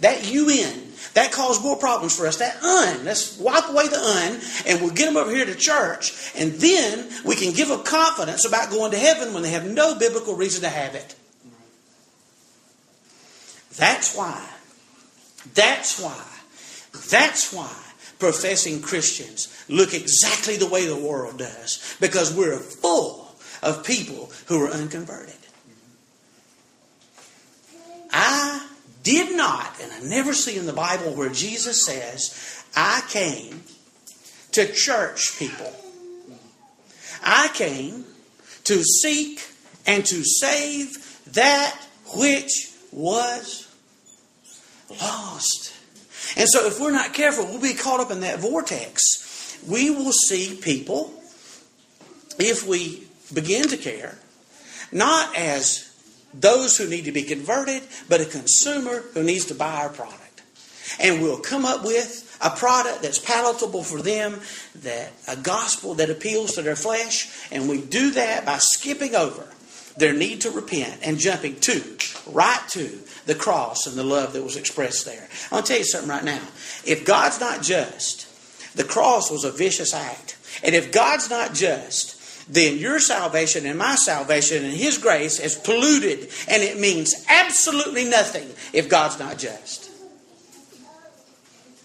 that 0.00 0.24
un, 0.26 0.92
that 1.14 1.32
caused 1.32 1.62
more 1.62 1.76
problems 1.76 2.16
for 2.16 2.26
us. 2.26 2.36
That 2.36 2.62
un, 2.62 3.04
let's 3.04 3.38
wipe 3.38 3.68
away 3.68 3.88
the 3.88 3.98
un 3.98 4.40
and 4.66 4.80
we'll 4.80 4.94
get 4.94 5.06
them 5.06 5.16
over 5.16 5.30
here 5.30 5.46
to 5.46 5.54
church, 5.54 6.32
and 6.36 6.52
then 6.52 7.08
we 7.24 7.34
can 7.36 7.52
give 7.52 7.68
them 7.68 7.82
confidence 7.82 8.46
about 8.46 8.70
going 8.70 8.92
to 8.92 8.98
heaven 8.98 9.32
when 9.32 9.42
they 9.42 9.50
have 9.50 9.66
no 9.66 9.98
biblical 9.98 10.34
reason 10.34 10.62
to 10.62 10.68
have 10.68 10.94
it. 10.94 11.14
That's 13.76 14.16
why. 14.16 14.48
That's 15.54 16.00
why. 16.00 16.24
That's 17.10 17.52
why 17.52 17.74
professing 18.18 18.80
Christians 18.80 19.55
look 19.68 19.94
exactly 19.94 20.56
the 20.56 20.68
way 20.68 20.86
the 20.86 20.96
world 20.96 21.38
does 21.38 21.96
because 22.00 22.34
we're 22.34 22.58
full 22.58 23.34
of 23.62 23.84
people 23.84 24.30
who 24.46 24.64
are 24.64 24.70
unconverted. 24.70 25.34
I 28.12 28.66
did 29.02 29.36
not, 29.36 29.80
and 29.80 29.92
I 29.92 30.00
never 30.00 30.32
see 30.32 30.56
in 30.56 30.66
the 30.66 30.72
Bible 30.72 31.12
where 31.14 31.28
Jesus 31.28 31.84
says, 31.84 32.64
I 32.74 33.02
came 33.08 33.62
to 34.52 34.72
church 34.72 35.38
people. 35.38 35.72
I 37.22 37.48
came 37.54 38.04
to 38.64 38.82
seek 38.82 39.46
and 39.86 40.04
to 40.06 40.24
save 40.24 41.20
that 41.32 41.78
which 42.16 42.72
was 42.92 43.68
lost. 44.90 45.72
And 46.36 46.48
so, 46.48 46.66
if 46.66 46.80
we're 46.80 46.90
not 46.90 47.14
careful, 47.14 47.44
we'll 47.46 47.60
be 47.60 47.74
caught 47.74 48.00
up 48.00 48.10
in 48.10 48.20
that 48.20 48.40
vortex. 48.40 49.00
We 49.68 49.90
will 49.90 50.12
see 50.12 50.58
people, 50.60 51.12
if 52.38 52.66
we 52.66 53.06
begin 53.32 53.68
to 53.68 53.76
care, 53.76 54.16
not 54.92 55.36
as 55.36 55.92
those 56.32 56.76
who 56.76 56.88
need 56.88 57.06
to 57.06 57.12
be 57.12 57.22
converted, 57.22 57.82
but 58.08 58.20
a 58.20 58.26
consumer 58.26 59.02
who 59.14 59.22
needs 59.22 59.46
to 59.46 59.54
buy 59.54 59.76
our 59.76 59.88
product. 59.88 60.42
And 61.00 61.20
we'll 61.22 61.40
come 61.40 61.64
up 61.64 61.84
with 61.84 62.38
a 62.40 62.50
product 62.50 63.02
that's 63.02 63.18
palatable 63.18 63.82
for 63.82 64.02
them, 64.02 64.40
that 64.76 65.12
a 65.26 65.36
gospel 65.36 65.94
that 65.94 66.10
appeals 66.10 66.54
to 66.54 66.62
their 66.62 66.76
flesh, 66.76 67.48
and 67.50 67.68
we 67.68 67.80
do 67.80 68.10
that 68.12 68.44
by 68.44 68.58
skipping 68.58 69.14
over 69.14 69.46
their 69.96 70.12
need 70.12 70.42
to 70.42 70.50
repent 70.50 71.00
and 71.02 71.18
jumping 71.18 71.58
to, 71.60 71.82
right 72.26 72.62
to, 72.68 72.98
the 73.24 73.34
cross 73.34 73.86
and 73.86 73.96
the 73.96 74.04
love 74.04 74.34
that 74.34 74.42
was 74.42 74.56
expressed 74.56 75.06
there. 75.06 75.28
I'll 75.50 75.62
tell 75.62 75.78
you 75.78 75.84
something 75.84 76.10
right 76.10 76.24
now. 76.24 76.42
If 76.84 77.04
God's 77.04 77.40
not 77.40 77.62
just, 77.62 78.25
the 78.76 78.84
cross 78.84 79.30
was 79.30 79.44
a 79.44 79.50
vicious 79.50 79.92
act. 79.92 80.36
And 80.62 80.74
if 80.74 80.92
God's 80.92 81.28
not 81.28 81.54
just, 81.54 82.16
then 82.52 82.78
your 82.78 83.00
salvation 83.00 83.66
and 83.66 83.78
my 83.78 83.96
salvation 83.96 84.64
and 84.64 84.72
His 84.72 84.98
grace 84.98 85.40
is 85.40 85.56
polluted 85.56 86.30
and 86.48 86.62
it 86.62 86.78
means 86.78 87.26
absolutely 87.28 88.04
nothing 88.04 88.48
if 88.72 88.88
God's 88.88 89.18
not 89.18 89.38
just. 89.38 89.90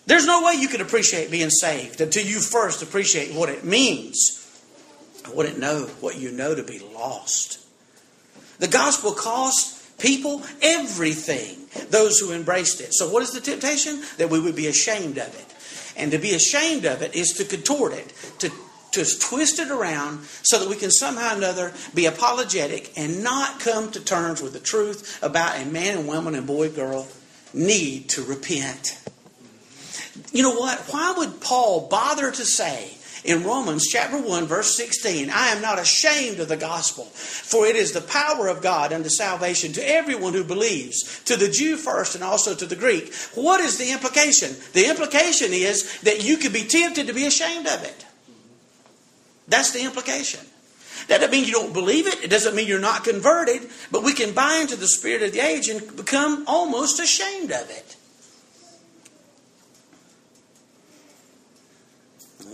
There's 0.06 0.26
no 0.26 0.44
way 0.44 0.54
you 0.54 0.68
can 0.68 0.82
appreciate 0.82 1.32
being 1.32 1.50
saved 1.50 2.02
until 2.02 2.26
you 2.26 2.40
first 2.40 2.84
appreciate 2.84 3.34
what 3.34 3.50
it 3.50 3.64
means, 3.64 4.38
I 5.26 5.30
wouldn't 5.30 5.60
know, 5.60 5.84
what 6.02 6.18
you 6.18 6.32
know 6.32 6.54
to 6.54 6.64
be 6.64 6.80
lost. 6.80 7.60
The 8.60 8.68
gospel 8.68 9.14
cost 9.14 9.98
people 10.00 10.44
everything, 10.62 11.58
those 11.90 12.20
who 12.20 12.34
embraced 12.34 12.82
it. 12.82 12.94
So, 12.94 13.10
what 13.10 13.24
is 13.24 13.32
the 13.32 13.40
temptation? 13.40 14.02
That 14.18 14.30
we 14.30 14.40
would 14.40 14.56
be 14.56 14.68
ashamed 14.68 15.18
of 15.18 15.34
it. 15.34 15.51
And 15.98 16.12
to 16.12 16.18
be 16.18 16.34
ashamed 16.34 16.86
of 16.86 17.02
it 17.02 17.16
is 17.16 17.34
to 17.34 17.46
contort 17.46 17.94
it, 17.94 18.14
to, 18.40 18.50
to 18.92 19.20
twist 19.20 19.60
it 19.60 19.70
around 19.70 20.26
so 20.44 20.60
that 20.60 20.70
we 20.70 20.76
can 20.76 20.92
somehow 20.92 21.34
or 21.34 21.38
another 21.38 21.74
be 21.94 22.06
apologetic 22.06 22.92
and 22.98 23.24
not 23.24 23.60
come 23.60 23.92
to 23.92 24.00
terms 24.00 24.42
with 24.42 24.54
the 24.54 24.60
truth 24.60 25.22
about 25.24 25.60
a 25.60 25.66
man 25.66 25.98
and 25.98 26.08
woman 26.08 26.36
and 26.36 26.48
boy 26.48 26.70
girl 26.70 27.08
need 27.54 28.10
to 28.10 28.24
repent. 28.24 28.98
You 30.32 30.44
know 30.44 30.56
what? 30.56 30.80
Why 30.92 31.14
would 31.18 31.42
Paul 31.42 31.88
bother 31.88 32.32
to 32.32 32.46
say 32.46 32.98
in 33.24 33.44
Romans 33.44 33.88
chapter 33.88 34.20
1 34.20 34.46
verse 34.46 34.76
16, 34.76 35.30
I 35.30 35.48
am 35.48 35.62
not 35.62 35.80
ashamed 35.80 36.40
of 36.40 36.48
the 36.48 36.58
gospel, 36.58 37.06
for 37.06 37.66
it 37.66 37.76
is 37.76 37.92
the 37.92 38.02
power 38.02 38.48
of 38.48 38.62
God 38.62 38.92
unto 38.92 39.10
salvation 39.10 39.74
to 39.74 39.90
everyone 39.90 40.34
who 40.34 40.44
believes, 40.44 41.22
to 41.26 41.36
the 41.36 41.50
Jew 41.50 41.78
first 41.78 42.16
and 42.16 42.24
also 42.24 42.56
to 42.56 42.66
the 42.66 42.76
Greek. 42.76 43.14
What 43.36 43.62
is 43.62 43.78
the 43.78 43.92
implication? 43.92 44.56
The 44.74 44.90
implication 44.90 45.50
is 45.52 46.02
that 46.02 46.24
you 46.24 46.38
could 46.38 46.54
be 46.54 46.64
tempted 46.64 47.08
to 47.08 47.14
be 47.14 47.26
ashamed 47.26 47.68
of 47.68 47.84
it. 47.84 48.06
That's 49.48 49.72
the 49.72 49.84
implication. 49.84 50.40
That 51.08 51.18
doesn't 51.18 51.32
mean 51.32 51.46
you 51.46 51.52
don't 51.52 51.74
believe 51.74 52.08
it. 52.08 52.24
It 52.24 52.30
doesn't 52.30 52.56
mean 52.56 52.68
you're 52.68 52.80
not 52.80 53.04
converted. 53.04 53.70
But 53.92 54.04
we 54.04 54.14
can 54.14 54.34
buy 54.34 54.60
into 54.62 54.76
the 54.76 54.88
spirit 54.88 55.24
of 55.24 55.34
the 55.34 55.40
age 55.40 55.68
and 55.68 55.96
become 55.96 56.46
almost 56.48 57.00
ashamed 57.00 57.52
of 57.52 57.70
it. 57.70 57.98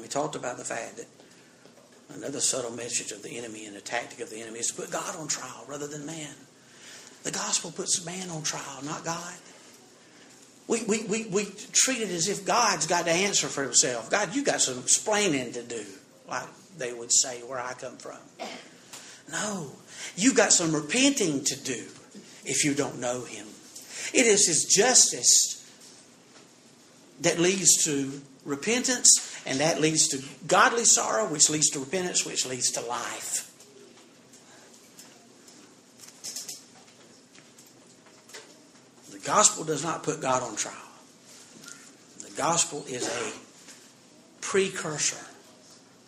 We 0.08 0.10
talked 0.10 0.38
about 0.38 0.56
the 0.56 0.64
fact 0.64 0.96
that 0.96 1.08
another 2.16 2.40
subtle 2.40 2.72
message 2.72 3.12
of 3.12 3.24
the 3.24 3.38
enemy 3.38 3.66
and 3.66 3.76
a 3.76 3.82
tactic 3.82 4.22
of 4.22 4.30
the 4.30 4.40
enemy 4.40 4.60
is 4.60 4.68
to 4.68 4.74
put 4.74 4.90
God 4.90 5.18
on 5.18 5.28
trial 5.28 5.66
rather 5.68 5.86
than 5.86 6.06
man. 6.06 6.34
The 7.24 7.32
gospel 7.32 7.72
puts 7.72 8.06
man 8.06 8.30
on 8.30 8.44
trial, 8.44 8.82
not 8.86 9.04
God. 9.04 9.34
We, 10.70 10.82
we, 10.86 11.04
we, 11.04 11.26
we 11.26 11.44
treat 11.74 12.00
it 12.00 12.10
as 12.10 12.30
if 12.30 12.46
God's 12.46 12.88
got 12.88 13.04
to 13.04 13.12
answer 13.12 13.48
for 13.48 13.64
himself. 13.64 14.10
God, 14.10 14.34
you 14.34 14.46
got 14.46 14.62
some 14.62 14.80
explaining 14.80 15.52
to 15.52 15.62
do, 15.62 15.84
like 16.30 16.48
they 16.78 16.94
would 16.94 17.12
say 17.12 17.42
where 17.42 17.60
I 17.60 17.74
come 17.74 17.98
from. 17.98 18.20
No, 19.30 19.72
you 20.16 20.34
got 20.34 20.54
some 20.54 20.74
repenting 20.74 21.44
to 21.44 21.60
do 21.62 21.84
if 22.46 22.64
you 22.64 22.74
don't 22.74 23.02
know 23.02 23.26
him. 23.26 23.46
It 24.14 24.26
is 24.26 24.48
his 24.48 24.64
justice 24.74 25.70
that 27.20 27.40
leads 27.40 27.84
to 27.84 28.22
repentance 28.46 29.37
and 29.48 29.62
that 29.62 29.80
leads 29.80 30.10
to 30.10 30.22
godly 30.46 30.84
sorrow, 30.84 31.26
which 31.26 31.50
leads 31.50 31.70
to 31.70 31.80
repentance, 31.80 32.26
which 32.26 32.46
leads 32.46 32.70
to 32.72 32.82
life. 32.82 33.46
The 39.12 39.20
gospel 39.20 39.64
does 39.64 39.84
not 39.84 40.04
put 40.04 40.22
God 40.22 40.44
on 40.44 40.58
trial. 40.58 40.76
The 42.20 42.32
gospel 42.36 42.84
is 42.90 43.08
a 43.08 44.42
precursor 44.42 45.26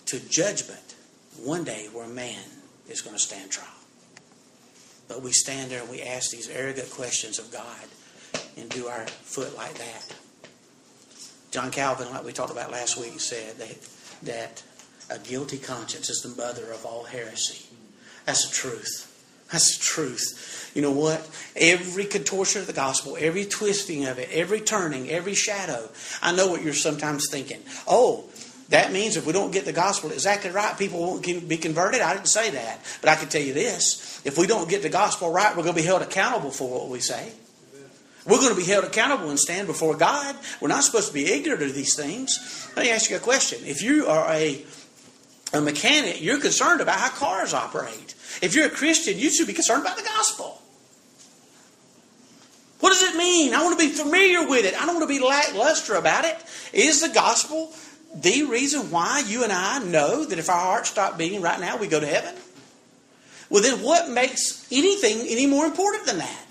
to 0.08 0.20
judgment 0.30 0.96
one 1.42 1.64
day 1.64 1.88
where 1.94 2.08
man 2.08 2.44
is 2.90 3.00
going 3.00 3.16
to 3.16 3.22
stand 3.22 3.52
trial. 3.52 3.68
But 5.08 5.22
we 5.22 5.32
stand 5.32 5.72
there 5.72 5.82
and 5.82 5.90
we 5.90 6.02
ask 6.02 6.30
these 6.30 6.50
arrogant 6.50 6.90
questions 6.92 7.40
of 7.40 7.52
God 7.52 7.86
and 8.58 8.70
do 8.70 8.88
our 8.88 9.08
foot 9.08 9.56
like 9.56 9.76
that. 9.76 10.14
John 11.52 11.72
Calvin, 11.72 12.10
like 12.12 12.24
we 12.24 12.32
talked 12.32 12.52
about 12.52 12.72
last 12.72 12.98
week, 12.98 13.20
said 13.20 13.58
that, 13.58 13.78
that 14.24 14.64
a 15.10 15.20
guilty 15.20 15.58
conscience 15.58 16.10
is 16.10 16.22
the 16.22 16.30
mother 16.42 16.72
of 16.72 16.86
all 16.86 17.04
heresy. 17.04 17.66
That's 18.26 18.48
the 18.48 18.54
truth. 18.54 19.06
That's 19.52 19.78
the 19.78 19.84
truth. 19.84 20.72
You 20.76 20.84
know 20.84 20.92
what? 20.92 21.28
Every 21.56 22.06
contortion 22.06 22.62
of 22.62 22.68
the 22.68 22.74
gospel, 22.74 23.18
every 23.20 23.46
twisting 23.46 24.06
of 24.06 24.20
it, 24.20 24.30
every 24.32 24.62
turning, 24.62 25.10
every 25.10 25.34
shadow. 25.34 25.90
I 26.22 26.36
know 26.36 26.48
what 26.48 26.62
you're 26.62 26.74
sometimes 26.74 27.28
thinking. 27.30 27.62
Oh, 27.88 28.26
that 28.70 28.92
means 28.92 29.18
if 29.18 29.26
we 29.26 29.34
don't 29.34 29.52
get 29.52 29.66
the 29.66 29.74
gospel 29.74 30.12
exactly 30.12 30.52
right, 30.52 30.78
people 30.78 31.00
won't 31.00 31.24
be 31.24 31.58
converted. 31.58 32.02
I 32.02 32.14
didn't 32.14 32.28
say 32.28 32.52
that. 32.52 32.80
But 33.02 33.10
I 33.10 33.16
can 33.16 33.30
tell 33.30 33.42
you 33.42 33.54
this 33.54 34.22
if 34.24 34.38
we 34.38 34.46
don't 34.46 34.70
get 34.70 34.84
the 34.84 34.90
gospel 34.90 35.32
right, 35.32 35.56
we're 35.58 35.64
going 35.64 35.76
to 35.76 35.82
be 35.82 35.88
held 35.88 36.04
accountable 36.04 36.52
for 36.52 36.70
what 36.70 36.90
we 36.90 37.00
say. 37.00 37.32
We're 38.30 38.38
going 38.38 38.52
to 38.52 38.56
be 38.56 38.64
held 38.64 38.86
accountable 38.86 39.30
and 39.30 39.40
stand 39.40 39.66
before 39.66 39.96
God. 39.96 40.36
We're 40.62 40.68
not 40.68 40.84
supposed 40.84 41.08
to 41.08 41.14
be 41.14 41.32
ignorant 41.32 41.64
of 41.64 41.74
these 41.74 41.96
things. 41.96 42.70
Let 42.76 42.86
me 42.86 42.92
ask 42.92 43.10
you 43.10 43.18
a 43.18 43.20
question. 43.20 43.60
If 43.64 43.82
you 43.82 44.06
are 44.06 44.30
a, 44.32 44.64
a 45.52 45.62
mechanic, 45.62 46.22
you're 46.22 46.40
concerned 46.40 46.80
about 46.80 47.00
how 47.00 47.10
cars 47.10 47.56
operate. 47.56 48.14
If 48.44 48.54
you're 48.54 48.68
a 48.68 48.70
Christian, 48.70 49.18
you 49.18 49.32
should 49.32 49.48
be 49.48 49.54
concerned 49.54 49.82
about 49.82 49.98
the 49.98 50.04
gospel. 50.04 50.62
What 52.82 52.90
does 52.90 53.02
it 53.02 53.18
mean? 53.18 53.56
I 53.56 53.64
want 53.64 53.80
to 53.80 53.86
be 53.86 53.92
familiar 53.92 54.48
with 54.48 54.64
it. 54.64 54.80
I 54.80 54.86
don't 54.86 54.96
want 54.96 55.10
to 55.10 55.20
be 55.20 55.26
lackluster 55.26 55.96
about 55.96 56.24
it. 56.26 56.38
Is 56.72 57.02
the 57.02 57.10
gospel 57.10 57.74
the 58.14 58.44
reason 58.44 58.92
why 58.92 59.24
you 59.26 59.44
and 59.44 59.52
I 59.52 59.80
know 59.80 60.24
that 60.24 60.38
if 60.38 60.50
our 60.50 60.60
hearts 60.60 60.90
stop 60.90 61.18
beating 61.18 61.42
right 61.42 61.60
now, 61.60 61.78
we 61.78 61.88
go 61.88 62.00
to 62.00 62.06
heaven? 62.06 62.36
Well, 63.50 63.64
then 63.64 63.82
what 63.82 64.10
makes 64.10 64.72
anything 64.72 65.28
any 65.28 65.48
more 65.48 65.66
important 65.66 66.06
than 66.06 66.20
that? 66.20 66.49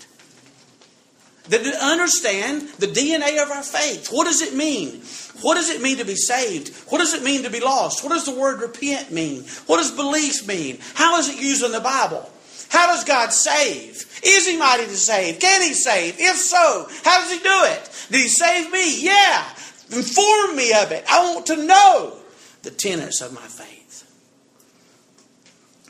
That 1.49 1.65
understand 1.81 2.69
the 2.77 2.87
DNA 2.87 3.41
of 3.41 3.49
our 3.49 3.63
faith. 3.63 4.09
What 4.11 4.25
does 4.25 4.41
it 4.41 4.53
mean? 4.53 5.01
What 5.41 5.55
does 5.55 5.69
it 5.69 5.81
mean 5.81 5.97
to 5.97 6.05
be 6.05 6.15
saved? 6.15 6.75
What 6.89 6.99
does 6.99 7.13
it 7.13 7.23
mean 7.23 7.43
to 7.43 7.49
be 7.49 7.59
lost? 7.59 8.03
What 8.03 8.11
does 8.11 8.25
the 8.25 8.39
word 8.39 8.61
repent 8.61 9.11
mean? 9.11 9.43
What 9.65 9.77
does 9.77 9.91
belief 9.91 10.47
mean? 10.47 10.77
How 10.93 11.17
is 11.17 11.27
it 11.27 11.41
used 11.41 11.63
in 11.63 11.71
the 11.71 11.79
Bible? 11.79 12.29
How 12.69 12.87
does 12.87 13.03
God 13.03 13.33
save? 13.33 14.05
Is 14.23 14.47
He 14.47 14.57
mighty 14.57 14.85
to 14.85 14.95
save? 14.95 15.39
Can 15.39 15.61
He 15.63 15.73
save? 15.73 16.15
If 16.19 16.35
so, 16.35 16.87
how 17.03 17.19
does 17.21 17.31
He 17.31 17.39
do 17.39 17.63
it? 17.63 18.07
Did 18.11 18.21
He 18.21 18.27
save 18.27 18.71
me? 18.71 19.03
Yeah. 19.03 19.49
Inform 19.91 20.55
me 20.55 20.71
of 20.73 20.91
it. 20.91 21.03
I 21.09 21.33
want 21.33 21.47
to 21.47 21.65
know 21.65 22.19
the 22.61 22.69
tenets 22.69 23.21
of 23.21 23.33
my 23.33 23.41
faith. 23.41 24.05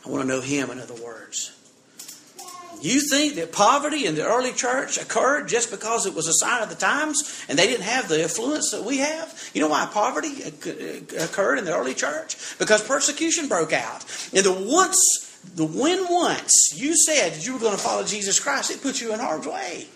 I 0.06 0.10
want 0.10 0.24
to 0.24 0.28
know 0.28 0.41
Him, 0.41 0.69
in 0.69 0.80
other 0.80 0.93
words. 1.04 1.59
You 2.82 3.02
think 3.02 3.36
that 3.36 3.52
poverty 3.52 4.06
in 4.06 4.15
the 4.15 4.26
early 4.26 4.54
church 4.54 4.98
occurred 4.98 5.48
just 5.48 5.70
because 5.70 6.06
it 6.06 6.13
was 6.13 6.28
a 6.28 6.34
sign 6.34 6.63
of 6.63 6.70
the 6.70 6.76
times 6.76 7.46
and 7.50 7.60
they 7.60 7.68
didn't 7.68 7.84
have 7.84 8.08
the 8.08 8.24
affluence 8.24 8.72
that 8.72 8.84
we 8.84 9.00
have? 9.00 9.50
You 9.54 9.62
know 9.62 9.68
why 9.68 9.86
poverty 9.92 10.44
occurred 10.44 11.60
in 11.60 11.65
the 11.65 11.76
early 11.76 11.94
church? 11.94 12.38
Because 12.58 12.82
persecution 12.86 13.48
broke 13.48 13.74
out. 13.74 14.06
And 14.34 14.46
the 14.46 14.54
once, 14.54 15.00
the 15.56 15.65
when 15.65 16.06
once 16.10 16.74
you 16.76 16.96
said 16.96 17.44
you 17.44 17.54
were 17.54 17.60
going 17.60 17.76
to 17.76 17.82
follow 17.82 18.04
Jesus 18.04 18.39
Christ, 18.39 18.72
it 18.72 18.82
put 18.82 19.02
you 19.02 19.13
in 19.13 19.20
harm's 19.20 19.48
way. 19.48 19.88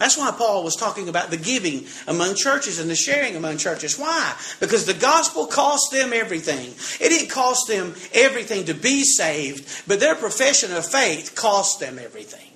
That's 0.00 0.16
why 0.16 0.30
Paul 0.30 0.64
was 0.64 0.76
talking 0.76 1.10
about 1.10 1.30
the 1.30 1.36
giving 1.36 1.84
among 2.08 2.34
churches 2.34 2.78
and 2.78 2.88
the 2.88 2.96
sharing 2.96 3.36
among 3.36 3.58
churches. 3.58 3.98
Why? 3.98 4.34
Because 4.58 4.86
the 4.86 4.94
gospel 4.94 5.46
cost 5.46 5.92
them 5.92 6.14
everything. 6.14 6.70
It 7.04 7.10
didn't 7.10 7.28
cost 7.28 7.68
them 7.68 7.94
everything 8.14 8.64
to 8.64 8.74
be 8.74 9.04
saved, 9.04 9.86
but 9.86 10.00
their 10.00 10.14
profession 10.14 10.72
of 10.72 10.86
faith 10.86 11.34
cost 11.34 11.80
them 11.80 11.98
everything. 11.98 12.48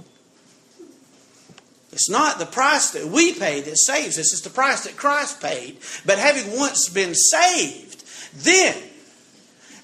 It's 1.92 2.08
not 2.08 2.38
the 2.38 2.46
price 2.46 2.92
that 2.92 3.08
we 3.08 3.34
pay 3.34 3.60
that 3.60 3.76
saves 3.76 4.18
us, 4.18 4.32
it's 4.32 4.40
the 4.40 4.48
price 4.48 4.84
that 4.84 4.96
Christ 4.96 5.42
paid. 5.42 5.76
But 6.06 6.18
having 6.18 6.58
once 6.58 6.88
been 6.88 7.14
saved, 7.14 8.04
then 8.42 8.74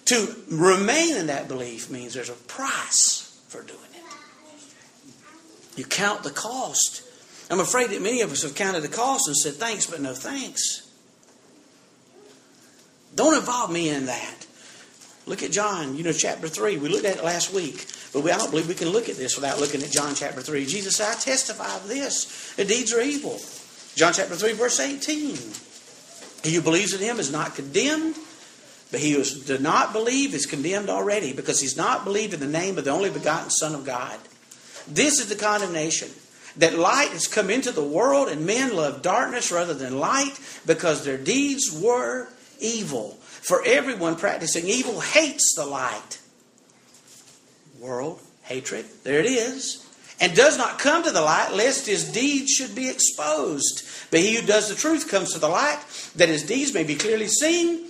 to 0.06 0.34
remain 0.50 1.14
in 1.14 1.26
that 1.26 1.46
belief 1.46 1.90
means 1.90 2.14
there's 2.14 2.30
a 2.30 2.32
price 2.32 3.38
for 3.48 3.62
doing 3.62 3.78
it. 3.94 4.02
You 5.76 5.84
count 5.84 6.22
the 6.22 6.30
cost 6.30 7.02
I'm 7.50 7.58
afraid 7.58 7.90
that 7.90 8.00
many 8.00 8.20
of 8.20 8.30
us 8.30 8.44
have 8.44 8.54
counted 8.54 8.82
the 8.82 8.88
cost 8.88 9.26
and 9.26 9.36
said 9.36 9.54
thanks, 9.54 9.86
but 9.86 10.00
no 10.00 10.14
thanks. 10.14 10.88
Don't 13.16 13.36
involve 13.36 13.72
me 13.72 13.88
in 13.88 14.06
that. 14.06 14.46
Look 15.26 15.42
at 15.42 15.50
John, 15.50 15.96
you 15.96 16.04
know, 16.04 16.12
chapter 16.12 16.46
3. 16.46 16.78
We 16.78 16.88
looked 16.88 17.04
at 17.04 17.18
it 17.18 17.24
last 17.24 17.52
week, 17.52 17.86
but 18.12 18.22
we, 18.22 18.30
I 18.30 18.38
don't 18.38 18.50
believe 18.50 18.68
we 18.68 18.74
can 18.74 18.90
look 18.90 19.08
at 19.08 19.16
this 19.16 19.34
without 19.34 19.58
looking 19.58 19.82
at 19.82 19.90
John 19.90 20.14
chapter 20.14 20.40
3. 20.40 20.64
Jesus 20.64 20.96
said, 20.96 21.10
I 21.10 21.14
testify 21.14 21.74
of 21.74 21.88
this. 21.88 22.54
The 22.54 22.64
deeds 22.64 22.92
are 22.92 23.00
evil. 23.00 23.40
John 23.96 24.12
chapter 24.12 24.36
3, 24.36 24.52
verse 24.52 24.78
18. 24.78 25.36
He 26.44 26.54
who 26.54 26.62
believes 26.62 26.94
in 26.94 27.00
him 27.00 27.18
is 27.18 27.32
not 27.32 27.56
condemned, 27.56 28.14
but 28.92 29.00
he 29.00 29.12
who 29.12 29.22
does 29.22 29.60
not 29.60 29.92
believe 29.92 30.34
is 30.34 30.46
condemned 30.46 30.88
already 30.88 31.32
because 31.32 31.60
he's 31.60 31.76
not 31.76 32.04
believed 32.04 32.32
in 32.32 32.40
the 32.40 32.46
name 32.46 32.78
of 32.78 32.84
the 32.84 32.90
only 32.90 33.10
begotten 33.10 33.50
Son 33.50 33.74
of 33.74 33.84
God. 33.84 34.18
This 34.86 35.18
is 35.18 35.28
the 35.28 35.34
condemnation 35.34 36.10
that 36.56 36.78
light 36.78 37.10
has 37.10 37.26
come 37.26 37.50
into 37.50 37.72
the 37.72 37.84
world 37.84 38.28
and 38.28 38.46
men 38.46 38.74
love 38.74 39.02
darkness 39.02 39.52
rather 39.52 39.74
than 39.74 39.98
light 39.98 40.38
because 40.66 41.04
their 41.04 41.18
deeds 41.18 41.70
were 41.72 42.28
evil. 42.58 43.18
For 43.22 43.62
everyone 43.64 44.16
practicing 44.16 44.66
evil 44.66 45.00
hates 45.00 45.54
the 45.56 45.64
light. 45.64 46.20
World, 47.78 48.20
hatred, 48.42 48.86
there 49.04 49.20
it 49.20 49.26
is. 49.26 49.86
And 50.20 50.36
does 50.36 50.58
not 50.58 50.78
come 50.78 51.02
to 51.02 51.10
the 51.10 51.22
light 51.22 51.54
lest 51.54 51.86
his 51.86 52.12
deeds 52.12 52.50
should 52.50 52.74
be 52.74 52.90
exposed. 52.90 53.88
But 54.10 54.20
he 54.20 54.36
who 54.36 54.46
does 54.46 54.68
the 54.68 54.74
truth 54.74 55.08
comes 55.08 55.32
to 55.32 55.38
the 55.38 55.48
light 55.48 55.78
that 56.16 56.28
his 56.28 56.42
deeds 56.42 56.74
may 56.74 56.84
be 56.84 56.96
clearly 56.96 57.28
seen 57.28 57.86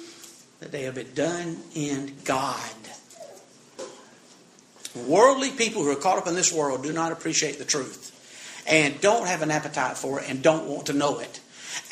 that 0.61 0.71
they 0.71 0.83
have 0.83 0.95
been 0.95 1.13
done 1.15 1.59
in 1.75 2.15
God. 2.25 2.71
Worldly 5.07 5.51
people 5.51 5.83
who 5.83 5.91
are 5.91 5.97
caught 5.97 6.19
up 6.19 6.27
in 6.27 6.35
this 6.35 6.53
world 6.53 6.83
do 6.83 6.93
not 6.93 7.11
appreciate 7.11 7.59
the 7.59 7.65
truth 7.65 8.10
and 8.71 9.01
don't 9.01 9.27
have 9.27 9.43
an 9.43 9.51
appetite 9.51 9.99
for 9.99 10.21
it 10.21 10.31
and 10.31 10.43
don't 10.43 10.67
want 10.67 10.87
to 10.87 10.93
know 10.93 11.19
it. 11.19 11.41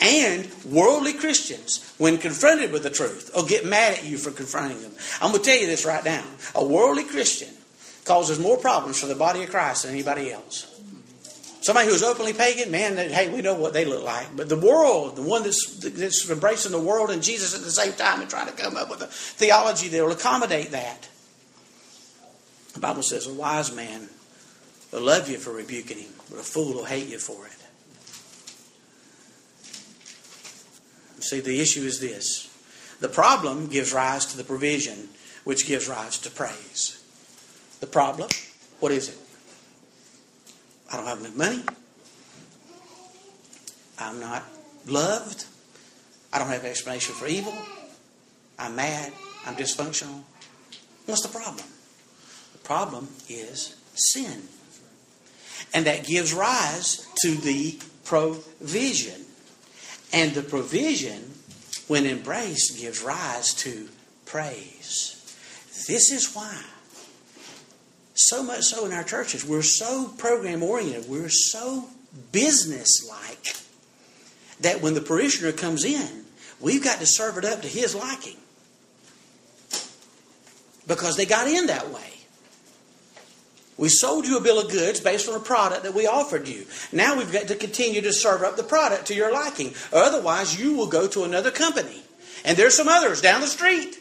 And 0.01 0.49
worldly 0.65 1.13
Christians, 1.13 1.93
when 1.99 2.19
confronted 2.19 2.73
with 2.73 2.85
the 2.85 2.91
truth, 2.91 3.33
will 3.35 3.45
get 3.45 3.67
mad 3.67 3.99
at 3.99 4.05
you 4.05 4.17
for 4.17 4.31
confronting 4.31 4.81
them. 4.81 4.93
I'm 5.21 5.33
going 5.33 5.43
to 5.43 5.51
tell 5.51 5.61
you 5.61 5.67
this 5.67 5.85
right 5.85 6.05
now. 6.05 6.25
A 6.55 6.65
worldly 6.65 7.05
Christian 7.05 7.49
causes 8.05 8.39
more 8.39 8.57
problems 8.57 9.01
for 9.01 9.07
the 9.07 9.17
body 9.17 9.43
of 9.43 9.51
Christ 9.51 9.83
than 9.83 9.93
anybody 9.93 10.33
else. 10.33 10.75
Somebody 11.61 11.89
who's 11.89 12.05
openly 12.05 12.33
pagan, 12.33 12.71
man, 12.71 12.97
hey, 12.97 13.29
we 13.29 13.43
know 13.43 13.55
what 13.55 13.73
they 13.73 13.85
look 13.85 14.05
like. 14.05 14.35
But 14.37 14.49
the 14.49 14.57
world, 14.57 15.17
the 15.17 15.23
one 15.23 15.43
that's, 15.43 15.81
that's 15.81 16.31
embracing 16.31 16.73
the 16.73 16.81
world 16.81 17.11
and 17.11 17.23
Jesus 17.23 17.55
at 17.55 17.63
the 17.63 17.71
same 17.71 17.93
time 17.93 18.21
and 18.21 18.31
trying 18.31 18.47
to 18.47 18.53
come 18.53 18.77
up 18.77 18.89
with 18.89 19.03
a 19.03 19.07
theology 19.09 19.89
that 19.89 20.03
will 20.03 20.13
accommodate 20.13 20.71
that. 20.71 21.09
The 22.75 22.81
Bible 22.81 23.03
says 23.03 23.27
a 23.27 23.35
wise 23.35 23.75
man 23.75 24.09
will 24.93 25.01
love 25.01 25.29
you 25.29 25.39
for 25.39 25.53
rebuking 25.53 25.99
him, 25.99 26.13
but 26.31 26.39
a 26.39 26.43
fool 26.43 26.75
will 26.75 26.85
hate 26.85 27.09
you 27.09 27.19
for 27.19 27.47
it. 27.47 27.53
See, 31.23 31.41
the 31.41 31.61
issue 31.61 31.83
is 31.83 32.01
this 32.01 32.49
the 33.01 33.09
problem 33.09 33.67
gives 33.67 33.93
rise 33.93 34.27
to 34.27 34.37
the 34.37 34.45
provision, 34.45 35.11
which 35.45 35.67
gives 35.67 35.89
rise 35.89 36.19
to 36.21 36.31
praise. 36.31 37.03
The 37.81 37.87
problem, 37.87 38.29
what 38.81 38.93
is 38.93 39.09
it? 39.09 39.19
I 40.93 40.97
don't 40.97 41.07
have 41.07 41.21
enough 41.21 41.37
money. 41.37 41.63
I'm 43.99 44.21
not 44.21 44.45
loved. 44.87 45.45
I 46.33 46.39
don't 46.39 46.49
have 46.49 46.65
an 46.65 46.71
explanation 46.71 47.15
for 47.15 47.27
evil. 47.27 47.55
I'm 48.59 48.77
mad. 48.77 49.13
I'm 49.47 49.55
dysfunctional. 49.55 50.23
What's 51.07 51.23
the 51.23 51.29
problem? 51.29 51.65
The 52.53 52.59
problem 52.59 53.09
is 53.29 53.77
sin. 53.95 54.43
And 55.75 55.87
that 55.87 56.07
gives 56.07 56.33
rise 56.33 57.07
to 57.23 57.35
the 57.35 57.79
provision. 58.05 59.21
And 60.13 60.33
the 60.33 60.43
provision, 60.43 61.35
when 61.89 62.07
embraced, 62.07 62.79
gives 62.79 63.03
rise 63.03 63.55
to 63.55 63.89
praise. 64.25 65.15
This 65.87 66.11
is 66.11 66.35
why, 66.35 66.63
so 68.15 68.43
much 68.43 68.63
so 68.63 68.85
in 68.85 68.93
our 68.93 69.05
churches, 69.05 69.45
we're 69.45 69.63
so 69.63 70.09
program 70.19 70.63
oriented, 70.63 71.09
we're 71.09 71.29
so 71.29 71.85
business 72.33 73.09
like, 73.09 73.57
that 74.61 74.83
when 74.83 74.95
the 74.95 75.01
parishioner 75.01 75.53
comes 75.53 75.85
in, 75.85 76.25
we've 76.61 76.83
got 76.83 76.99
to 76.99 77.07
serve 77.07 77.39
it 77.39 77.45
up 77.45 77.63
to 77.63 77.69
his 77.69 77.95
liking. 77.95 78.37
Because 80.87 81.17
they 81.17 81.27
got 81.27 81.47
in 81.47 81.67
that 81.67 81.91
way. 81.91 82.18
We 83.79 83.89
sold 83.89 84.27
you 84.27 84.37
a 84.37 84.43
bill 84.43 84.59
of 84.61 84.73
goods 84.73 84.99
based 85.01 85.29
on 85.29 85.37
a 85.37 85.41
product 85.41 85.85
that 85.85 85.95
we 85.95 86.07
offered 86.07 86.49
you. 86.49 86.67
Now 86.93 87.17
we've 87.17 87.33
got 87.33 87.47
to 87.47 87.55
continue 87.55 88.01
to 88.03 88.13
serve 88.13 88.43
up 88.43 88.57
the 88.57 88.65
product 88.65 89.07
to 89.07 89.15
your 89.15 89.33
liking. 89.33 89.73
Otherwise, 89.93 90.61
you 90.61 90.75
will 90.75 90.89
go 90.89 91.07
to 91.07 91.23
another 91.23 91.53
company. 91.53 92.03
And 92.45 92.59
there's 92.59 92.77
some 92.77 92.89
others 92.89 93.21
down 93.21 93.41
the 93.41 93.47
street. 93.47 93.97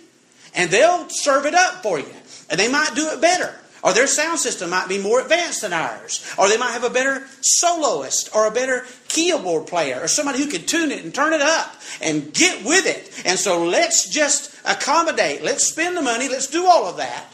And 0.55 0.71
they'll 0.71 1.07
serve 1.09 1.45
it 1.45 1.53
up 1.53 1.83
for 1.83 1.99
you. 1.99 2.13
And 2.49 2.59
they 2.59 2.71
might 2.71 2.95
do 2.95 3.07
it 3.09 3.21
better. 3.21 3.53
Or 3.83 3.93
their 3.93 4.07
sound 4.07 4.39
system 4.39 4.71
might 4.71 4.89
be 4.89 4.97
more 4.97 5.21
advanced 5.21 5.61
than 5.61 5.73
ours. 5.73 6.25
Or 6.39 6.49
they 6.49 6.57
might 6.57 6.71
have 6.71 6.83
a 6.83 6.89
better 6.89 7.27
soloist 7.41 8.35
or 8.35 8.47
a 8.47 8.51
better 8.51 8.85
keyboard 9.07 9.67
player 9.67 10.01
or 10.01 10.07
somebody 10.07 10.39
who 10.39 10.49
can 10.49 10.65
tune 10.65 10.91
it 10.91 11.03
and 11.03 11.13
turn 11.13 11.33
it 11.33 11.41
up 11.41 11.75
and 12.01 12.33
get 12.33 12.65
with 12.65 12.87
it. 12.87 13.23
And 13.25 13.37
so 13.37 13.63
let's 13.63 14.09
just 14.09 14.55
accommodate. 14.65 15.43
Let's 15.43 15.65
spend 15.65 15.95
the 15.95 16.01
money. 16.01 16.27
Let's 16.27 16.47
do 16.47 16.65
all 16.65 16.87
of 16.87 16.97
that. 16.97 17.31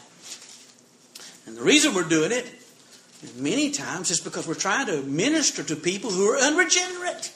And 1.46 1.56
the 1.56 1.62
reason 1.62 1.94
we're 1.94 2.04
doing 2.04 2.32
it 2.32 2.50
many 3.36 3.70
times 3.70 4.10
is 4.10 4.20
because 4.20 4.46
we're 4.46 4.54
trying 4.54 4.86
to 4.86 5.02
minister 5.02 5.62
to 5.62 5.76
people 5.76 6.10
who 6.10 6.28
are 6.30 6.38
unregenerate. 6.38 7.32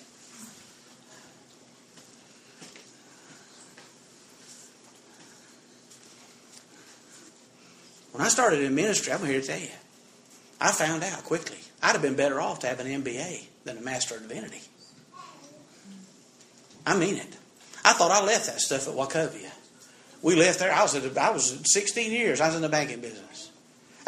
When 8.12 8.24
I 8.24 8.28
started 8.28 8.60
in 8.62 8.74
ministry, 8.74 9.12
I'm 9.12 9.24
here 9.24 9.40
to 9.40 9.46
tell 9.46 9.60
you, 9.60 9.68
I 10.60 10.72
found 10.72 11.04
out 11.04 11.22
quickly 11.24 11.58
I'd 11.82 11.92
have 11.92 12.02
been 12.02 12.16
better 12.16 12.40
off 12.40 12.60
to 12.60 12.66
have 12.66 12.80
an 12.80 13.02
MBA 13.02 13.46
than 13.64 13.78
a 13.78 13.80
Master 13.80 14.16
of 14.16 14.22
Divinity. 14.26 14.60
I 16.84 16.96
mean 16.96 17.16
it. 17.16 17.36
I 17.84 17.92
thought 17.92 18.10
I 18.10 18.24
left 18.24 18.46
that 18.46 18.60
stuff 18.60 18.88
at 18.88 18.94
Wachovia. 18.94 19.50
We 20.20 20.34
left 20.34 20.58
there. 20.58 20.72
I 20.72 20.82
was 20.82 20.94
at, 20.94 21.16
I 21.16 21.30
was 21.30 21.60
16 21.72 22.10
years. 22.10 22.40
I 22.40 22.48
was 22.48 22.56
in 22.56 22.62
the 22.62 22.68
banking 22.68 23.00
business. 23.00 23.47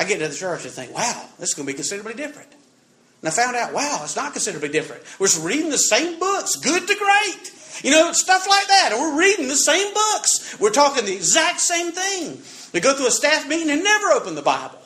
I 0.01 0.05
get 0.05 0.19
to 0.21 0.29
the 0.29 0.35
church 0.35 0.65
and 0.65 0.73
think, 0.73 0.95
wow, 0.95 1.27
this 1.39 1.51
is 1.51 1.55
going 1.55 1.67
to 1.67 1.73
be 1.75 1.77
considerably 1.77 2.15
different. 2.15 2.51
And 2.51 3.29
I 3.29 3.31
found 3.31 3.55
out, 3.55 3.75
wow, 3.75 4.01
it's 4.03 4.17
not 4.17 4.33
considerably 4.33 4.71
different. 4.71 5.03
We're 5.19 5.29
reading 5.43 5.69
the 5.69 5.77
same 5.77 6.19
books, 6.19 6.57
good 6.57 6.89
to 6.89 6.95
great. 6.97 7.53
You 7.85 7.91
know, 7.91 8.11
stuff 8.13 8.49
like 8.49 8.67
that. 8.67 8.93
And 8.93 9.01
we're 9.03 9.19
reading 9.19 9.49
the 9.49 9.57
same 9.57 9.93
books. 9.93 10.59
We're 10.59 10.71
talking 10.71 11.05
the 11.05 11.15
exact 11.15 11.61
same 11.61 11.93
thing. 11.93 12.41
We 12.73 12.81
go 12.81 12.95
through 12.95 13.09
a 13.09 13.11
staff 13.11 13.47
meeting 13.47 13.69
and 13.69 13.85
never 13.85 14.07
open 14.09 14.37
the 14.37 14.43
Bible. 14.43 14.79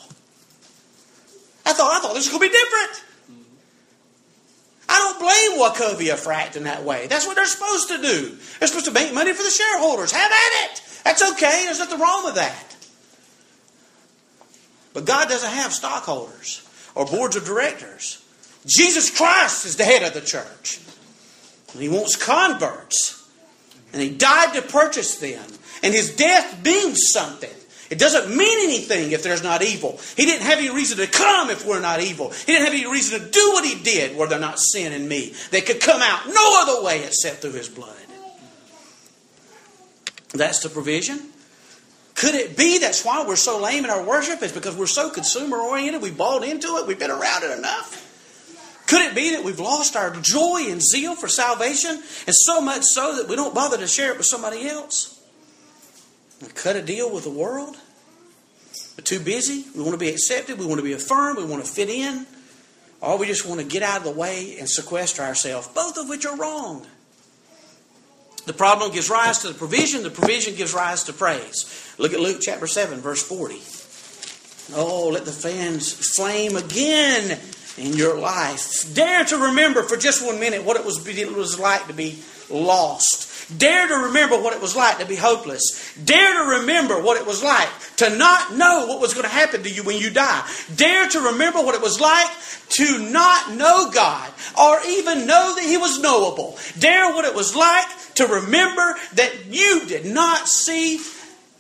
I 1.65 1.75
thought, 1.75 1.93
I 1.93 2.01
thought 2.01 2.15
this 2.15 2.29
was 2.29 2.37
going 2.37 2.51
to 2.51 2.53
be 2.53 2.53
different. 2.53 3.05
I 4.89 4.99
don't 4.99 5.21
blame 5.21 5.61
Wachovia 5.61 6.17
for 6.17 6.33
acting 6.33 6.65
that 6.65 6.83
way. 6.83 7.07
That's 7.07 7.25
what 7.25 7.37
they're 7.37 7.47
supposed 7.47 7.87
to 7.89 8.03
do. 8.03 8.37
They're 8.59 8.67
supposed 8.67 8.87
to 8.87 8.91
make 8.91 9.15
money 9.15 9.33
for 9.33 9.45
the 9.45 9.51
shareholders. 9.51 10.11
Have 10.11 10.33
at 10.33 10.73
it. 10.73 10.83
That's 11.05 11.23
okay. 11.35 11.67
There's 11.67 11.79
nothing 11.79 12.01
wrong 12.01 12.25
with 12.25 12.35
that. 12.35 12.74
But 14.95 15.05
God 15.05 15.29
doesn't 15.29 15.51
have 15.51 15.73
stockholders 15.73 16.67
or 16.95 17.05
boards 17.05 17.37
of 17.37 17.45
directors. 17.45 18.25
Jesus 18.65 19.15
Christ 19.15 19.67
is 19.67 19.77
the 19.77 19.85
head 19.85 20.03
of 20.03 20.15
the 20.15 20.21
church. 20.23 20.81
And 21.73 21.83
he 21.83 21.89
wants 21.89 22.17
converts. 22.17 23.29
And 23.93 24.01
he 24.01 24.09
died 24.11 24.55
to 24.55 24.63
purchase 24.63 25.17
them. 25.17 25.45
And 25.83 25.93
his 25.93 26.17
death 26.17 26.65
means 26.65 26.99
something. 27.13 27.51
It 27.91 27.99
doesn't 27.99 28.35
mean 28.35 28.69
anything 28.69 29.13
if 29.13 29.23
there's 29.23 29.43
not 29.43 29.63
evil. 29.63 30.01
He 30.17 30.25
didn't 30.25 30.47
have 30.47 30.59
any 30.59 30.71
reason 30.71 30.99
to 30.99 31.07
come 31.07 31.51
if 31.51 31.67
we're 31.67 31.81
not 31.81 32.01
evil. 32.01 32.31
He 32.31 32.47
didn't 32.47 32.65
have 32.65 32.75
any 32.75 32.91
reason 32.91 33.21
to 33.21 33.31
do 33.31 33.51
what 33.53 33.65
he 33.65 33.81
did 33.83 34.17
were 34.17 34.27
there 34.27 34.39
not 34.39 34.59
sin 34.59 34.93
in 34.93 35.07
me. 35.07 35.35
They 35.51 35.61
could 35.61 35.81
come 35.81 36.01
out 36.01 36.27
no 36.27 36.63
other 36.63 36.83
way 36.83 37.05
except 37.05 37.43
through 37.43 37.53
his 37.53 37.69
blood. 37.69 37.95
That's 40.33 40.61
the 40.61 40.71
provision. 40.71 41.21
Could 42.15 42.35
it 42.35 42.57
be 42.57 42.79
that's 42.79 43.05
why 43.05 43.25
we're 43.27 43.37
so 43.37 43.61
lame 43.61 43.85
in 43.85 43.91
our 43.91 44.03
worship? 44.03 44.43
Is 44.43 44.53
because 44.53 44.77
we're 44.77 44.87
so 44.87 45.11
consumer 45.11 45.59
oriented, 45.59 46.01
we 46.01 46.11
bought 46.11 46.45
into 46.45 46.77
it, 46.77 46.87
we've 46.87 46.99
been 46.99 47.11
around 47.11 47.43
it 47.43 47.59
enough? 47.59 48.01
Could 48.87 49.01
it 49.03 49.15
be 49.15 49.31
that 49.35 49.45
we've 49.45 49.61
lost 49.61 49.97
our 49.97 50.11
joy 50.11 50.67
and 50.69 50.81
zeal 50.83 51.17
for 51.17 51.27
salvation, 51.27 51.91
and 51.91 52.35
so 52.35 52.61
much 52.61 52.83
so 52.83 53.17
that 53.17 53.29
we 53.29 53.35
don't 53.35 53.55
bother 53.55 53.79
to 53.79 53.87
share 53.87 54.13
it 54.13 54.19
with 54.19 54.27
somebody 54.27 54.69
else? 54.69 55.21
We 56.43 56.49
cut 56.49 56.77
a 56.77 56.83
deal 56.83 57.13
with 57.13 57.25
the 57.25 57.31
world. 57.31 57.77
We're 58.97 59.05
too 59.05 59.21
busy. 59.21 59.65
We 59.75 59.81
want 59.83 59.95
to 59.95 59.99
be 59.99 60.11
accepted. 60.11 60.59
We 60.59 60.67
want 60.67 60.79
to 60.79 60.85
be 60.85 60.93
affirmed. 60.93 61.39
We 61.39 61.45
want 61.45 61.65
to 61.65 61.71
fit 61.71 61.89
in. 61.89 62.27
Or 63.01 63.19
we 63.19 63.27
just 63.27 63.47
want 63.47 63.61
to 63.61 63.67
get 63.67 63.83
out 63.83 63.99
of 63.99 64.05
the 64.05 64.11
way 64.11 64.57
and 64.59 64.69
sequester 64.69 65.23
ourselves, 65.23 65.69
both 65.69 65.97
of 65.97 66.09
which 66.09 66.25
are 66.27 66.37
wrong. 66.37 66.87
The 68.47 68.53
problem 68.53 68.93
gives 68.93 69.09
rise 69.09 69.39
to 69.41 69.49
the 69.49 69.55
provision, 69.55 70.03
the 70.03 70.11
provision 70.11 70.55
gives 70.55 70.75
rise 70.75 71.05
to 71.05 71.13
praise. 71.13 71.95
Look 71.99 72.13
at 72.13 72.21
Luke 72.21 72.39
chapter 72.41 72.67
7, 72.67 73.01
verse 73.01 73.23
40. 73.23 73.63
Oh, 74.77 75.09
let 75.09 75.25
the 75.25 75.33
fans 75.33 75.93
flame 76.17 76.57
again 76.57 77.39
in 77.77 77.93
your 77.95 78.19
life. 78.19 78.95
Dare 78.95 79.25
to 79.25 79.37
remember 79.37 79.83
for 79.83 79.97
just 79.97 80.25
one 80.25 80.41
minute 80.41 80.65
what 80.65 80.77
it 80.77 80.85
was, 80.85 81.07
it 81.07 81.35
was 81.35 81.59
like 81.59 81.87
to 81.87 81.93
be 81.93 82.23
lost 82.51 83.34
Dare 83.57 83.89
to 83.89 83.95
remember 84.07 84.41
what 84.41 84.55
it 84.55 84.61
was 84.61 84.75
like 84.75 84.99
to 84.99 85.07
be 85.07 85.17
hopeless. 85.17 85.95
Dare 86.05 86.45
to 86.45 86.61
remember 86.61 87.01
what 87.01 87.21
it 87.21 87.27
was 87.27 87.43
like 87.43 87.69
to 87.97 88.17
not 88.17 88.55
know 88.55 88.87
what 88.87 89.01
was 89.01 89.15
going 89.15 89.25
to 89.25 89.31
happen 89.31 89.63
to 89.63 89.71
you 89.71 89.83
when 89.83 89.99
you 89.99 90.11
die. 90.11 90.47
Dare 90.75 91.09
to 91.09 91.21
remember 91.21 91.61
what 91.61 91.75
it 91.75 91.83
was 91.83 92.01
like 92.01 92.31
to 92.71 93.11
not 93.11 93.53
know 93.53 93.91
God 93.93 94.33
or 94.59 94.79
even 94.87 95.27
know 95.27 95.55
that 95.55 95.65
He 95.65 95.77
was 95.77 96.01
knowable. 96.01 96.59
Dare 96.79 97.15
what 97.15 97.25
it 97.25 97.35
was 97.35 97.55
like 97.55 97.87
to 98.15 98.27
remember 98.27 98.95
that 99.15 99.47
you 99.51 99.83
did 99.87 100.07
not 100.07 100.49
see 100.49 101.01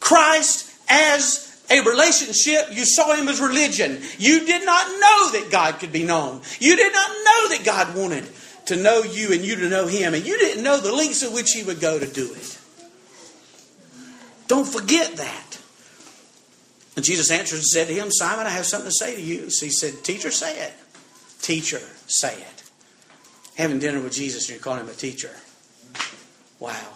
Christ 0.01 0.70
as 0.88 1.44
a 1.70 1.81
relationship, 1.81 2.68
you 2.73 2.85
saw 2.85 3.14
him 3.14 3.29
as 3.29 3.40
religion. 3.40 4.01
You 4.18 4.44
did 4.44 4.64
not 4.66 4.87
know 4.87 5.33
that 5.33 5.49
God 5.51 5.79
could 5.79 5.92
be 5.92 6.05
known. 6.05 6.42
You 6.61 6.77
did 6.77 6.92
not 6.92 7.09
know 7.09 7.49
that 7.49 7.62
God 7.64 7.97
wanted 7.97 8.25
to 8.66 8.77
know 8.77 9.03
you 9.03 9.33
and 9.33 9.44
you 9.44 9.57
to 9.57 9.68
know 9.68 9.87
him, 9.87 10.14
and 10.14 10.27
you 10.27 10.38
didn't 10.38 10.64
know 10.64 10.81
the 10.81 10.92
lengths 10.92 11.22
at 11.22 11.33
which 11.33 11.53
he 11.53 11.62
would 11.62 11.81
go 11.81 11.98
to 11.98 12.07
do 12.07 12.33
it. 12.33 12.59
Don't 14.46 14.66
forget 14.66 15.16
that. 15.16 15.59
And 16.96 17.05
Jesus 17.05 17.31
answered 17.31 17.57
and 17.57 17.64
said 17.64 17.88
to 17.88 17.94
him, 17.94 18.11
Simon, 18.11 18.46
I 18.46 18.50
have 18.50 18.66
something 18.66 18.88
to 18.88 18.94
say 18.94 19.16
to 19.16 19.22
you. 19.22 19.50
So 19.50 19.66
he 19.66 19.72
said, 19.72 20.05
Teacher, 20.05 20.31
say 20.31 20.59
it. 20.59 20.72
Teacher, 21.42 21.81
say 22.07 22.35
it. 22.35 22.62
Having 23.57 23.81
dinner 23.81 24.00
with 24.00 24.12
Jesus 24.12 24.48
and 24.48 24.57
you're 24.57 24.62
calling 24.62 24.81
him 24.81 24.88
a 24.88 24.92
teacher. 24.92 25.31
Wow. 26.61 26.92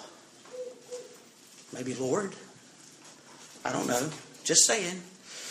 Maybe 1.73 1.95
Lord? 1.95 2.35
I 3.65 3.73
don't 3.73 3.87
know. 3.87 4.09
Just 4.45 4.67
saying. 4.67 5.03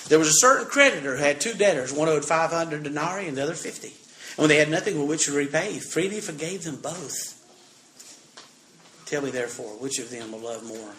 There 0.08 0.19
was 0.19 0.30
a 0.30 0.34
certain 0.34 0.67
creditor 0.67 1.17
who 1.17 1.23
had 1.23 1.41
two 1.41 1.53
debtors. 1.53 1.93
One 1.93 2.08
owed 2.08 2.23
500 2.23 2.84
denarii 2.84 3.27
and 3.27 3.38
the 3.38 3.43
other 3.43 3.53
50. 3.53 3.93
When 4.38 4.50
they 4.50 4.58
had 4.58 4.69
nothing 4.69 5.00
with 5.00 5.10
which 5.10 5.26
to 5.26 5.34
repay, 5.34 5.80
freely 5.80 6.21
forgave 6.21 6.63
them 6.63 6.78
both. 6.78 7.34
Tell 9.08 9.23
me, 9.23 9.32
therefore, 9.32 9.71
which 9.80 10.00
of 10.00 10.12
them 10.12 10.32
will 10.32 10.39
love 10.39 10.63
more? 10.63 10.93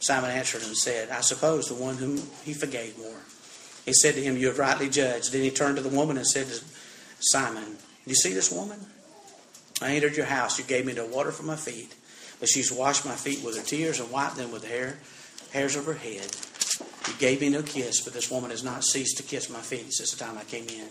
Simon 0.00 0.30
answered 0.30 0.62
and 0.62 0.76
said, 0.76 1.10
I 1.10 1.20
suppose 1.20 1.68
the 1.68 1.74
one 1.74 1.96
whom 1.96 2.22
he 2.44 2.54
forgave 2.54 2.96
more. 2.98 3.20
He 3.84 3.92
said 3.92 4.14
to 4.14 4.22
him, 4.22 4.36
You 4.36 4.46
have 4.46 4.58
rightly 4.58 4.88
judged. 4.88 5.32
Then 5.32 5.42
he 5.42 5.50
turned 5.50 5.76
to 5.76 5.82
the 5.82 5.88
woman 5.88 6.16
and 6.18 6.26
said 6.26 6.46
to 6.46 6.60
Simon, 7.18 7.64
Do 7.64 8.10
you 8.10 8.14
see 8.14 8.32
this 8.32 8.52
woman? 8.52 8.78
I 9.82 9.96
entered 9.96 10.16
your 10.16 10.26
house. 10.26 10.58
You 10.58 10.64
gave 10.64 10.86
me 10.86 10.92
no 10.92 11.06
water 11.06 11.32
for 11.32 11.42
my 11.42 11.56
feet, 11.56 11.94
but 12.38 12.48
she's 12.48 12.70
washed 12.70 13.04
my 13.04 13.14
feet 13.14 13.42
with 13.44 13.56
her 13.56 13.62
tears 13.62 13.98
and 13.98 14.10
wiped 14.10 14.36
them 14.36 14.52
with 14.52 14.62
the 14.62 14.68
hair, 14.68 14.98
hairs 15.52 15.74
of 15.74 15.86
her 15.86 15.94
head. 15.94 16.36
You 17.08 17.14
gave 17.18 17.40
me 17.40 17.48
no 17.48 17.62
kiss, 17.62 18.02
but 18.02 18.12
this 18.12 18.30
woman 18.30 18.50
has 18.50 18.62
not 18.62 18.84
ceased 18.84 19.16
to 19.16 19.22
kiss 19.24 19.50
my 19.50 19.60
feet 19.60 19.92
since 19.92 20.12
the 20.12 20.24
time 20.24 20.38
I 20.38 20.44
came 20.44 20.68
in. 20.68 20.88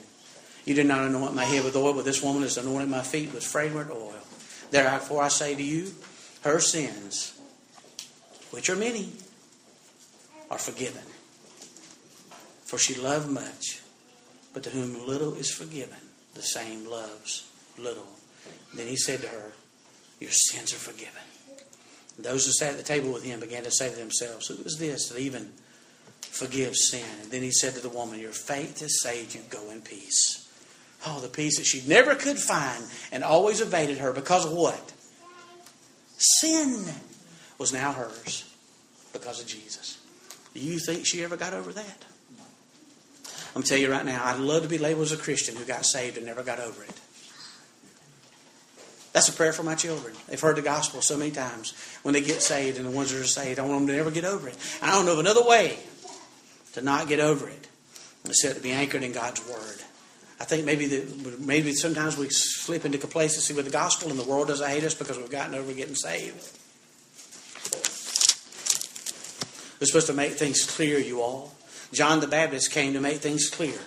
You 0.67 0.73
did 0.73 0.85
not 0.85 1.05
anoint 1.05 1.33
my 1.33 1.45
head 1.45 1.63
with 1.63 1.77
oil, 1.77 1.93
but 1.93 2.03
this 2.03 2.21
woman 2.21 2.41
has 2.41 2.57
anointed 2.57 2.89
my 2.89 3.01
feet 3.01 3.33
with 3.33 3.41
fragrant 3.41 3.89
oil. 3.89 4.13
Therefore 4.69 5.23
I 5.23 5.29
say 5.29 5.55
to 5.55 5.63
you, 5.63 5.93
her 6.41 6.59
sins, 6.59 7.39
which 8.51 8.69
are 8.69 8.75
many, 8.75 9.13
are 10.51 10.57
forgiven. 10.57 11.03
For 12.65 12.77
she 12.77 12.95
loved 12.95 13.29
much, 13.29 13.79
but 14.53 14.61
to 14.63 14.69
whom 14.69 15.07
little 15.07 15.35
is 15.35 15.49
forgiven, 15.49 15.99
the 16.33 16.41
same 16.41 16.85
loves 16.85 17.49
little. 17.77 18.07
Then 18.75 18.87
he 18.87 18.97
said 18.97 19.21
to 19.21 19.29
her, 19.29 19.53
Your 20.19 20.31
sins 20.31 20.73
are 20.73 20.91
forgiven. 20.91 21.23
And 22.17 22.25
those 22.25 22.45
who 22.45 22.51
sat 22.51 22.71
at 22.71 22.77
the 22.77 22.83
table 22.83 23.13
with 23.13 23.23
him 23.23 23.39
began 23.39 23.63
to 23.63 23.71
say 23.71 23.89
to 23.89 23.95
themselves, 23.95 24.47
Who 24.47 24.61
is 24.65 24.77
this 24.77 25.07
that 25.07 25.19
even 25.19 25.53
forgives 26.19 26.89
sin? 26.89 27.05
And 27.21 27.31
then 27.31 27.41
he 27.41 27.51
said 27.51 27.73
to 27.75 27.79
the 27.79 27.87
woman, 27.87 28.19
Your 28.19 28.33
faith 28.33 28.81
has 28.81 29.01
saved 29.01 29.33
you. 29.33 29.41
Go 29.49 29.69
in 29.69 29.79
peace. 29.79 30.43
Oh, 31.05 31.19
the 31.19 31.27
peace 31.27 31.57
that 31.57 31.65
she 31.65 31.87
never 31.87 32.15
could 32.15 32.37
find 32.37 32.83
and 33.11 33.23
always 33.23 33.61
evaded 33.61 33.99
her 33.99 34.11
because 34.11 34.45
of 34.45 34.51
what? 34.51 34.93
Sin 36.17 36.85
was 37.57 37.71
now 37.71 37.93
hers 37.93 38.51
because 39.13 39.39
of 39.41 39.47
Jesus. 39.47 39.99
Do 40.53 40.59
you 40.59 40.79
think 40.79 41.05
she 41.05 41.23
ever 41.23 41.37
got 41.37 41.53
over 41.53 41.71
that? 41.73 42.05
I'm 43.55 43.63
tell 43.63 43.77
you 43.77 43.91
right 43.91 44.05
now, 44.05 44.23
I'd 44.23 44.39
love 44.39 44.63
to 44.63 44.69
be 44.69 44.77
labeled 44.77 45.05
as 45.05 45.11
a 45.11 45.17
Christian 45.17 45.55
who 45.55 45.65
got 45.65 45.85
saved 45.85 46.17
and 46.17 46.25
never 46.25 46.43
got 46.43 46.59
over 46.59 46.83
it. 46.83 46.99
That's 49.13 49.29
a 49.29 49.33
prayer 49.33 49.51
for 49.51 49.63
my 49.63 49.73
children. 49.73 50.13
They've 50.27 50.39
heard 50.39 50.57
the 50.57 50.61
gospel 50.61 51.01
so 51.01 51.17
many 51.17 51.31
times. 51.31 51.73
When 52.03 52.13
they 52.13 52.21
get 52.21 52.43
saved 52.43 52.77
and 52.77 52.85
the 52.85 52.91
ones 52.91 53.11
that 53.11 53.19
are 53.19 53.23
saved, 53.23 53.57
I 53.57 53.63
want 53.63 53.79
them 53.79 53.87
to 53.87 53.95
never 53.95 54.11
get 54.11 54.25
over 54.25 54.47
it. 54.47 54.55
I 54.79 54.91
don't 54.91 55.07
know 55.07 55.13
of 55.13 55.19
another 55.19 55.43
way 55.43 55.79
to 56.73 56.81
not 56.81 57.07
get 57.07 57.19
over 57.19 57.49
it 57.49 57.67
except 58.25 58.57
to 58.57 58.61
be 58.61 58.71
anchored 58.71 59.01
in 59.01 59.11
God's 59.11 59.43
Word. 59.47 59.81
I 60.39 60.43
think 60.43 60.65
maybe 60.65 60.85
the, 60.85 61.37
maybe 61.39 61.73
sometimes 61.73 62.15
we 62.15 62.29
slip 62.29 62.85
into 62.85 62.97
complacency 62.97 63.53
with 63.53 63.65
the 63.65 63.71
gospel, 63.71 64.09
and 64.09 64.19
the 64.19 64.23
world 64.23 64.47
doesn't 64.47 64.69
hate 64.69 64.83
us 64.83 64.93
because 64.93 65.17
we've 65.17 65.31
gotten 65.31 65.55
over 65.55 65.73
getting 65.73 65.95
saved. 65.95 66.57
We're 69.79 69.87
supposed 69.87 70.07
to 70.07 70.13
make 70.13 70.33
things 70.33 70.65
clear, 70.65 70.99
you 70.99 71.21
all. 71.21 71.53
John 71.91 72.19
the 72.19 72.27
Baptist 72.27 72.71
came 72.71 72.93
to 72.93 73.01
make 73.01 73.17
things 73.17 73.49
clear. 73.49 73.77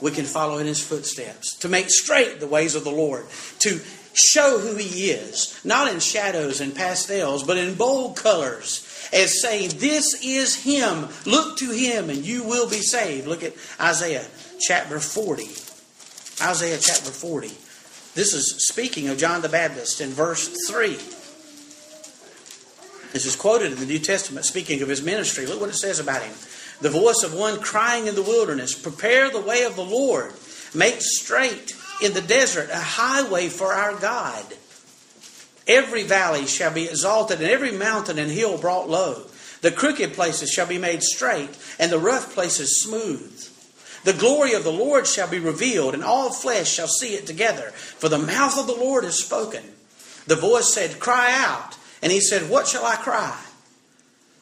We 0.00 0.10
can 0.10 0.24
follow 0.24 0.58
in 0.58 0.66
his 0.66 0.82
footsteps, 0.82 1.56
to 1.58 1.68
make 1.68 1.88
straight 1.88 2.40
the 2.40 2.46
ways 2.46 2.74
of 2.74 2.84
the 2.84 2.90
Lord, 2.90 3.26
to 3.60 3.80
show 4.12 4.58
who 4.58 4.76
he 4.76 5.10
is, 5.10 5.58
not 5.64 5.92
in 5.92 6.00
shadows 6.00 6.60
and 6.60 6.74
pastels, 6.74 7.44
but 7.44 7.56
in 7.56 7.74
bold 7.74 8.16
colors, 8.16 8.82
as 9.12 9.40
saying, 9.40 9.70
This 9.76 10.22
is 10.22 10.64
him. 10.64 11.08
Look 11.24 11.58
to 11.58 11.70
him 11.70 12.10
and 12.10 12.24
you 12.24 12.42
will 12.42 12.68
be 12.68 12.80
saved. 12.80 13.26
Look 13.26 13.42
at 13.42 13.54
Isaiah 13.80 14.26
chapter 14.60 15.00
40. 15.00 15.44
Isaiah 16.42 16.78
chapter 16.78 17.10
40. 17.10 17.48
This 18.14 18.32
is 18.32 18.66
speaking 18.66 19.08
of 19.08 19.18
John 19.18 19.42
the 19.42 19.48
Baptist 19.48 20.00
in 20.00 20.10
verse 20.10 20.48
3. 20.68 20.96
This 23.12 23.26
is 23.26 23.36
quoted 23.36 23.72
in 23.72 23.78
the 23.78 23.86
New 23.86 23.98
Testament 23.98 24.44
speaking 24.44 24.82
of 24.82 24.88
his 24.88 25.02
ministry. 25.02 25.46
Look 25.46 25.60
what 25.60 25.70
it 25.70 25.76
says 25.76 25.98
about 25.98 26.22
him. 26.22 26.34
The 26.80 26.90
voice 26.90 27.22
of 27.22 27.32
one 27.32 27.60
crying 27.60 28.06
in 28.06 28.14
the 28.14 28.22
wilderness, 28.22 28.74
Prepare 28.74 29.30
the 29.30 29.40
way 29.40 29.64
of 29.64 29.76
the 29.76 29.84
Lord, 29.84 30.32
make 30.74 30.96
straight 31.00 31.74
in 32.02 32.12
the 32.12 32.20
desert 32.20 32.68
a 32.70 32.78
highway 32.78 33.48
for 33.48 33.72
our 33.72 33.94
God. 33.94 34.44
Every 35.66 36.02
valley 36.02 36.46
shall 36.46 36.72
be 36.72 36.84
exalted, 36.84 37.40
and 37.40 37.50
every 37.50 37.72
mountain 37.72 38.18
and 38.18 38.30
hill 38.30 38.58
brought 38.58 38.88
low. 38.88 39.24
The 39.62 39.72
crooked 39.72 40.12
places 40.12 40.50
shall 40.50 40.66
be 40.66 40.78
made 40.78 41.02
straight, 41.02 41.50
and 41.78 41.90
the 41.90 41.98
rough 41.98 42.34
places 42.34 42.82
smooth. 42.82 43.48
The 44.06 44.12
glory 44.12 44.52
of 44.52 44.62
the 44.62 44.70
Lord 44.70 45.08
shall 45.08 45.26
be 45.26 45.40
revealed, 45.40 45.92
and 45.92 46.04
all 46.04 46.30
flesh 46.30 46.70
shall 46.72 46.86
see 46.86 47.14
it 47.14 47.26
together. 47.26 47.72
For 47.72 48.08
the 48.08 48.16
mouth 48.16 48.56
of 48.56 48.68
the 48.68 48.72
Lord 48.72 49.02
has 49.02 49.18
spoken. 49.18 49.64
The 50.28 50.36
voice 50.36 50.72
said, 50.72 51.00
Cry 51.00 51.34
out. 51.36 51.76
And 52.00 52.12
he 52.12 52.20
said, 52.20 52.48
What 52.48 52.68
shall 52.68 52.86
I 52.86 52.94
cry? 52.94 53.36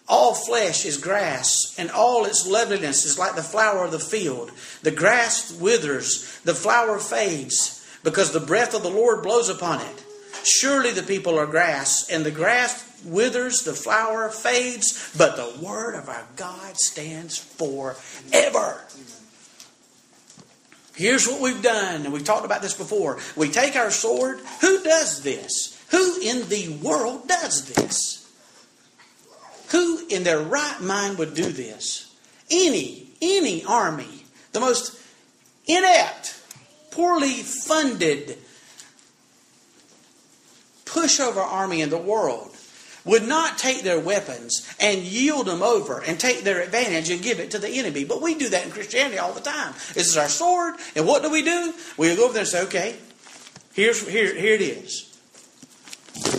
All 0.07 0.35
flesh 0.35 0.85
is 0.85 0.99
grass, 0.99 1.75
and 1.79 1.91
all 1.91 2.27
its 2.27 2.47
loveliness 2.47 3.07
is 3.07 3.19
like 3.19 3.37
the 3.37 3.43
flower 3.43 3.87
of 3.87 3.91
the 3.91 3.99
field. 3.99 4.51
The 4.83 4.91
grass 4.91 5.51
withers, 5.59 6.39
the 6.45 6.55
flower 6.55 6.99
fades, 6.99 7.89
because 8.03 8.33
the 8.33 8.41
breath 8.41 8.75
of 8.75 8.83
the 8.83 8.91
Lord 8.91 9.23
blows 9.23 9.49
upon 9.49 9.81
it. 9.81 10.05
Surely 10.45 10.91
the 10.91 11.03
people 11.03 11.39
are 11.39 11.47
grass, 11.47 12.11
and 12.11 12.23
the 12.23 12.31
grass 12.31 13.03
withers, 13.03 13.63
the 13.63 13.73
flower 13.73 14.29
fades, 14.29 15.11
but 15.17 15.37
the 15.37 15.65
word 15.65 15.95
of 15.95 16.11
our 16.11 16.27
God 16.37 16.77
stands 16.77 17.39
forever. 17.39 18.83
Here's 20.95 21.27
what 21.27 21.41
we've 21.41 21.63
done, 21.63 22.05
and 22.05 22.13
we've 22.13 22.25
talked 22.25 22.45
about 22.45 22.63
this 22.63 22.75
before. 22.75 23.19
We 23.37 23.49
take 23.51 23.75
our 23.75 23.91
sword. 23.91 24.41
Who 24.61 24.83
does 24.83 25.23
this? 25.23 25.81
Who 25.91 26.21
in 26.21 26.49
the 26.49 26.69
world 26.83 27.27
does 27.27 27.73
this? 27.75 28.31
Who 29.71 30.07
in 30.09 30.23
their 30.23 30.41
right 30.41 30.81
mind 30.81 31.19
would 31.19 31.35
do 31.35 31.51
this? 31.51 32.15
Any, 32.51 33.09
any 33.21 33.65
army, 33.65 34.25
the 34.53 34.61
most 34.61 35.01
inept, 35.67 36.41
poorly 36.93 37.43
funded 37.43 38.39
pushover 40.85 41.45
army 41.45 41.81
in 41.81 41.91
the 41.91 41.99
world 41.99 42.54
would 43.05 43.23
not 43.23 43.59
take 43.59 43.83
their 43.83 44.01
weapons 44.01 44.67
and 44.81 45.01
yield 45.01 45.47
them 45.47 45.63
over 45.63 46.01
and 46.01 46.19
take 46.19 46.43
their 46.43 46.63
advantage 46.63 47.11
and 47.11 47.23
give 47.23 47.39
it 47.41 47.51
to 47.51 47.59
the 47.59 47.69
enemy. 47.69 48.05
But 48.05 48.23
we 48.23 48.35
do 48.35 48.49
that 48.49 48.65
in 48.65 48.71
Christianity 48.71 49.19
all 49.19 49.33
the 49.33 49.41
time. 49.41 49.75
This 49.93 50.09
is 50.09 50.17
our 50.17 50.29
sword, 50.29 50.75
and 50.97 51.07
what 51.07 51.23
do 51.23 51.31
we 51.31 51.43
do? 51.43 51.75
We 51.97 52.15
go 52.17 52.25
over 52.25 52.33
there 52.33 52.43
and 52.43 52.49
say, 52.49 52.63
okay, 52.65 52.97
here's 53.75 54.07
here, 54.09 54.35
here 54.35 54.55
it 54.55 54.63
is. 54.63 55.11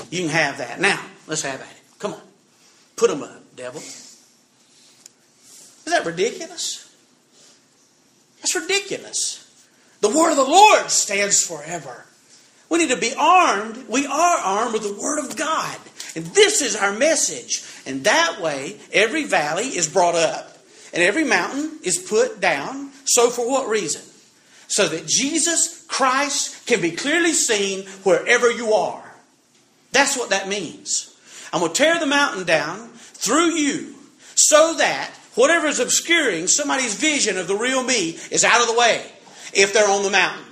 You 0.09 0.21
can 0.21 0.29
have 0.29 0.57
that. 0.59 0.79
Now, 0.79 1.03
let's 1.27 1.41
have 1.41 1.61
at 1.61 1.69
it. 1.69 1.99
Come 1.99 2.13
on. 2.13 2.21
Put 2.95 3.09
them 3.09 3.23
up, 3.23 3.55
devil. 3.55 3.81
Is 3.81 4.25
that 5.85 6.05
ridiculous? 6.05 6.81
That's 8.37 8.55
ridiculous. 8.55 9.41
The 10.01 10.09
word 10.09 10.31
of 10.31 10.37
the 10.37 10.43
Lord 10.43 10.89
stands 10.89 11.41
forever. 11.45 12.05
We 12.69 12.79
need 12.79 12.89
to 12.89 12.97
be 12.97 13.13
armed. 13.17 13.87
We 13.87 14.07
are 14.07 14.37
armed 14.37 14.73
with 14.73 14.83
the 14.83 14.99
word 15.01 15.19
of 15.19 15.35
God. 15.35 15.77
And 16.15 16.25
this 16.27 16.61
is 16.61 16.75
our 16.75 16.93
message. 16.93 17.63
And 17.85 18.05
that 18.05 18.41
way, 18.41 18.77
every 18.93 19.25
valley 19.25 19.65
is 19.65 19.87
brought 19.87 20.15
up 20.15 20.57
and 20.93 21.03
every 21.03 21.25
mountain 21.25 21.79
is 21.83 21.97
put 21.97 22.39
down. 22.39 22.91
So, 23.03 23.29
for 23.29 23.47
what 23.47 23.67
reason? 23.67 24.01
So 24.67 24.87
that 24.87 25.05
Jesus 25.05 25.85
Christ 25.87 26.65
can 26.65 26.81
be 26.81 26.91
clearly 26.91 27.33
seen 27.33 27.85
wherever 28.03 28.49
you 28.49 28.73
are. 28.73 29.03
That's 29.91 30.17
what 30.17 30.31
that 30.31 30.47
means. 30.47 31.15
I'm 31.53 31.59
going 31.59 31.73
to 31.73 31.77
tear 31.77 31.99
the 31.99 32.05
mountain 32.05 32.45
down 32.45 32.89
through 32.89 33.51
you 33.51 33.95
so 34.35 34.73
that 34.77 35.11
whatever 35.35 35.67
is 35.67 35.79
obscuring 35.79 36.47
somebody's 36.47 36.95
vision 36.95 37.37
of 37.37 37.47
the 37.47 37.55
real 37.55 37.83
me 37.83 38.17
is 38.31 38.43
out 38.43 38.61
of 38.61 38.67
the 38.67 38.77
way 38.77 39.05
if 39.53 39.73
they're 39.73 39.87
on 39.87 40.03
the 40.03 40.09
mountain. 40.09 40.43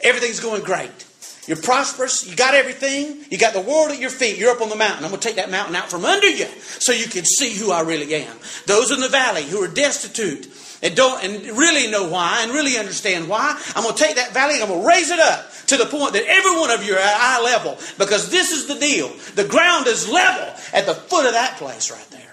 Everything's 0.00 0.40
going 0.40 0.62
great. 0.62 1.06
You're 1.50 1.60
prosperous. 1.60 2.24
You 2.30 2.36
got 2.36 2.54
everything. 2.54 3.24
You 3.28 3.36
got 3.36 3.54
the 3.54 3.60
world 3.60 3.90
at 3.90 3.98
your 3.98 4.10
feet. 4.10 4.38
You're 4.38 4.52
up 4.52 4.60
on 4.60 4.68
the 4.68 4.76
mountain. 4.76 5.02
I'm 5.02 5.10
going 5.10 5.20
to 5.20 5.26
take 5.26 5.34
that 5.34 5.50
mountain 5.50 5.74
out 5.74 5.90
from 5.90 6.04
under 6.04 6.28
you 6.28 6.46
so 6.78 6.92
you 6.92 7.06
can 7.06 7.24
see 7.24 7.52
who 7.52 7.72
I 7.72 7.80
really 7.80 8.14
am. 8.14 8.36
Those 8.66 8.92
in 8.92 9.00
the 9.00 9.08
valley 9.08 9.42
who 9.42 9.60
are 9.60 9.66
destitute 9.66 10.48
and 10.80 10.94
don't 10.94 11.24
and 11.24 11.58
really 11.58 11.90
know 11.90 12.08
why 12.08 12.44
and 12.44 12.52
really 12.52 12.78
understand 12.78 13.28
why, 13.28 13.60
I'm 13.74 13.82
going 13.82 13.96
to 13.96 14.00
take 14.00 14.14
that 14.14 14.32
valley 14.32 14.54
and 14.54 14.62
I'm 14.62 14.68
going 14.68 14.82
to 14.82 14.86
raise 14.86 15.10
it 15.10 15.18
up 15.18 15.50
to 15.66 15.76
the 15.76 15.86
point 15.86 16.12
that 16.12 16.22
every 16.24 16.56
one 16.56 16.70
of 16.70 16.86
you 16.86 16.94
are 16.94 17.00
at 17.00 17.16
eye 17.16 17.42
level 17.42 17.76
because 17.98 18.30
this 18.30 18.52
is 18.52 18.68
the 18.68 18.76
deal. 18.76 19.08
The 19.34 19.48
ground 19.48 19.88
is 19.88 20.08
level 20.08 20.54
at 20.72 20.86
the 20.86 20.94
foot 20.94 21.26
of 21.26 21.32
that 21.32 21.56
place 21.56 21.90
right 21.90 22.10
there. 22.12 22.29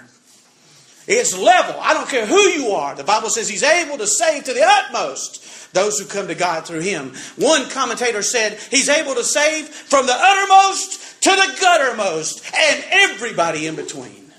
It's 1.08 1.38
level. 1.38 1.80
I 1.80 1.94
don't 1.94 2.10
care 2.10 2.26
who 2.26 2.40
you 2.40 2.72
are. 2.72 2.94
The 2.94 3.04
Bible 3.04 3.30
says 3.30 3.48
He's 3.48 3.64
able 3.64 3.98
to 3.98 4.08
save 4.08 4.44
to 4.44 4.54
the 4.54 4.64
utmost 4.64 5.74
those 5.74 6.00
who 6.00 6.06
come 6.06 6.28
to 6.28 6.36
God 6.36 6.66
through 6.66 6.82
Him. 6.82 7.14
One 7.38 7.70
commentator 7.70 8.22
said 8.22 8.60
He's 8.70 8.90
able 8.90 9.16
to 9.16 9.24
save 9.24 9.70
from 9.70 10.06
the 10.06 10.16
uttermost 10.16 11.22
to 11.24 11.30
the 11.30 11.56
guttermost 11.62 12.52
and 12.54 12.84
everybody 12.92 13.68
in 13.68 13.76
between. 13.76 14.32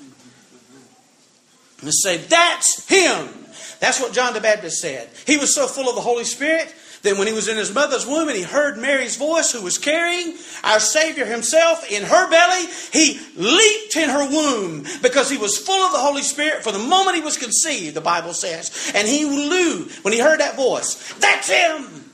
Let's 1.82 2.02
say, 2.02 2.18
that's 2.18 2.86
Him. 2.88 3.28
That's 3.80 4.00
what 4.00 4.12
John 4.12 4.34
the 4.34 4.40
Baptist 4.40 4.80
said. 4.80 5.08
He 5.26 5.36
was 5.36 5.54
so 5.54 5.66
full 5.66 5.88
of 5.88 5.94
the 5.94 6.00
Holy 6.00 6.24
Spirit 6.24 6.74
then, 7.02 7.18
when 7.18 7.26
he 7.28 7.32
was 7.32 7.48
in 7.48 7.56
his 7.56 7.72
mother's 7.72 8.06
womb 8.06 8.28
and 8.28 8.36
he 8.36 8.42
heard 8.42 8.76
Mary's 8.76 9.16
voice, 9.16 9.52
who 9.52 9.62
was 9.62 9.78
carrying 9.78 10.34
our 10.64 10.80
Savior 10.80 11.26
himself 11.26 11.90
in 11.90 12.02
her 12.02 12.30
belly, 12.30 12.66
he 12.92 13.20
leaped 13.36 13.96
in 13.96 14.08
her 14.08 14.28
womb 14.28 14.84
because 15.00 15.30
he 15.30 15.36
was 15.36 15.58
full 15.58 15.80
of 15.86 15.92
the 15.92 15.98
Holy 15.98 16.22
Spirit 16.22 16.64
for 16.64 16.72
the 16.72 16.78
moment 16.78 17.16
he 17.16 17.22
was 17.22 17.36
conceived, 17.36 17.94
the 17.94 18.00
Bible 18.00 18.32
says. 18.32 18.92
And 18.94 19.06
he 19.06 19.24
knew 19.24 19.88
when 20.02 20.12
he 20.12 20.20
heard 20.20 20.40
that 20.40 20.56
voice, 20.56 21.14
that's 21.14 21.48
him. 21.48 22.04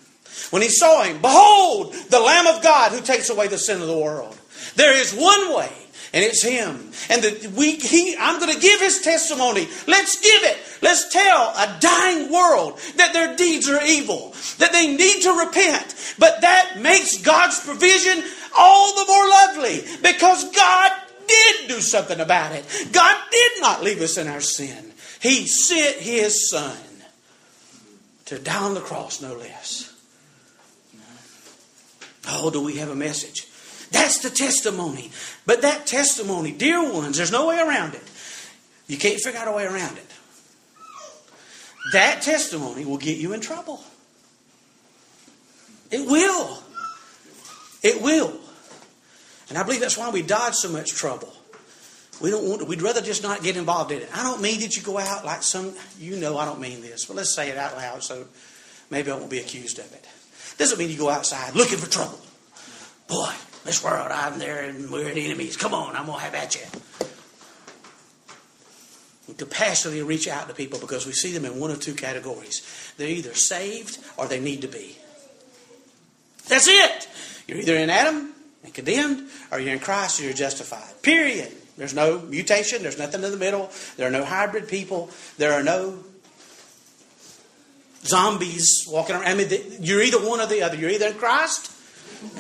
When 0.51 0.63
he 0.63 0.69
saw 0.69 1.03
him, 1.03 1.21
behold, 1.21 1.95
the 2.11 2.21
Lamb 2.21 2.47
of 2.47 2.63
God 2.63 2.93
who 2.93 3.01
takes 3.01 3.31
away 3.31 3.49
the 3.49 3.59
sin 3.59 3.81
of 3.81 3.89
the 3.89 3.99
world. 3.99 4.37
There 4.77 4.95
is 4.95 5.15
one 5.15 5.55
way 5.55 5.73
and 6.15 6.23
it's 6.23 6.43
him. 6.45 6.77
And 7.11 7.25
that 7.25 7.53
we, 7.57 7.73
he, 7.73 8.17
I'm 8.17 8.39
going 8.39 8.55
to 8.55 8.61
give 8.61 8.81
his 8.81 9.01
testimony. 9.01 9.69
Let's 9.89 10.21
give 10.21 10.45
it. 10.45 10.59
Let's 10.81 11.13
tell 11.13 11.49
a 11.49 11.77
dying 11.81 12.33
world 12.33 12.79
that 12.97 13.13
their 13.13 13.35
deeds 13.35 13.69
are 13.69 13.85
evil, 13.85 14.33
that 14.59 14.71
they 14.71 14.97
need 14.97 15.23
to 15.23 15.33
repent. 15.33 16.15
But 16.21 16.41
that 16.43 16.79
makes 16.81 17.21
God's 17.21 17.59
provision 17.59 18.23
all 18.57 18.95
the 18.95 19.07
more 19.09 19.29
lovely 19.29 19.83
because 20.03 20.49
God 20.53 20.93
did 21.27 21.69
do 21.69 21.81
something 21.81 22.21
about 22.21 22.53
it. 22.53 22.65
God 22.93 23.17
did 23.33 23.53
not 23.61 23.83
leave 23.83 24.01
us 24.01 24.17
in 24.17 24.29
our 24.29 24.41
sin. 24.41 24.93
He 25.21 25.49
sent 25.49 25.97
his 25.97 26.49
son 26.49 26.77
to 28.27 28.39
die 28.39 28.63
on 28.63 28.75
the 28.75 28.81
cross, 28.81 29.21
no 29.21 29.35
less. 29.35 29.93
Oh, 32.29 32.51
do 32.51 32.63
we 32.63 32.77
have 32.77 32.91
a 32.91 32.95
message? 32.95 33.49
That's 33.91 34.19
the 34.19 34.31
testimony. 34.31 35.11
But 35.47 35.63
that 35.63 35.87
testimony, 35.87 36.53
dear 36.53 36.93
ones, 36.93 37.17
there's 37.17 37.33
no 37.33 37.49
way 37.49 37.59
around 37.59 37.95
it. 37.95 38.03
You 38.87 38.97
can't 38.97 39.21
figure 39.21 39.41
out 39.41 39.49
a 39.49 39.53
way 39.53 39.65
around 39.65 39.97
it. 39.97 40.07
That 41.93 42.23
testimony 42.23 42.85
will 42.85 42.99
get 42.99 43.19
you 43.19 43.33
in 43.33 43.41
trouble. 43.41 43.83
It 45.91 46.07
will. 46.07 46.59
It 47.83 48.03
will. 48.03 48.39
And 49.49 49.59
I 49.59 49.63
believe 49.63 49.81
that's 49.81 49.99
why 49.99 50.11
we 50.11 50.23
dodge 50.23 50.55
so 50.55 50.71
much 50.71 50.93
trouble. 50.93 51.33
We 52.21 52.31
don't 52.31 52.49
want 52.49 52.61
to, 52.61 52.67
we'd 52.67 52.83
rather 52.83 53.01
just 53.01 53.23
not 53.23 53.43
get 53.43 53.57
involved 53.57 53.93
in 53.93 54.01
it. 54.01 54.09
I 54.15 54.23
don't 54.23 54.41
mean 54.41 54.61
that 54.61 54.77
you 54.77 54.83
go 54.83 54.99
out 54.99 55.25
like 55.25 55.43
some, 55.43 55.75
you 55.99 56.17
know 56.17 56.39
I 56.39 56.45
don't 56.45 56.61
mean 56.61 56.81
this, 56.81 57.05
but 57.07 57.17
let's 57.17 57.35
say 57.35 57.51
it 57.51 57.59
out 57.59 57.77
loud 57.77 58.03
so 58.03 58.25
maybe 58.91 59.11
I 59.11 59.17
won't 59.17 59.31
be 59.31 59.39
accused 59.39 59.79
of 59.79 59.93
it. 59.93 60.07
Doesn't 60.57 60.79
mean 60.79 60.91
you 60.91 60.97
go 60.97 61.11
outside 61.11 61.55
looking 61.55 61.79
for 61.79 61.91
trouble. 61.91 62.21
Boy, 63.09 63.33
this 63.65 63.83
world, 63.83 64.11
I'm 64.13 64.39
there 64.39 64.65
and 64.65 64.91
we're 64.91 65.09
enemies. 65.09 65.57
Come 65.57 65.75
on, 65.75 65.97
I'm 65.97 66.07
going 66.07 66.19
to 66.19 66.25
have 66.25 66.35
at 66.35 66.55
you. 66.55 67.07
We 69.29 69.35
compassionately 69.35 70.03
reach 70.03 70.29
out 70.29 70.49
to 70.49 70.55
people 70.55 70.79
because 70.79 71.07
we 71.07 71.13
see 71.13 71.33
them 71.33 71.45
in 71.45 71.59
one 71.59 71.71
of 71.71 71.81
two 71.81 71.95
categories. 71.95 72.93
They're 72.99 73.09
either 73.09 73.35
saved 73.35 73.99
or 74.17 74.27
they 74.27 74.39
need 74.39 74.63
to 74.63 74.69
be. 74.69 74.97
That's 76.47 76.69
it. 76.69 77.09
You're 77.49 77.59
either 77.59 77.77
in 77.77 77.89
Adam 77.89 78.33
and 78.63 78.75
condemned, 78.75 79.29
or 79.51 79.61
you're 79.61 79.73
in 79.75 79.79
Christ 79.79 80.19
and 80.19 80.27
you're 80.27 80.37
justified. 80.37 81.03
Period. 81.03 81.53
There's 81.77 81.95
no 81.95 82.21
mutation. 82.21 82.83
There's 82.83 82.99
nothing 82.99 83.23
in 83.25 83.31
the 83.31 83.37
middle. 83.37 83.71
There 83.97 84.07
are 84.07 84.11
no 84.11 84.25
hybrid 84.25 84.69
people. 84.69 85.11
There 85.39 85.53
are 85.53 85.63
no 85.63 85.99
zombies 88.05 88.87
walking 88.89 89.17
around. 89.17 89.27
I 89.27 89.35
mean, 89.35 89.49
you're 89.81 90.03
either 90.03 90.19
one 90.19 90.41
or 90.41 90.47
the 90.47 90.63
other. 90.63 90.77
You're 90.77 90.91
either 90.91 91.09
in 91.09 91.15
Christ, 91.15 91.73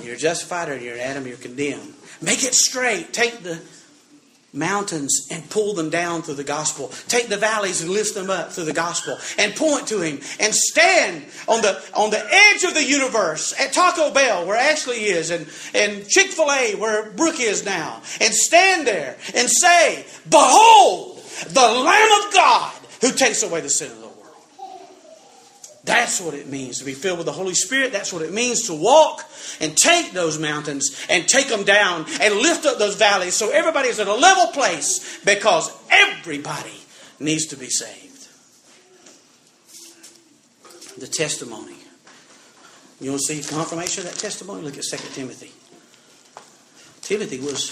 you're 0.02 0.16
justified, 0.16 0.68
or 0.68 0.76
you're 0.76 0.98
Adam, 0.98 1.26
you're 1.26 1.36
condemned. 1.36 1.94
Make 2.20 2.44
it 2.44 2.54
straight. 2.54 3.12
Take 3.12 3.42
the 3.42 3.60
mountains 4.54 5.26
and 5.30 5.48
pull 5.50 5.74
them 5.74 5.90
down 5.90 6.22
through 6.22 6.34
the 6.34 6.44
gospel. 6.44 6.88
Take 7.08 7.28
the 7.28 7.36
valleys 7.36 7.82
and 7.82 7.90
lift 7.90 8.14
them 8.14 8.30
up 8.30 8.52
through 8.52 8.64
the 8.64 8.72
gospel. 8.72 9.18
And 9.38 9.54
point 9.54 9.88
to 9.88 10.00
him. 10.00 10.20
And 10.40 10.54
stand 10.54 11.24
on 11.48 11.60
the 11.60 11.82
on 11.94 12.10
the 12.10 12.24
edge 12.24 12.64
of 12.64 12.74
the 12.74 12.84
universe 12.84 13.58
at 13.60 13.72
Taco 13.72 14.12
Bell 14.12 14.46
where 14.46 14.56
Ashley 14.56 15.04
is 15.04 15.30
and, 15.30 15.46
and 15.74 16.08
Chick-fil-A 16.08 16.76
where 16.76 17.10
Brooke 17.10 17.40
is 17.40 17.64
now. 17.64 18.00
And 18.20 18.32
stand 18.32 18.86
there 18.86 19.16
and 19.34 19.50
say, 19.50 20.06
Behold, 20.28 21.18
the 21.48 21.60
Lamb 21.60 22.26
of 22.26 22.32
God 22.32 22.72
who 23.00 23.12
takes 23.12 23.42
away 23.42 23.60
the 23.60 23.70
sin 23.70 23.90
of 23.90 23.98
the. 23.98 24.03
That's 25.84 26.18
what 26.20 26.32
it 26.32 26.48
means 26.48 26.78
to 26.78 26.84
be 26.84 26.94
filled 26.94 27.18
with 27.18 27.26
the 27.26 27.32
Holy 27.32 27.54
Spirit. 27.54 27.92
That's 27.92 28.12
what 28.12 28.22
it 28.22 28.32
means 28.32 28.68
to 28.68 28.74
walk 28.74 29.22
and 29.60 29.76
take 29.76 30.12
those 30.12 30.38
mountains 30.38 30.96
and 31.10 31.28
take 31.28 31.48
them 31.48 31.64
down 31.64 32.06
and 32.20 32.36
lift 32.36 32.64
up 32.64 32.78
those 32.78 32.96
valleys 32.96 33.34
so 33.34 33.50
everybody 33.50 33.88
is 33.88 34.00
at 34.00 34.06
a 34.06 34.14
level 34.14 34.46
place 34.48 35.20
because 35.24 35.70
everybody 35.90 36.80
needs 37.20 37.46
to 37.46 37.56
be 37.56 37.68
saved. 37.68 38.28
The 40.98 41.06
testimony. 41.06 41.76
You 43.00 43.10
want 43.10 43.22
to 43.26 43.34
see 43.34 43.54
confirmation 43.54 44.06
of 44.06 44.12
that 44.12 44.18
testimony? 44.18 44.62
Look 44.62 44.78
at 44.78 44.84
2 44.84 44.96
Timothy. 45.12 45.52
Timothy 47.02 47.40
was, 47.40 47.68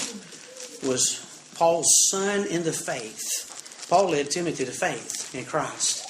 was 0.86 1.52
Paul's 1.54 1.88
son 2.10 2.44
in 2.46 2.64
the 2.64 2.72
faith. 2.72 3.86
Paul 3.88 4.10
led 4.10 4.30
Timothy 4.30 4.66
to 4.66 4.72
faith 4.72 5.34
in 5.34 5.46
Christ. 5.46 6.01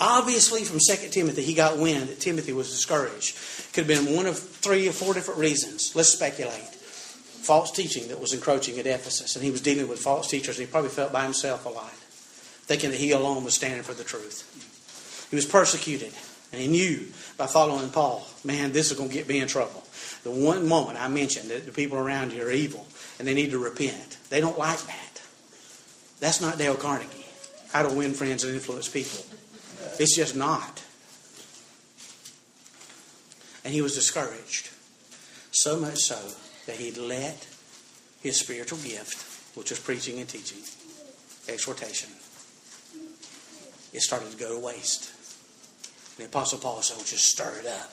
Obviously, 0.00 0.64
from 0.64 0.78
2 0.78 1.10
Timothy, 1.10 1.42
he 1.42 1.52
got 1.52 1.76
wind 1.76 2.08
that 2.08 2.20
Timothy 2.20 2.54
was 2.54 2.70
discouraged. 2.70 3.36
Could 3.74 3.86
have 3.86 4.04
been 4.04 4.16
one 4.16 4.26
of 4.26 4.38
three 4.38 4.88
or 4.88 4.92
four 4.92 5.12
different 5.12 5.38
reasons. 5.38 5.94
Let's 5.94 6.08
speculate. 6.08 6.74
False 6.74 7.70
teaching 7.70 8.08
that 8.08 8.20
was 8.20 8.32
encroaching 8.32 8.78
at 8.78 8.86
Ephesus, 8.86 9.36
and 9.36 9.44
he 9.44 9.50
was 9.50 9.60
dealing 9.60 9.88
with 9.88 9.98
false 9.98 10.30
teachers, 10.30 10.58
and 10.58 10.66
he 10.66 10.70
probably 10.70 10.90
felt 10.90 11.12
by 11.12 11.24
himself 11.24 11.66
a 11.66 11.68
lot, 11.68 11.92
thinking 11.92 12.90
that 12.90 12.98
he 12.98 13.10
alone 13.10 13.44
was 13.44 13.54
standing 13.54 13.82
for 13.82 13.92
the 13.92 14.04
truth. 14.04 14.46
He 15.30 15.36
was 15.36 15.46
persecuted, 15.46 16.12
and 16.52 16.60
he 16.60 16.68
knew 16.68 17.06
by 17.36 17.46
following 17.46 17.90
Paul, 17.90 18.26
man, 18.42 18.72
this 18.72 18.90
is 18.90 18.96
going 18.96 19.10
to 19.10 19.14
get 19.14 19.28
me 19.28 19.40
in 19.40 19.48
trouble. 19.48 19.84
The 20.22 20.30
one 20.30 20.66
moment 20.66 21.00
I 21.00 21.08
mentioned 21.08 21.50
that 21.50 21.66
the 21.66 21.72
people 21.72 21.98
around 21.98 22.32
you 22.32 22.42
are 22.42 22.50
evil 22.50 22.86
and 23.18 23.26
they 23.26 23.34
need 23.34 23.50
to 23.52 23.58
repent, 23.58 24.18
they 24.28 24.40
don't 24.40 24.58
like 24.58 24.80
that. 24.80 25.22
That's 26.20 26.40
not 26.40 26.58
Dale 26.58 26.74
Carnegie. 26.74 27.26
How 27.72 27.82
to 27.82 27.94
win 27.94 28.12
friends 28.12 28.44
and 28.44 28.52
influence 28.54 28.88
people. 28.88 29.24
It's 30.00 30.16
just 30.16 30.34
not. 30.34 30.82
And 33.66 33.74
he 33.74 33.82
was 33.82 33.94
discouraged. 33.94 34.70
So 35.52 35.78
much 35.78 35.98
so 35.98 36.16
that 36.64 36.76
he'd 36.76 36.96
let 36.96 37.46
his 38.22 38.38
spiritual 38.38 38.78
gift, 38.78 39.56
which 39.58 39.68
was 39.68 39.78
preaching 39.78 40.18
and 40.18 40.26
teaching, 40.26 40.62
exhortation, 41.48 42.08
it 43.92 44.00
started 44.00 44.30
to 44.30 44.38
go 44.38 44.54
to 44.54 44.64
waste. 44.64 45.12
The 46.16 46.24
Apostle 46.24 46.60
Paul 46.60 46.80
said, 46.80 47.04
just 47.04 47.26
stir 47.26 47.60
it 47.60 47.66
up. 47.66 47.90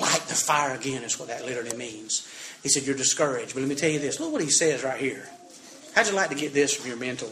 Light 0.00 0.22
the 0.28 0.34
fire 0.34 0.74
again 0.74 1.02
is 1.02 1.18
what 1.18 1.28
that 1.28 1.44
literally 1.44 1.76
means. 1.76 2.26
He 2.62 2.68
said, 2.70 2.84
You're 2.84 2.96
discouraged. 2.96 3.54
But 3.54 3.60
let 3.60 3.68
me 3.68 3.76
tell 3.76 3.90
you 3.90 4.00
this. 4.00 4.18
Look 4.18 4.32
what 4.32 4.42
he 4.42 4.50
says 4.50 4.82
right 4.82 5.00
here. 5.00 5.28
How'd 5.94 6.06
you 6.06 6.14
like 6.14 6.30
to 6.30 6.34
get 6.34 6.52
this 6.52 6.74
from 6.74 6.88
your 6.88 6.98
mentor? 6.98 7.28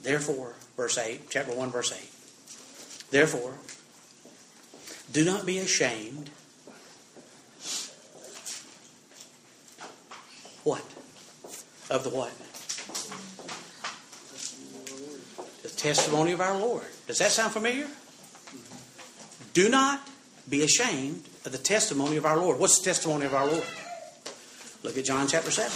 Therefore, 0.00 0.55
verse 0.76 0.98
8, 0.98 1.30
chapter 1.30 1.54
1, 1.54 1.70
verse 1.70 1.92
8. 1.92 3.10
Therefore, 3.10 3.54
do 5.12 5.24
not 5.24 5.46
be 5.46 5.58
ashamed. 5.58 6.30
What? 10.64 10.82
Of 11.88 12.02
the 12.02 12.10
what? 12.10 12.32
The 15.62 15.68
testimony 15.68 16.32
of 16.32 16.40
our 16.40 16.58
Lord. 16.58 16.84
Does 17.06 17.18
that 17.18 17.30
sound 17.30 17.52
familiar? 17.52 17.86
Do 19.54 19.68
not 19.68 20.06
be 20.48 20.62
ashamed 20.62 21.24
of 21.44 21.52
the 21.52 21.58
testimony 21.58 22.16
of 22.16 22.26
our 22.26 22.36
Lord. 22.36 22.58
What's 22.58 22.78
the 22.78 22.84
testimony 22.84 23.26
of 23.26 23.34
our 23.34 23.46
Lord? 23.46 23.64
Look 24.82 24.98
at 24.98 25.04
John 25.04 25.28
chapter 25.28 25.50
7. 25.50 25.72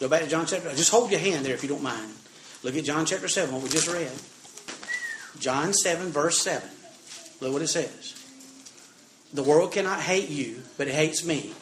Go 0.00 0.08
back 0.08 0.22
to 0.22 0.28
John 0.28 0.46
chapter. 0.46 0.70
Just 0.70 0.90
hold 0.90 1.10
your 1.10 1.20
hand 1.20 1.44
there 1.44 1.54
if 1.54 1.62
you 1.62 1.68
don't 1.68 1.82
mind. 1.82 2.14
Look 2.62 2.76
at 2.76 2.84
John 2.84 3.06
chapter 3.06 3.28
7, 3.28 3.54
what 3.54 3.62
we 3.62 3.68
just 3.68 3.88
read. 3.88 4.10
John 5.40 5.72
7, 5.72 6.10
verse 6.10 6.40
7. 6.42 6.68
Look 7.40 7.52
what 7.52 7.62
it 7.62 7.68
says. 7.68 8.14
The 9.32 9.42
world 9.42 9.72
cannot 9.72 10.00
hate 10.00 10.28
you, 10.28 10.62
but 10.76 10.88
it 10.88 10.94
hates 10.94 11.24
me 11.24 11.52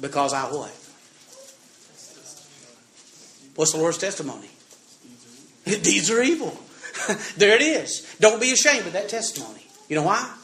because 0.00 0.32
I 0.32 0.44
what? 0.44 0.74
What's 3.54 3.72
the 3.72 3.78
Lord's 3.78 3.98
testimony? 3.98 4.50
Deeds 5.64 6.10
are 6.10 6.22
evil. 6.22 6.58
there 7.36 7.54
it 7.54 7.62
is. 7.62 8.16
Don't 8.18 8.40
be 8.40 8.52
ashamed 8.52 8.86
of 8.86 8.94
that 8.94 9.08
testimony. 9.08 9.66
You 9.88 9.96
know 9.96 10.02
why? 10.02 10.34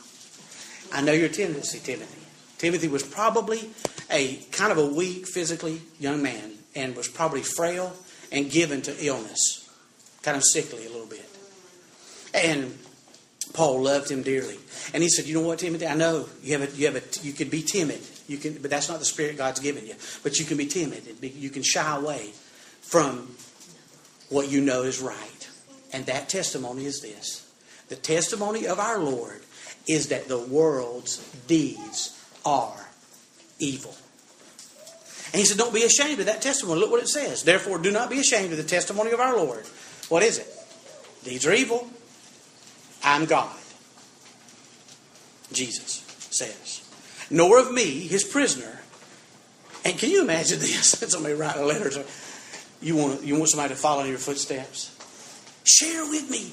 I 0.92 1.00
know 1.02 1.12
your 1.12 1.28
tendency, 1.28 1.80
Timothy. 1.80 2.20
Timothy 2.58 2.88
was 2.88 3.02
probably 3.02 3.70
a 4.10 4.36
kind 4.52 4.70
of 4.70 4.78
a 4.78 4.86
weak 4.86 5.26
physically 5.26 5.80
young 5.98 6.22
man 6.22 6.52
and 6.76 6.94
was 6.94 7.08
probably 7.08 7.42
frail 7.42 7.96
and 8.30 8.50
given 8.50 8.82
to 8.82 9.04
illness 9.04 9.61
kind 10.22 10.36
of 10.36 10.44
sickly 10.44 10.86
a 10.86 10.90
little 10.90 11.06
bit. 11.06 11.28
And 12.34 12.78
Paul 13.52 13.82
loved 13.82 14.10
him 14.10 14.22
dearly. 14.22 14.58
And 14.94 15.02
he 15.02 15.08
said, 15.08 15.26
"You 15.26 15.34
know 15.34 15.46
what, 15.46 15.58
Timothy? 15.58 15.86
I 15.86 15.94
know 15.94 16.28
you 16.42 16.58
have 16.58 16.72
a, 16.72 16.76
you 16.76 16.86
have 16.86 16.96
a, 16.96 17.26
you 17.26 17.32
can 17.32 17.48
be 17.48 17.62
timid. 17.62 18.00
You 18.26 18.38
can, 18.38 18.54
but 18.54 18.70
that's 18.70 18.88
not 18.88 18.98
the 18.98 19.04
spirit 19.04 19.36
God's 19.36 19.60
given 19.60 19.86
you. 19.86 19.94
But 20.22 20.38
you 20.38 20.44
can 20.44 20.56
be 20.56 20.66
timid. 20.66 21.02
You 21.20 21.50
can 21.50 21.62
shy 21.62 21.96
away 21.96 22.30
from 22.80 23.36
what 24.28 24.50
you 24.50 24.60
know 24.60 24.82
is 24.82 25.00
right. 25.00 25.50
And 25.92 26.06
that 26.06 26.28
testimony 26.28 26.86
is 26.86 27.00
this: 27.00 27.46
the 27.88 27.96
testimony 27.96 28.66
of 28.66 28.78
our 28.78 28.98
Lord 28.98 29.42
is 29.86 30.08
that 30.08 30.28
the 30.28 30.38
world's 30.38 31.18
deeds 31.46 32.18
are 32.44 32.88
evil. 33.58 33.94
And 35.32 35.40
he 35.40 35.44
said, 35.44 35.56
Don't 35.58 35.74
be 35.74 35.82
ashamed 35.82 36.20
of 36.20 36.26
that 36.26 36.42
testimony. 36.42 36.80
Look 36.80 36.90
what 36.90 37.02
it 37.02 37.08
says. 37.08 37.42
Therefore, 37.42 37.78
do 37.78 37.90
not 37.90 38.10
be 38.10 38.20
ashamed 38.20 38.52
of 38.52 38.58
the 38.58 38.64
testimony 38.64 39.12
of 39.12 39.20
our 39.20 39.36
Lord, 39.36 39.66
what 40.12 40.22
is 40.22 40.38
it? 40.38 40.46
These 41.24 41.46
are 41.46 41.54
evil. 41.54 41.88
I'm 43.02 43.24
God. 43.24 43.56
Jesus 45.54 46.04
says. 46.30 46.86
Nor 47.30 47.58
of 47.58 47.72
me, 47.72 48.06
his 48.06 48.22
prisoner. 48.22 48.80
And 49.86 49.98
can 49.98 50.10
you 50.10 50.20
imagine 50.20 50.58
this? 50.60 50.90
somebody 50.90 51.34
writing 51.34 51.62
a 51.62 51.64
letter 51.64 51.88
to 51.88 52.04
you 52.82 52.94
want 52.94 53.22
you 53.22 53.36
want 53.36 53.48
somebody 53.48 53.72
to 53.72 53.80
follow 53.80 54.02
in 54.02 54.10
your 54.10 54.18
footsteps. 54.18 54.94
Share 55.64 56.04
with 56.04 56.28
me 56.28 56.52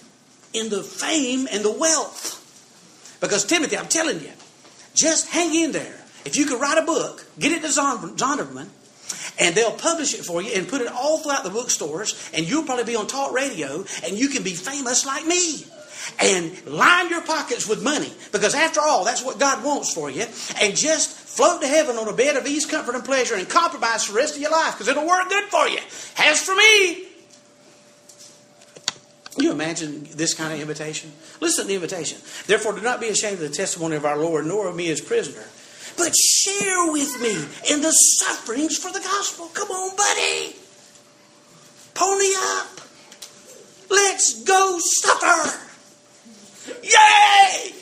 in 0.53 0.69
the 0.69 0.81
fame 0.81 1.45
and 1.51 1.61
the 1.61 1.71
wealth. 1.71 2.37
Because 3.19 3.43
Timothy, 3.43 3.75
I'm 3.75 3.87
telling 3.89 4.21
you, 4.21 4.31
just 4.93 5.27
hang 5.27 5.53
in 5.53 5.73
there. 5.73 5.99
If 6.23 6.37
you 6.37 6.45
could 6.45 6.61
write 6.61 6.77
a 6.77 6.85
book, 6.85 7.25
get 7.37 7.51
it 7.51 7.61
to 7.63 7.67
Zondervan, 7.67 8.69
and 9.39 9.55
they'll 9.55 9.71
publish 9.71 10.13
it 10.13 10.25
for 10.25 10.41
you 10.41 10.51
and 10.53 10.67
put 10.67 10.81
it 10.81 10.87
all 10.87 11.19
throughout 11.19 11.43
the 11.43 11.49
bookstores, 11.49 12.29
and 12.33 12.47
you'll 12.47 12.63
probably 12.63 12.83
be 12.83 12.95
on 12.95 13.07
talk 13.07 13.31
radio, 13.31 13.85
and 14.05 14.17
you 14.17 14.27
can 14.27 14.43
be 14.43 14.53
famous 14.53 15.05
like 15.05 15.25
me. 15.25 15.65
And 16.19 16.65
line 16.65 17.09
your 17.09 17.21
pockets 17.21 17.67
with 17.67 17.83
money, 17.83 18.11
because 18.31 18.55
after 18.55 18.79
all, 18.79 19.05
that's 19.05 19.23
what 19.23 19.39
God 19.39 19.63
wants 19.63 19.93
for 19.93 20.09
you. 20.09 20.25
And 20.59 20.75
just 20.75 21.11
float 21.11 21.61
to 21.61 21.67
heaven 21.67 21.97
on 21.97 22.07
a 22.07 22.13
bed 22.13 22.35
of 22.35 22.47
ease, 22.47 22.65
comfort, 22.65 22.95
and 22.95 23.03
pleasure, 23.03 23.35
and 23.35 23.47
compromise 23.47 24.07
the 24.07 24.13
rest 24.13 24.35
of 24.35 24.41
your 24.41 24.51
life, 24.51 24.73
because 24.73 24.87
it'll 24.87 25.05
work 25.05 25.29
good 25.29 25.45
for 25.45 25.67
you. 25.67 25.79
As 26.17 26.41
for 26.41 26.55
me. 26.55 27.05
You 29.37 29.51
imagine 29.51 30.07
this 30.15 30.33
kind 30.33 30.51
of 30.51 30.59
invitation? 30.59 31.11
Listen 31.39 31.65
to 31.65 31.67
the 31.67 31.75
invitation. 31.75 32.17
Therefore, 32.47 32.73
do 32.73 32.81
not 32.81 32.99
be 32.99 33.07
ashamed 33.09 33.35
of 33.35 33.49
the 33.49 33.49
testimony 33.49 33.95
of 33.95 34.05
our 34.05 34.17
Lord, 34.17 34.45
nor 34.45 34.67
of 34.67 34.75
me 34.75 34.89
as 34.89 34.99
prisoner 34.99 35.45
but 35.97 36.15
share 36.15 36.91
with 36.91 37.21
me 37.21 37.35
in 37.73 37.81
the 37.81 37.91
sufferings 37.91 38.77
for 38.77 38.91
the 38.91 38.99
gospel. 38.99 39.47
Come 39.53 39.69
on, 39.69 39.95
buddy. 39.95 40.55
Pony 41.93 42.33
up. 42.37 42.81
Let's 43.89 44.43
go 44.43 44.77
suffer. 44.79 45.59
Yay! 46.83 47.73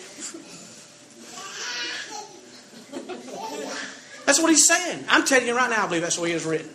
That's 4.25 4.41
what 4.41 4.49
he's 4.49 4.67
saying. 4.67 5.05
I'm 5.09 5.25
telling 5.25 5.47
you 5.47 5.55
right 5.55 5.69
now, 5.69 5.85
I 5.85 5.87
believe 5.87 6.01
that's 6.01 6.17
the 6.17 6.21
way 6.21 6.31
it 6.31 6.35
was 6.35 6.45
written. 6.45 6.69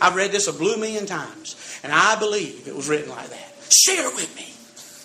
I've 0.00 0.14
read 0.14 0.32
this 0.32 0.48
a 0.48 0.52
blue 0.52 0.76
million 0.76 1.06
times, 1.06 1.56
and 1.82 1.92
I 1.92 2.18
believe 2.18 2.66
it 2.66 2.74
was 2.74 2.88
written 2.88 3.10
like 3.10 3.28
that. 3.28 3.52
Share 3.70 4.08
with 4.10 4.34
me. 4.36 4.52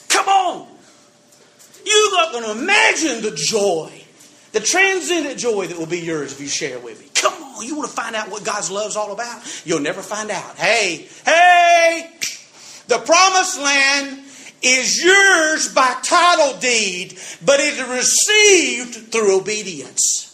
Come 0.09 0.27
on. 0.27 0.67
You're 1.85 2.11
not 2.11 2.31
going 2.31 2.43
to 2.45 2.51
imagine 2.51 3.21
the 3.21 3.31
joy 3.35 3.98
the 4.51 4.59
transcendent 4.59 5.37
joy 5.39 5.67
that 5.67 5.77
will 5.77 5.85
be 5.85 5.99
yours 5.99 6.31
if 6.33 6.41
you 6.41 6.47
share 6.47 6.79
with 6.79 6.99
me. 6.99 7.07
Come 7.15 7.33
on, 7.33 7.65
you 7.65 7.75
want 7.75 7.89
to 7.89 7.95
find 7.95 8.15
out 8.15 8.29
what 8.29 8.43
God's 8.43 8.71
love's 8.71 8.95
all 8.95 9.11
about? 9.11 9.43
You'll 9.65 9.79
never 9.79 10.01
find 10.01 10.31
out. 10.31 10.55
Hey, 10.55 11.07
hey, 11.25 12.09
the 12.87 12.97
promised 12.97 13.59
land 13.61 14.25
is 14.61 15.03
yours 15.03 15.73
by 15.73 15.95
title 16.03 16.59
deed, 16.59 17.17
but 17.45 17.59
it 17.59 17.77
is 17.77 17.87
received 17.87 19.11
through 19.11 19.39
obedience. 19.39 20.25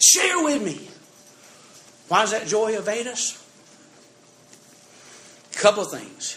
Share 0.00 0.42
with 0.44 0.62
me. 0.62 0.88
Why 2.08 2.22
does 2.22 2.32
that 2.32 2.46
joy 2.48 2.72
evade 2.72 3.06
us? 3.06 3.36
A 5.52 5.58
couple 5.58 5.82
of 5.84 5.90
things. 5.90 6.36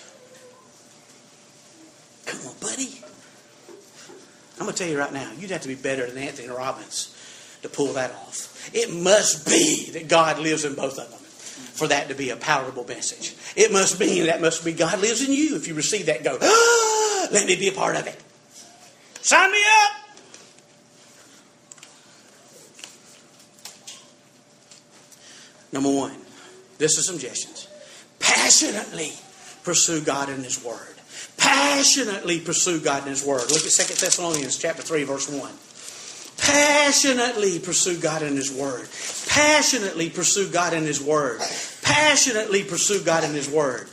Come 2.25 2.47
on, 2.47 2.55
buddy. 2.61 3.01
I'm 4.63 4.67
going 4.67 4.77
to 4.77 4.83
tell 4.85 4.89
you 4.89 4.97
right 4.97 5.11
now, 5.11 5.29
you'd 5.37 5.51
have 5.51 5.63
to 5.63 5.67
be 5.67 5.75
better 5.75 6.09
than 6.09 6.23
Anthony 6.23 6.47
Robbins 6.47 7.13
to 7.63 7.67
pull 7.67 7.91
that 7.95 8.11
off. 8.11 8.71
It 8.73 8.93
must 8.93 9.45
be 9.45 9.91
that 9.91 10.07
God 10.07 10.39
lives 10.39 10.63
in 10.63 10.73
both 10.73 10.97
of 10.97 11.09
them 11.09 11.19
for 11.19 11.89
that 11.89 12.07
to 12.07 12.15
be 12.15 12.29
a 12.29 12.37
palatable 12.37 12.85
message. 12.87 13.35
It 13.57 13.73
must 13.73 13.99
be, 13.99 14.21
that 14.21 14.39
must 14.39 14.63
be 14.63 14.71
God 14.71 15.01
lives 15.01 15.21
in 15.21 15.33
you. 15.33 15.57
If 15.57 15.67
you 15.67 15.73
receive 15.73 16.05
that, 16.05 16.23
go, 16.23 16.37
ah, 16.41 17.27
let 17.33 17.45
me 17.45 17.57
be 17.57 17.67
a 17.67 17.73
part 17.73 17.97
of 17.97 18.07
it. 18.07 18.17
Sign 19.21 19.51
me 19.51 19.57
up. 19.59 19.91
Number 25.73 25.91
one, 25.91 26.15
this 26.77 26.97
is 26.97 27.07
suggestions. 27.07 27.67
Passionately 28.19 29.11
pursue 29.65 29.99
God 29.99 30.29
in 30.29 30.41
His 30.41 30.63
Word. 30.63 30.95
Passionately 31.37 32.39
pursue 32.39 32.79
God 32.79 33.03
in 33.03 33.09
His 33.09 33.25
Word. 33.25 33.51
Look 33.51 33.65
at 33.65 33.71
2 33.71 33.93
Thessalonians 33.95 34.57
chapter 34.57 34.81
3, 34.81 35.03
verse 35.03 35.29
1. 35.29 35.51
Passionately 36.37 37.59
pursue 37.59 37.99
God 37.99 38.21
in 38.21 38.35
His 38.35 38.51
Word. 38.51 38.87
Passionately 39.27 40.09
pursue 40.09 40.49
God 40.49 40.73
in 40.73 40.83
His 40.83 41.01
Word. 41.01 41.39
Passionately 41.81 42.63
pursue 42.63 43.03
God 43.03 43.23
in 43.23 43.31
His 43.31 43.49
Word. 43.49 43.87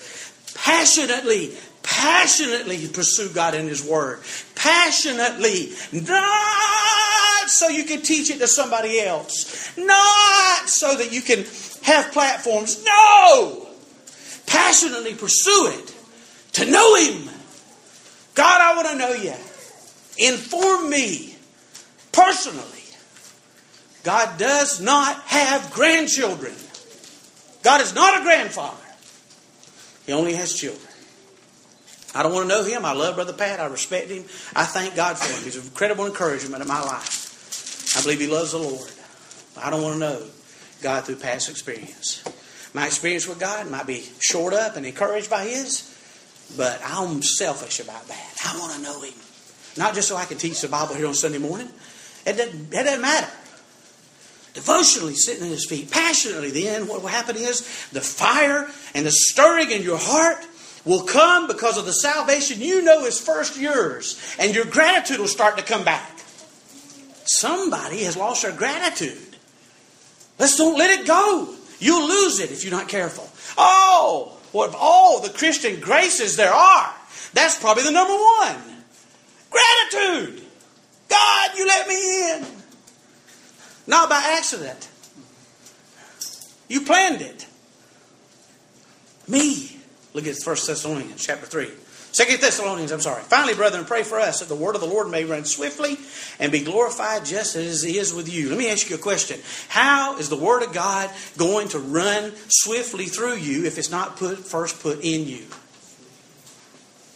Passionately, 0.55 1.53
passionately 1.83 2.89
pursue 2.89 3.29
God 3.33 3.55
in 3.55 3.67
His 3.69 3.85
Word. 3.85 4.21
Passionately, 4.55 5.73
not 5.93 7.49
so 7.49 7.69
you 7.69 7.85
can 7.85 8.03
teach 8.03 8.31
it 8.31 8.39
to 8.39 8.49
somebody 8.49 9.01
else, 9.01 9.77
not 9.77 10.69
so 10.69 10.97
that 10.97 11.13
you 11.13 11.23
can 11.23 11.45
have 11.83 12.13
platforms. 12.13 12.85
No! 12.85 13.69
Passionately 14.47 15.15
pursue 15.15 15.69
it 15.73 15.95
to 16.53 16.71
know 16.71 16.95
Him. 16.97 17.29
God, 18.35 18.61
I 18.61 18.77
want 18.77 18.89
to 18.89 18.97
know 18.97 19.13
you. 19.13 19.35
Inform 20.19 20.91
me 20.91 21.37
personally. 22.13 22.67
God 24.03 24.39
does 24.39 24.81
not 24.81 25.21
have 25.23 25.71
grandchildren. 25.73 26.55
God 27.63 27.81
is 27.81 27.95
not 27.95 28.21
a 28.21 28.23
grandfather. 28.23 28.77
He 30.07 30.13
only 30.13 30.35
has 30.35 30.55
children. 30.55 30.87
I 32.15 32.23
don't 32.23 32.33
want 32.33 32.49
to 32.49 32.57
know 32.57 32.65
him. 32.65 32.85
I 32.85 32.93
love 32.93 33.15
Brother 33.15 33.33
Pat. 33.33 33.61
I 33.61 33.67
respect 33.67 34.09
him. 34.11 34.25
I 34.57 34.65
thank 34.65 34.97
God 34.97 35.17
for 35.17 35.33
him. 35.33 35.45
He's 35.45 35.57
an 35.57 35.65
incredible 35.65 36.07
encouragement 36.07 36.63
in 36.63 36.69
my 36.69 36.83
life. 36.83 37.97
I 37.97 38.03
believe 38.03 38.21
he 38.21 38.27
loves 38.27 38.53
the 38.53 38.59
Lord. 38.59 38.91
I 39.57 39.71
don't 39.71 39.83
want 39.83 39.95
to 39.95 40.01
know 40.01 40.27
God 40.83 41.05
through 41.05 41.17
Pat's 41.17 41.49
experience. 41.49 42.25
My 42.73 42.87
experience 42.87 43.29
with 43.29 43.39
God 43.39 43.71
might 43.71 43.87
be 43.87 44.09
shored 44.21 44.55
up 44.55 44.77
and 44.77 44.87
encouraged 44.87 45.29
by 45.29 45.45
His, 45.45 45.90
but 46.57 46.81
I'm 46.85 47.23
selfish 47.23 47.81
about 47.81 48.07
that. 48.09 48.35
I 48.47 48.59
want 48.59 48.75
to 48.75 48.83
know 48.83 49.01
Him. 49.03 49.15
Not 49.77 49.95
just 49.95 50.09
so 50.09 50.17
I 50.17 50.25
can 50.25 50.39
teach 50.39 50.61
the 50.61 50.69
Bible 50.69 50.95
here 50.95 51.07
on 51.07 51.15
Sunday 51.15 51.39
morning. 51.39 51.69
It 52.27 52.37
doesn't, 52.37 52.73
it 52.73 52.85
doesn't 52.85 53.01
matter. 53.01 53.31
Devotionally 54.55 55.15
sitting 55.15 55.45
at 55.45 55.51
His 55.51 55.67
feet, 55.67 55.91
passionately, 55.91 56.51
then 56.51 56.89
what 56.89 57.03
will 57.03 57.09
happen 57.09 57.37
is 57.37 57.61
the 57.91 58.01
fire 58.01 58.69
and 58.95 59.07
the 59.07 59.13
stirring 59.13 59.71
in 59.71 59.83
your 59.83 59.99
heart 59.99 60.45
will 60.85 61.03
come 61.03 61.47
because 61.47 61.77
of 61.77 61.85
the 61.87 61.93
salvation 61.93 62.61
you 62.61 62.83
know 62.83 63.05
is 63.05 63.21
first 63.21 63.59
yours, 63.59 64.37
and 64.39 64.55
your 64.55 64.65
gratitude 64.65 65.19
will 65.19 65.29
start 65.29 65.59
to 65.59 65.63
come 65.63 65.85
back. 65.85 66.19
Somebody 67.25 68.05
has 68.05 68.17
lost 68.17 68.43
their 68.43 68.53
gratitude. 68.53 69.37
Let's 70.39 70.57
don't 70.57 70.79
let 70.79 70.99
it 70.99 71.07
go. 71.07 71.55
You'll 71.79 72.09
lose 72.09 72.41
it 72.41 72.51
if 72.51 72.65
you're 72.65 72.73
not 72.73 72.89
careful. 72.89 73.29
Oh, 73.57 74.40
of 74.53 74.75
all 74.79 75.21
the 75.21 75.31
Christian 75.31 75.81
graces 75.81 76.37
there 76.37 76.53
are, 76.53 76.95
that's 77.33 77.59
probably 77.59 77.85
the 77.85 77.91
number 77.91 78.15
one. 78.15 78.57
Gratitude. 79.51 80.43
God, 81.09 81.51
you 81.57 81.67
let 81.67 81.89
me 81.89 82.31
in. 82.33 82.47
Not 83.87 84.09
by 84.09 84.37
accident. 84.37 84.89
You 86.69 86.83
planned 86.83 87.21
it. 87.21 87.47
Me. 89.27 89.77
Look 90.15 90.27
at 90.27 90.37
1 90.43 90.57
Thessalonians 90.67 91.25
chapter 91.25 91.47
3. 91.47 91.71
Second 92.13 92.41
Thessalonians, 92.41 92.91
I'm 92.91 93.01
sorry. 93.01 93.23
Finally, 93.23 93.55
brethren, 93.55 93.85
pray 93.85 94.03
for 94.03 94.19
us 94.19 94.41
that 94.41 94.49
the 94.49 94.57
word 94.57 94.75
of 94.75 94.81
the 94.81 94.87
Lord 94.87 95.09
may 95.11 95.25
run 95.25 95.45
swiftly 95.45 95.97
and 96.41 96.51
be 96.51 96.61
glorified 96.61 97.25
just 97.25 97.55
as 97.55 97.85
it 97.85 97.95
is 97.95 98.13
with 98.13 98.33
you. 98.33 98.49
Let 98.49 98.59
me 98.59 98.69
ask 98.71 98.91
you 98.91 98.97
a 98.97 98.99
question. 98.99 99.39
How 99.69 100.19
is 100.19 100.29
the 100.29 100.37
word 100.37 100.65
of 100.65 100.73
God 100.73 101.11
going 101.37 101.69
to 101.69 101.79
run 101.79 102.33
swiftly 102.49 103.07
through 103.07 103.37
you 103.37 103.65
if 103.65 103.79
it's 103.79 103.93
not 103.93 104.17
put 104.17 104.39
first 104.39 104.83
put 104.83 105.05
in 105.05 105.27
you? 105.27 105.47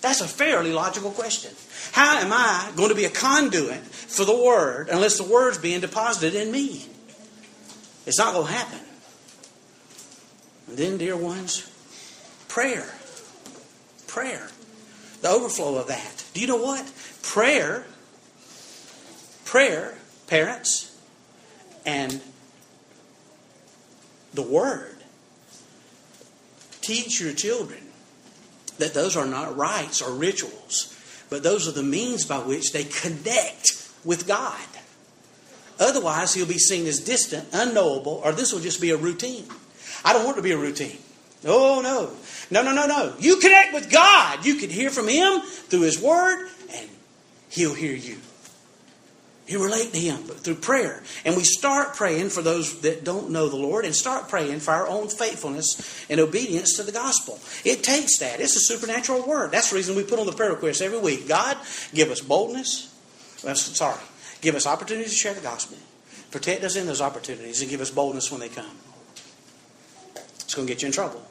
That's 0.01 0.21
a 0.21 0.29
fairly 0.29 0.73
logical 0.73 1.11
question. 1.11 1.51
How 1.91 2.19
am 2.19 2.33
I 2.33 2.71
going 2.77 2.91
to 2.91 2.95
be 2.95 3.07
a 3.07 3.11
conduit 3.11 3.81
for 3.81 4.25
the 4.25 4.37
word 4.37 4.91
unless 4.91 5.19
the 5.19 5.25
word's 5.25 5.59
being 5.59 5.81
deposited 5.81 6.41
in 6.41 6.53
me? 6.53 6.87
It's 8.07 8.19
not 8.19 8.35
going 8.35 8.47
to 8.47 8.53
happen. 8.53 8.81
And 10.69 10.77
then, 10.77 10.99
dear 10.99 11.17
ones, 11.17 11.69
prayer. 12.49 12.87
Prayer 14.07 14.51
the 15.25 15.31
overflow 15.31 15.77
of 15.77 15.87
that. 15.87 16.23
Do 16.35 16.43
you 16.43 16.47
know 16.47 16.59
what? 16.59 16.85
Prayer, 17.23 17.87
prayer, 19.47 19.97
parents, 20.27 20.95
and 21.87 22.21
the 24.35 24.43
Word 24.43 24.97
teach 26.83 27.23
your 27.23 27.33
children 27.33 27.81
that 28.77 28.93
those 28.93 29.17
are 29.17 29.25
not 29.25 29.57
rites 29.57 30.03
or 30.03 30.13
rituals, 30.13 30.95
but 31.31 31.43
those 31.43 31.67
are 31.67 31.73
the 31.73 31.83
means 31.83 32.27
by 32.27 32.41
which 32.41 32.75
they 32.75 32.85
connect 32.85 33.91
with 34.05 34.27
God. 34.29 34.69
Otherwise, 35.81 36.35
he'll 36.35 36.45
be 36.45 36.59
seen 36.59 36.85
as 36.85 37.01
distant, 37.01 37.49
unknowable, 37.55 38.21
or 38.23 38.33
this 38.33 38.53
will 38.53 38.61
just 38.61 38.79
be 38.79 38.91
a 38.91 38.97
routine. 38.99 39.47
I 40.05 40.13
don't 40.13 40.27
want 40.27 40.37
it 40.37 40.41
to 40.41 40.45
be 40.45 40.53
a 40.53 40.59
routine. 40.59 40.99
Oh, 41.47 41.81
no. 41.83 42.11
No, 42.51 42.63
no, 42.63 42.73
no, 42.75 42.87
no. 42.87 43.15
You 43.19 43.37
connect 43.37 43.73
with 43.73 43.91
God. 43.91 44.45
You 44.45 44.57
can 44.57 44.71
hear 44.71 44.91
from 44.91 45.09
Him 45.09 45.41
through 45.41 45.83
His 45.83 46.01
Word, 46.01 46.49
and 46.73 46.89
He'll 47.49 47.75
hear 47.75 47.95
you. 47.95 48.19
You 49.47 49.63
relate 49.63 49.93
to 49.93 49.99
Him 49.99 50.19
through 50.23 50.57
prayer. 50.57 51.03
And 51.25 51.37
we 51.37 51.45
start 51.45 51.95
praying 51.95 52.31
for 52.31 52.41
those 52.41 52.81
that 52.81 53.05
don't 53.05 53.31
know 53.31 53.49
the 53.49 53.57
Lord 53.57 53.85
and 53.85 53.95
start 53.95 54.29
praying 54.29 54.61
for 54.61 54.71
our 54.71 54.89
own 54.89 55.09
faithfulness 55.09 56.07
and 56.09 56.19
obedience 56.19 56.77
to 56.77 56.83
the 56.83 56.93
gospel. 56.93 57.39
It 57.65 57.83
takes 57.83 58.19
that. 58.21 58.41
It's 58.41 58.57
a 58.57 58.61
supernatural 58.61 59.27
word. 59.27 59.53
That's 59.53 59.71
the 59.71 59.77
reason 59.77 59.97
we 59.97 60.05
put 60.05 60.19
on 60.19 60.27
the 60.27 60.33
prayer 60.33 60.51
request 60.51 60.81
every 60.81 60.99
week. 60.99 61.29
God, 61.29 61.59
give 61.93 62.11
us 62.11 62.21
boldness. 62.21 62.91
Sorry. 63.55 64.01
Give 64.41 64.55
us 64.55 64.67
opportunities 64.67 65.13
to 65.13 65.19
share 65.19 65.35
the 65.35 65.41
gospel. 65.43 65.77
Protect 66.31 66.65
us 66.65 66.77
in 66.77 66.87
those 66.87 67.03
opportunities 67.03 67.61
and 67.61 67.71
give 67.71 67.83
us 67.83 67.91
boldness 67.91 68.31
when 68.31 68.41
they 68.41 68.49
come. 68.49 68.77
It's 70.37 70.55
going 70.55 70.67
to 70.67 70.73
get 70.73 70.83
you 70.83 70.87
in 70.87 70.93
trouble. 70.93 71.23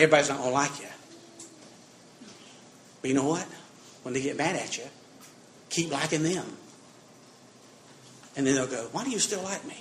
Everybody's 0.00 0.30
not 0.30 0.38
going 0.38 0.48
to 0.48 0.54
like 0.54 0.80
you. 0.80 0.86
But 3.02 3.08
you 3.08 3.14
know 3.14 3.28
what? 3.28 3.46
When 4.02 4.14
they 4.14 4.22
get 4.22 4.34
mad 4.34 4.56
at 4.56 4.78
you, 4.78 4.84
keep 5.68 5.92
liking 5.92 6.22
them. 6.22 6.46
And 8.34 8.46
then 8.46 8.54
they'll 8.54 8.66
go, 8.66 8.88
Why 8.92 9.04
do 9.04 9.10
you 9.10 9.18
still 9.18 9.42
like 9.42 9.62
me? 9.66 9.76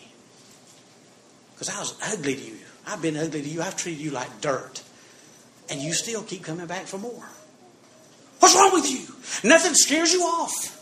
Because 1.54 1.70
I 1.70 1.80
was 1.80 1.96
ugly 2.12 2.36
to 2.36 2.42
you. 2.42 2.58
I've 2.86 3.02
been 3.02 3.16
ugly 3.16 3.42
to 3.42 3.48
you. 3.48 3.62
I've 3.62 3.78
treated 3.78 4.02
you 4.02 4.12
like 4.12 4.42
dirt. 4.42 4.84
And 5.70 5.80
you 5.80 5.94
still 5.94 6.24
keep 6.24 6.44
coming 6.44 6.66
back 6.66 6.86
for 6.86 6.98
more. 6.98 7.30
What's 8.40 8.56
wrong 8.56 8.74
with 8.74 8.92
you? 8.92 9.50
Nothing 9.50 9.74
scares 9.74 10.12
you 10.12 10.24
off. 10.24 10.76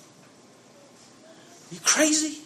You 1.72 1.80
crazy? 1.84 2.40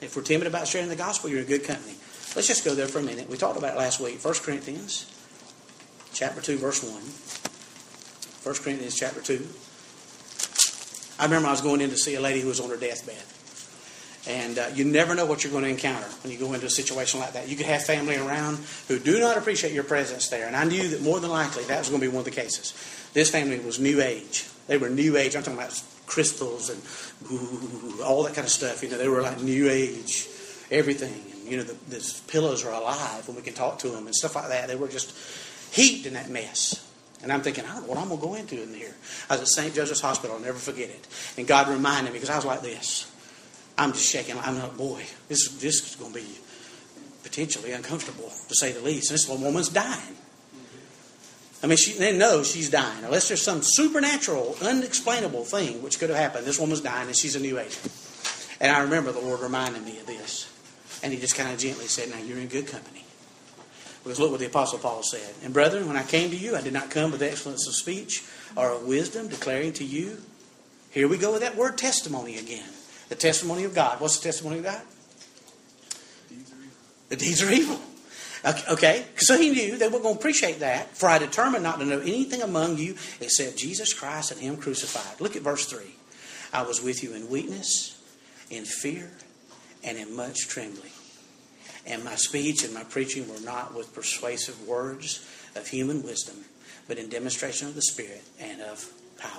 If 0.00 0.16
we're 0.16 0.22
timid 0.22 0.48
about 0.48 0.66
sharing 0.66 0.88
the 0.88 0.96
gospel, 0.96 1.30
you're 1.30 1.40
in 1.40 1.46
good 1.46 1.62
company. 1.62 1.94
Let's 2.36 2.46
just 2.46 2.64
go 2.64 2.76
there 2.76 2.86
for 2.86 3.00
a 3.00 3.02
minute. 3.02 3.28
We 3.28 3.36
talked 3.36 3.58
about 3.58 3.74
it 3.74 3.78
last 3.78 3.98
week. 3.98 4.24
1 4.24 4.34
Corinthians 4.34 5.10
chapter 6.12 6.40
2, 6.40 6.58
verse 6.58 6.80
1. 6.80 6.92
1 6.92 8.62
Corinthians 8.62 8.94
chapter 8.94 9.20
2. 9.20 9.44
I 11.18 11.24
remember 11.24 11.48
I 11.48 11.50
was 11.50 11.60
going 11.60 11.80
in 11.80 11.90
to 11.90 11.96
see 11.96 12.14
a 12.14 12.20
lady 12.20 12.40
who 12.40 12.46
was 12.46 12.60
on 12.60 12.70
her 12.70 12.76
deathbed. 12.76 13.22
And 14.28 14.58
uh, 14.58 14.68
you 14.74 14.84
never 14.84 15.16
know 15.16 15.26
what 15.26 15.42
you're 15.42 15.50
going 15.50 15.64
to 15.64 15.70
encounter 15.70 16.06
when 16.22 16.32
you 16.32 16.38
go 16.38 16.52
into 16.52 16.66
a 16.66 16.70
situation 16.70 17.18
like 17.18 17.32
that. 17.32 17.48
You 17.48 17.56
could 17.56 17.66
have 17.66 17.82
family 17.82 18.16
around 18.16 18.60
who 18.86 19.00
do 19.00 19.18
not 19.18 19.36
appreciate 19.36 19.72
your 19.72 19.82
presence 19.82 20.28
there. 20.28 20.46
And 20.46 20.54
I 20.54 20.62
knew 20.62 20.86
that 20.88 21.02
more 21.02 21.18
than 21.18 21.30
likely 21.30 21.64
that 21.64 21.80
was 21.80 21.88
going 21.88 22.00
to 22.00 22.06
be 22.06 22.12
one 22.14 22.20
of 22.20 22.26
the 22.26 22.30
cases. 22.30 22.74
This 23.12 23.28
family 23.28 23.58
was 23.58 23.80
New 23.80 24.00
Age. 24.00 24.46
They 24.68 24.78
were 24.78 24.88
New 24.88 25.16
Age. 25.16 25.34
I'm 25.34 25.42
talking 25.42 25.58
about 25.58 25.82
crystals 26.06 26.70
and 26.70 26.80
ooh, 27.32 28.02
all 28.04 28.22
that 28.22 28.34
kind 28.34 28.44
of 28.44 28.52
stuff. 28.52 28.84
You 28.84 28.90
know, 28.90 28.98
they 28.98 29.08
were 29.08 29.20
like 29.20 29.40
New 29.40 29.68
Age, 29.68 30.28
everything 30.70 31.29
You 31.50 31.58
know, 31.58 31.62
the, 31.64 31.74
the 31.90 32.20
pillows 32.28 32.64
are 32.64 32.72
alive 32.72 33.26
and 33.26 33.36
we 33.36 33.42
can 33.42 33.54
talk 33.54 33.78
to 33.80 33.88
them 33.88 34.06
and 34.06 34.14
stuff 34.14 34.36
like 34.36 34.48
that. 34.48 34.68
They 34.68 34.76
were 34.76 34.88
just 34.88 35.14
heaped 35.74 36.06
in 36.06 36.14
that 36.14 36.30
mess. 36.30 36.86
And 37.22 37.32
I'm 37.32 37.42
thinking, 37.42 37.64
I 37.64 37.74
don't 37.74 37.82
know 37.82 37.88
what 37.88 37.98
I'm 37.98 38.08
going 38.08 38.20
to 38.20 38.26
go 38.26 38.34
into 38.34 38.62
in 38.62 38.72
here. 38.72 38.94
I 39.28 39.34
was 39.34 39.42
at 39.42 39.48
St. 39.48 39.74
Joseph's 39.74 40.00
Hospital. 40.00 40.36
I'll 40.36 40.42
never 40.42 40.58
forget 40.58 40.88
it. 40.88 41.06
And 41.36 41.46
God 41.46 41.68
reminded 41.68 42.12
me 42.12 42.18
because 42.18 42.30
I 42.30 42.36
was 42.36 42.46
like 42.46 42.62
this. 42.62 43.10
I'm 43.76 43.92
just 43.92 44.10
shaking. 44.10 44.38
I'm 44.38 44.58
like, 44.58 44.76
boy, 44.76 45.02
this, 45.28 45.48
this 45.60 45.90
is 45.90 45.96
going 45.96 46.12
to 46.12 46.20
be 46.20 46.26
potentially 47.22 47.72
uncomfortable, 47.72 48.30
to 48.48 48.54
say 48.54 48.72
the 48.72 48.80
least. 48.80 49.10
And 49.10 49.14
this 49.14 49.28
woman's 49.28 49.68
dying. 49.68 50.16
I 51.62 51.66
mean, 51.66 51.76
she, 51.76 51.92
they 51.92 52.16
know 52.16 52.42
she's 52.42 52.70
dying. 52.70 53.04
Unless 53.04 53.28
there's 53.28 53.42
some 53.42 53.60
supernatural, 53.62 54.56
unexplainable 54.62 55.44
thing 55.44 55.82
which 55.82 55.98
could 55.98 56.08
have 56.08 56.18
happened. 56.18 56.46
This 56.46 56.58
woman's 56.58 56.80
dying 56.80 57.06
and 57.06 57.16
she's 57.16 57.36
a 57.36 57.40
new 57.40 57.58
age. 57.58 57.76
And 58.60 58.74
I 58.74 58.80
remember 58.80 59.12
the 59.12 59.20
Lord 59.20 59.40
reminding 59.40 59.84
me 59.84 59.98
of 59.98 60.06
this. 60.06 60.49
And 61.02 61.12
he 61.12 61.18
just 61.18 61.34
kind 61.34 61.52
of 61.52 61.58
gently 61.58 61.86
said, 61.86 62.10
Now 62.10 62.18
you're 62.18 62.38
in 62.38 62.48
good 62.48 62.66
company. 62.66 63.04
Because 64.02 64.18
look 64.18 64.30
what 64.30 64.40
the 64.40 64.46
Apostle 64.46 64.78
Paul 64.78 65.02
said. 65.02 65.34
And 65.44 65.52
brethren, 65.52 65.86
when 65.86 65.96
I 65.96 66.02
came 66.02 66.30
to 66.30 66.36
you, 66.36 66.56
I 66.56 66.62
did 66.62 66.72
not 66.72 66.90
come 66.90 67.12
with 67.12 67.22
excellence 67.22 67.66
of 67.66 67.74
speech 67.74 68.24
or 68.56 68.70
of 68.70 68.84
wisdom, 68.84 69.28
declaring 69.28 69.72
to 69.74 69.84
you. 69.84 70.18
Here 70.90 71.06
we 71.06 71.18
go 71.18 71.32
with 71.32 71.42
that 71.42 71.56
word 71.56 71.76
testimony 71.76 72.38
again. 72.38 72.68
The 73.08 73.14
testimony 73.14 73.64
of 73.64 73.74
God. 73.74 74.00
What's 74.00 74.18
the 74.18 74.24
testimony 74.24 74.58
of 74.58 74.64
God? 74.64 74.80
The 77.10 77.16
deeds 77.16 77.42
are 77.42 77.50
evil. 77.50 77.80
Okay, 78.70 79.04
so 79.16 79.36
he 79.36 79.50
knew 79.50 79.76
they 79.76 79.88
weren't 79.88 80.02
going 80.02 80.14
to 80.14 80.20
appreciate 80.20 80.60
that. 80.60 80.96
For 80.96 81.08
I 81.08 81.18
determined 81.18 81.62
not 81.62 81.78
to 81.80 81.84
know 81.84 82.00
anything 82.00 82.40
among 82.40 82.78
you 82.78 82.94
except 83.20 83.58
Jesus 83.58 83.92
Christ 83.92 84.32
and 84.32 84.40
Him 84.40 84.56
crucified. 84.56 85.20
Look 85.20 85.36
at 85.36 85.42
verse 85.42 85.66
3. 85.66 85.82
I 86.52 86.62
was 86.62 86.82
with 86.82 87.02
you 87.02 87.14
in 87.14 87.28
weakness, 87.28 88.00
in 88.48 88.64
fear, 88.64 89.10
and 89.84 89.98
in 89.98 90.14
much 90.14 90.48
trembling. 90.48 90.92
And 91.86 92.04
my 92.04 92.14
speech 92.14 92.64
and 92.64 92.74
my 92.74 92.84
preaching 92.84 93.28
were 93.28 93.40
not 93.40 93.74
with 93.74 93.94
persuasive 93.94 94.66
words 94.66 95.26
of 95.56 95.66
human 95.66 96.02
wisdom, 96.02 96.36
but 96.88 96.98
in 96.98 97.08
demonstration 97.08 97.68
of 97.68 97.74
the 97.74 97.82
Spirit 97.82 98.22
and 98.38 98.60
of 98.60 98.92
power. 99.18 99.30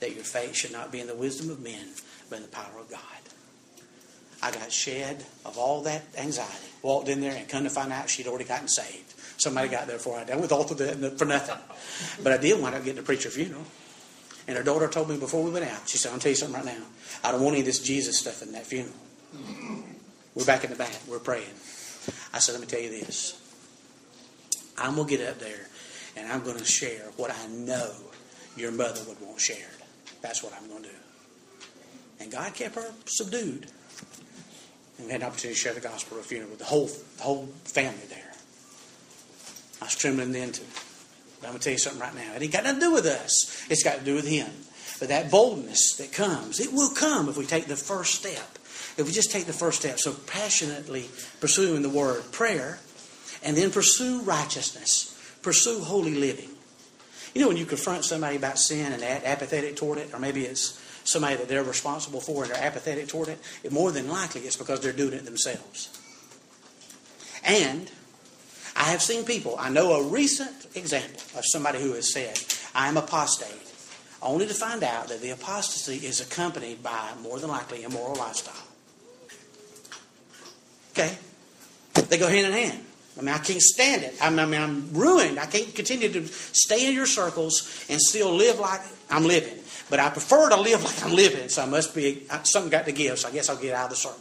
That 0.00 0.14
your 0.14 0.24
faith 0.24 0.54
should 0.54 0.72
not 0.72 0.92
be 0.92 1.00
in 1.00 1.06
the 1.06 1.14
wisdom 1.14 1.50
of 1.50 1.60
men, 1.60 1.88
but 2.28 2.36
in 2.36 2.42
the 2.42 2.48
power 2.48 2.78
of 2.78 2.90
God. 2.90 3.00
I 4.42 4.50
got 4.50 4.70
shed 4.70 5.24
of 5.46 5.56
all 5.56 5.82
that 5.82 6.02
anxiety. 6.18 6.52
Walked 6.82 7.08
in 7.08 7.20
there 7.20 7.34
and 7.34 7.48
come 7.48 7.64
to 7.64 7.70
find 7.70 7.92
out 7.92 8.10
she'd 8.10 8.26
already 8.26 8.44
gotten 8.44 8.68
saved. 8.68 9.14
Somebody 9.38 9.68
got 9.68 9.86
there 9.86 9.96
before 9.96 10.18
I 10.18 10.24
did. 10.24 10.40
with 10.40 10.52
all 10.52 10.70
of 10.70 10.78
that 10.78 11.18
for 11.18 11.24
nothing. 11.24 11.56
But 12.22 12.32
I 12.32 12.36
did 12.36 12.60
wind 12.60 12.74
up 12.74 12.84
getting 12.84 12.96
to 12.96 13.02
preach 13.02 13.24
her 13.24 13.30
funeral. 13.30 13.64
And 14.46 14.56
her 14.56 14.62
daughter 14.62 14.88
told 14.88 15.08
me 15.08 15.16
before 15.16 15.42
we 15.42 15.50
went 15.50 15.64
out, 15.64 15.88
she 15.88 15.98
said, 15.98 16.12
I'll 16.12 16.18
tell 16.18 16.30
you 16.30 16.36
something 16.36 16.56
right 16.62 16.78
now. 16.78 16.84
I 17.24 17.32
don't 17.32 17.42
want 17.42 17.54
any 17.54 17.60
of 17.60 17.66
this 17.66 17.80
Jesus 17.80 18.18
stuff 18.18 18.42
in 18.42 18.52
that 18.52 18.66
funeral. 18.66 18.94
We're 20.34 20.44
back 20.44 20.64
in 20.64 20.70
the 20.70 20.76
back. 20.76 20.94
We're 21.08 21.18
praying. 21.18 21.54
I 22.32 22.38
said, 22.38 22.52
let 22.52 22.60
me 22.60 22.66
tell 22.66 22.80
you 22.80 22.90
this. 22.90 23.42
I'm 24.78 24.96
going 24.96 25.08
to 25.08 25.16
get 25.16 25.28
up 25.28 25.38
there 25.38 25.66
and 26.16 26.30
I'm 26.30 26.42
going 26.42 26.58
to 26.58 26.64
share 26.64 27.10
what 27.16 27.30
I 27.30 27.46
know 27.48 27.92
your 28.56 28.72
mother 28.72 29.00
would 29.08 29.20
want 29.20 29.40
shared. 29.40 29.60
That's 30.20 30.42
what 30.42 30.52
I'm 30.54 30.68
going 30.68 30.82
to 30.82 30.88
do. 30.88 30.94
And 32.20 32.30
God 32.30 32.54
kept 32.54 32.74
her 32.74 32.90
subdued. 33.06 33.66
And 34.98 35.06
we 35.06 35.12
had 35.12 35.20
an 35.20 35.26
opportunity 35.26 35.54
to 35.54 35.60
share 35.60 35.74
the 35.74 35.80
gospel 35.80 36.18
at 36.18 36.24
a 36.24 36.26
funeral 36.26 36.50
with 36.50 36.58
the 36.58 36.64
whole, 36.64 36.86
the 36.86 37.22
whole 37.22 37.46
family 37.64 38.06
there. 38.08 38.32
I 39.80 39.84
was 39.84 39.94
trembling 39.94 40.32
then 40.32 40.52
too. 40.52 40.64
But 41.40 41.48
I'm 41.48 41.52
going 41.52 41.60
to 41.60 41.64
tell 41.64 41.72
you 41.72 41.78
something 41.78 42.00
right 42.00 42.14
now. 42.14 42.34
It 42.34 42.42
ain't 42.42 42.52
got 42.52 42.64
nothing 42.64 42.80
to 42.80 42.86
do 42.86 42.92
with 42.94 43.06
us. 43.06 43.66
It's 43.70 43.82
got 43.82 43.98
to 43.98 44.04
do 44.04 44.14
with 44.14 44.26
Him. 44.26 44.48
But 44.98 45.08
that 45.08 45.30
boldness 45.30 45.96
that 45.96 46.12
comes, 46.12 46.60
it 46.60 46.72
will 46.72 46.90
come 46.90 47.28
if 47.28 47.36
we 47.36 47.44
take 47.44 47.66
the 47.66 47.76
first 47.76 48.14
step. 48.14 48.55
If 48.96 49.06
we 49.06 49.12
just 49.12 49.30
take 49.30 49.44
the 49.44 49.52
first 49.52 49.80
step. 49.80 49.98
So 49.98 50.14
passionately 50.26 51.08
pursuing 51.40 51.82
the 51.82 51.90
word, 51.90 52.30
prayer, 52.32 52.78
and 53.42 53.56
then 53.56 53.70
pursue 53.70 54.22
righteousness, 54.22 55.12
pursue 55.42 55.80
holy 55.80 56.14
living. 56.14 56.48
You 57.34 57.42
know, 57.42 57.48
when 57.48 57.58
you 57.58 57.66
confront 57.66 58.04
somebody 58.04 58.36
about 58.36 58.58
sin 58.58 58.92
and 58.92 59.02
apathetic 59.02 59.76
toward 59.76 59.98
it, 59.98 60.14
or 60.14 60.18
maybe 60.18 60.44
it's 60.46 60.80
somebody 61.04 61.36
that 61.36 61.48
they're 61.48 61.62
responsible 61.62 62.20
for 62.20 62.44
and 62.44 62.52
they're 62.52 62.64
apathetic 62.64 63.08
toward 63.08 63.28
it, 63.28 63.38
it 63.62 63.72
more 63.72 63.92
than 63.92 64.08
likely 64.08 64.40
it's 64.42 64.56
because 64.56 64.80
they're 64.80 64.92
doing 64.92 65.12
it 65.12 65.24
themselves. 65.24 65.90
And 67.44 67.90
I 68.74 68.84
have 68.84 69.02
seen 69.02 69.24
people, 69.24 69.56
I 69.58 69.68
know 69.68 69.92
a 69.92 70.08
recent 70.08 70.66
example 70.74 71.20
of 71.38 71.44
somebody 71.44 71.80
who 71.80 71.92
has 71.92 72.12
said, 72.12 72.38
I 72.74 72.88
am 72.88 72.96
apostate, 72.96 73.72
only 74.20 74.46
to 74.46 74.54
find 74.54 74.82
out 74.82 75.08
that 75.08 75.20
the 75.20 75.30
apostasy 75.30 76.06
is 76.06 76.20
accompanied 76.20 76.82
by, 76.82 77.12
more 77.22 77.38
than 77.38 77.50
likely, 77.50 77.84
immoral 77.84 78.16
lifestyle. 78.16 78.54
Okay? 80.96 81.14
They 82.08 82.16
go 82.16 82.28
hand 82.28 82.46
in 82.46 82.52
hand. 82.52 82.80
I 83.18 83.22
mean, 83.22 83.34
I 83.34 83.38
can't 83.38 83.60
stand 83.60 84.02
it. 84.02 84.14
I 84.20 84.30
mean, 84.30 84.60
I'm 84.60 84.92
ruined. 84.92 85.38
I 85.38 85.46
can't 85.46 85.74
continue 85.74 86.10
to 86.10 86.26
stay 86.26 86.86
in 86.86 86.94
your 86.94 87.06
circles 87.06 87.84
and 87.88 88.00
still 88.00 88.32
live 88.32 88.58
like 88.58 88.80
I'm 89.10 89.24
living. 89.24 89.58
But 89.88 90.00
I 90.00 90.10
prefer 90.10 90.50
to 90.50 90.56
live 90.60 90.82
like 90.82 91.02
I'm 91.04 91.14
living, 91.14 91.48
so 91.48 91.62
I 91.62 91.66
must 91.66 91.94
be 91.94 92.26
something 92.42 92.70
got 92.70 92.86
to 92.86 92.92
give. 92.92 93.18
So 93.18 93.28
I 93.28 93.32
guess 93.32 93.48
I'll 93.48 93.56
get 93.56 93.74
out 93.74 93.84
of 93.84 93.90
the 93.90 93.96
circle. 93.96 94.20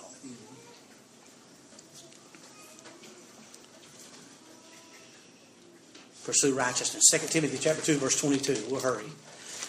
Pursue 6.23 6.55
righteousness. 6.55 7.03
2 7.11 7.28
Timothy 7.28 7.57
chapter 7.59 7.82
2, 7.82 7.97
verse 7.97 8.19
22. 8.19 8.65
We'll 8.69 8.82
hurry. 8.82 9.05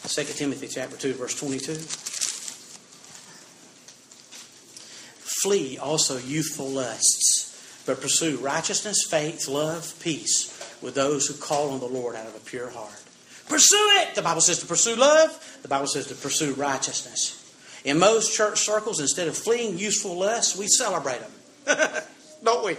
2 0.05 0.25
Timothy 0.25 0.69
chapter 0.69 0.97
2, 0.97 1.15
verse 1.15 1.39
22. 1.39 2.16
Flee 5.47 5.79
also 5.79 6.19
youthful 6.19 6.67
lusts, 6.67 7.85
but 7.87 8.01
pursue 8.01 8.37
righteousness, 8.39 9.07
faith, 9.09 9.47
love, 9.47 9.95
peace 10.01 10.51
with 10.83 10.97
those 10.97 11.29
who 11.29 11.35
call 11.35 11.71
on 11.71 11.79
the 11.79 11.87
Lord 11.87 12.17
out 12.17 12.27
of 12.27 12.35
a 12.35 12.41
pure 12.41 12.69
heart. 12.69 13.01
Pursue 13.49 13.91
it. 14.01 14.17
The 14.17 14.23
Bible 14.23 14.41
says 14.41 14.59
to 14.59 14.67
pursue 14.67 14.97
love. 14.97 15.61
The 15.63 15.69
Bible 15.69 15.87
says 15.87 16.09
to 16.09 16.17
pursue 16.17 16.55
righteousness. 16.55 17.41
In 17.85 18.01
most 18.01 18.37
church 18.37 18.59
circles, 18.59 18.99
instead 18.99 19.29
of 19.29 19.39
fleeing 19.39 19.79
useful 19.79 20.19
lusts, 20.19 20.59
we 20.59 20.67
celebrate 20.67 21.21
them. 21.21 22.03
Don't 22.43 22.65
we? 22.65 22.73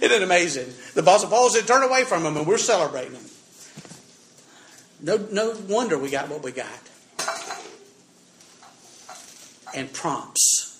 Isn't 0.00 0.16
it 0.16 0.22
amazing? 0.22 0.72
The 0.94 1.02
Apostle 1.02 1.28
Paul 1.28 1.50
said, 1.50 1.66
turn 1.66 1.82
away 1.82 2.04
from 2.04 2.22
them, 2.22 2.38
and 2.38 2.46
we're 2.46 2.56
celebrating 2.56 3.12
them. 3.12 3.24
No, 5.02 5.18
no 5.30 5.54
wonder 5.68 5.98
we 5.98 6.08
got 6.08 6.30
what 6.30 6.42
we 6.42 6.52
got. 6.52 6.68
And 9.74 9.92
prompts. 9.92 10.71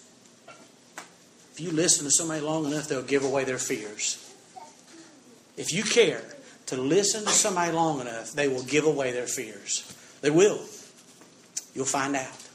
If 1.52 1.60
you 1.60 1.70
listen 1.70 2.04
to 2.04 2.10
somebody 2.10 2.40
long 2.40 2.64
enough, 2.64 2.88
they'll 2.88 3.02
give 3.02 3.24
away 3.24 3.44
their 3.44 3.58
fears. 3.58 4.18
If 5.56 5.72
you 5.72 5.82
care, 5.82 6.22
to 6.66 6.76
listen 6.76 7.24
to 7.24 7.30
somebody 7.30 7.72
long 7.72 8.00
enough, 8.00 8.32
they 8.32 8.48
will 8.48 8.62
give 8.62 8.86
away 8.86 9.12
their 9.12 9.26
fears. 9.26 9.94
They 10.22 10.30
will. 10.30 10.60
You'll 11.74 11.84
find 11.84 12.16
out. 12.16 12.48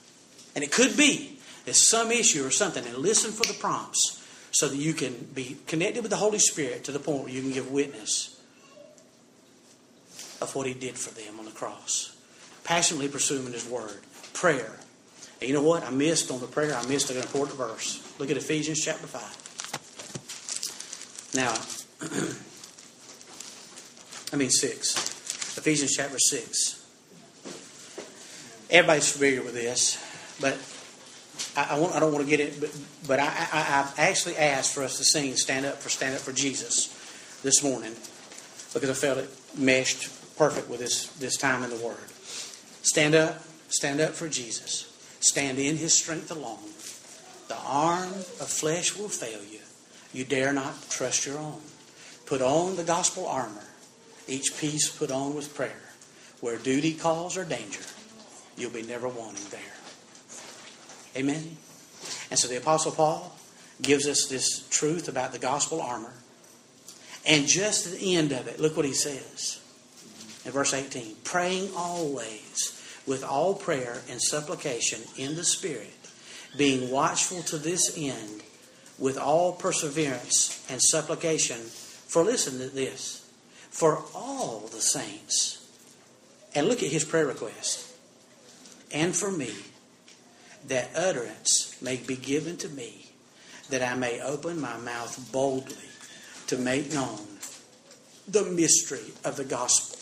And 0.55 0.63
it 0.63 0.71
could 0.71 0.97
be 0.97 1.37
it's 1.67 1.87
some 1.87 2.11
issue 2.11 2.45
or 2.45 2.49
something, 2.49 2.85
and 2.85 2.97
listen 2.97 3.31
for 3.31 3.45
the 3.45 3.53
prompts 3.53 4.25
so 4.51 4.69
that 4.69 4.77
you 4.77 4.93
can 4.93 5.13
be 5.35 5.57
connected 5.67 6.01
with 6.01 6.09
the 6.09 6.17
Holy 6.17 6.39
Spirit 6.39 6.85
to 6.85 6.91
the 6.91 6.99
point 6.99 7.25
where 7.25 7.31
you 7.31 7.41
can 7.41 7.51
give 7.51 7.69
witness 7.69 8.41
of 10.41 10.55
what 10.55 10.65
He 10.65 10.73
did 10.73 10.97
for 10.97 11.13
them 11.13 11.37
on 11.37 11.45
the 11.45 11.51
cross. 11.51 12.15
Passionately 12.63 13.09
pursuing 13.09 13.51
His 13.51 13.67
Word. 13.67 13.99
Prayer. 14.33 14.79
And 15.39 15.47
you 15.47 15.53
know 15.53 15.61
what? 15.61 15.83
I 15.83 15.91
missed 15.91 16.31
on 16.31 16.39
the 16.39 16.47
prayer, 16.47 16.75
I 16.75 16.83
missed 16.87 17.11
an 17.11 17.17
important 17.17 17.57
verse. 17.57 18.01
Look 18.19 18.31
at 18.31 18.37
Ephesians 18.37 18.83
chapter 18.83 19.05
5. 19.07 21.35
Now, 21.35 21.53
I 24.33 24.35
mean 24.35 24.49
6. 24.49 25.57
Ephesians 25.57 25.95
chapter 25.95 26.17
6. 26.17 26.73
Everybody's 28.69 29.11
familiar 29.11 29.43
with 29.43 29.53
this, 29.53 30.03
but 30.41 30.57
I, 31.55 31.75
I, 31.75 31.79
want, 31.79 31.95
I 31.95 31.99
don't 31.99 32.11
want 32.11 32.25
to 32.25 32.29
get 32.29 32.39
it, 32.39 32.59
but, 32.59 32.75
but 33.07 33.19
I, 33.19 33.29
have 33.29 33.93
actually 33.97 34.37
asked 34.37 34.73
for 34.73 34.83
us 34.83 34.97
to 34.97 35.03
sing 35.03 35.35
Stand 35.35 35.65
Up 35.65 35.77
for 35.77 35.89
Stand 35.89 36.15
Up 36.15 36.21
for 36.21 36.33
Jesus 36.33 36.93
this 37.43 37.63
morning 37.63 37.93
because 38.73 38.89
I 38.89 38.93
felt 38.93 39.19
it 39.19 39.29
meshed 39.57 40.09
perfect 40.37 40.69
with 40.69 40.79
this, 40.79 41.07
this 41.13 41.37
time 41.37 41.63
in 41.63 41.69
the 41.69 41.77
Word. 41.77 41.97
Stand 42.81 43.15
up, 43.15 43.41
stand 43.69 43.99
up 43.99 44.11
for 44.11 44.29
Jesus. 44.29 44.86
Stand 45.27 45.59
in 45.59 45.77
His 45.77 45.93
strength 45.93 46.31
alone. 46.31 46.71
The 47.47 47.57
arm 47.65 48.13
of 48.13 48.49
flesh 48.49 48.97
will 48.97 49.09
fail 49.09 49.43
you. 49.43 49.59
You 50.13 50.25
dare 50.25 50.53
not 50.53 50.89
trust 50.89 51.25
your 51.25 51.37
own. 51.37 51.61
Put 52.25 52.41
on 52.41 52.75
the 52.75 52.83
gospel 52.83 53.25
armor 53.27 53.63
each 54.27 54.57
piece 54.57 54.89
put 54.89 55.09
on 55.09 55.35
with 55.35 55.55
prayer. 55.55 55.81
Where 56.41 56.57
duty 56.57 56.93
calls 56.93 57.37
or 57.37 57.45
danger, 57.45 57.81
you'll 58.57 58.71
be 58.71 58.83
never 58.83 59.07
wanting 59.07 59.45
there. 59.49 59.61
Amen? 61.15 61.57
And 62.29 62.37
so 62.37 62.47
the 62.47 62.57
Apostle 62.57 62.91
Paul 62.91 63.35
gives 63.81 64.07
us 64.07 64.27
this 64.27 64.67
truth 64.69 65.07
about 65.07 65.31
the 65.31 65.39
gospel 65.39 65.81
armor. 65.81 66.13
And 67.25 67.47
just 67.47 67.87
at 67.87 67.99
the 67.99 68.15
end 68.15 68.31
of 68.31 68.47
it, 68.47 68.59
look 68.59 68.77
what 68.77 68.85
he 68.85 68.93
says 68.93 69.61
in 70.45 70.51
verse 70.51 70.73
18 70.73 71.15
praying 71.23 71.71
always 71.75 72.76
with 73.07 73.23
all 73.23 73.55
prayer 73.55 74.01
and 74.09 74.21
supplication 74.21 75.01
in 75.17 75.35
the 75.35 75.43
Spirit, 75.43 75.93
being 76.57 76.91
watchful 76.91 77.41
to 77.43 77.57
this 77.57 77.97
end 77.97 78.43
with 78.99 79.17
all 79.17 79.53
perseverance 79.53 80.65
and 80.69 80.81
supplication 80.81 81.57
for, 81.57 82.23
listen 82.23 82.59
to 82.59 82.67
this, 82.67 83.29
for 83.69 84.03
all 84.13 84.69
the 84.71 84.81
saints. 84.81 85.65
And 86.55 86.67
look 86.67 86.81
at 86.81 86.89
his 86.89 87.05
prayer 87.05 87.27
request. 87.27 87.93
And 88.91 89.15
for 89.15 89.31
me, 89.31 89.53
that 90.67 90.89
utterance 90.95 91.79
may 91.81 91.97
be 91.97 92.15
given 92.15 92.57
to 92.57 92.69
me, 92.69 93.11
that 93.69 93.83
I 93.83 93.95
may 93.95 94.21
open 94.21 94.59
my 94.59 94.77
mouth 94.77 95.31
boldly 95.31 95.75
to 96.47 96.57
make 96.57 96.93
known 96.93 97.19
the 98.27 98.43
mystery 98.43 99.13
of 99.23 99.35
the 99.35 99.43
gospel, 99.43 99.96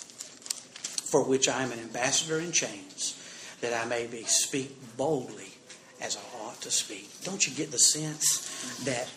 for 1.15 1.23
which 1.23 1.47
I 1.47 1.63
am 1.63 1.71
an 1.71 1.79
ambassador 1.79 2.39
in 2.39 2.51
chains, 2.51 3.15
that 3.61 3.73
I 3.73 3.87
may 3.87 4.05
be 4.05 4.23
speak 4.23 4.75
boldly 4.97 5.47
as 6.01 6.17
I 6.17 6.43
ought 6.43 6.59
to 6.59 6.69
speak. 6.69 7.09
Don't 7.23 7.47
you 7.47 7.53
get 7.53 7.71
the 7.71 7.79
sense 7.79 8.83
that 8.83 9.07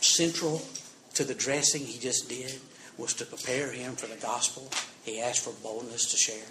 central 0.00 0.62
to 1.14 1.22
the 1.22 1.32
dressing 1.32 1.82
he 1.82 1.96
just 2.00 2.28
did 2.28 2.58
was 2.98 3.14
to 3.14 3.24
prepare 3.24 3.70
him 3.70 3.94
for 3.94 4.08
the 4.08 4.16
gospel? 4.16 4.68
He 5.04 5.20
asked 5.20 5.44
for 5.44 5.52
boldness 5.62 6.10
to 6.10 6.16
share. 6.16 6.50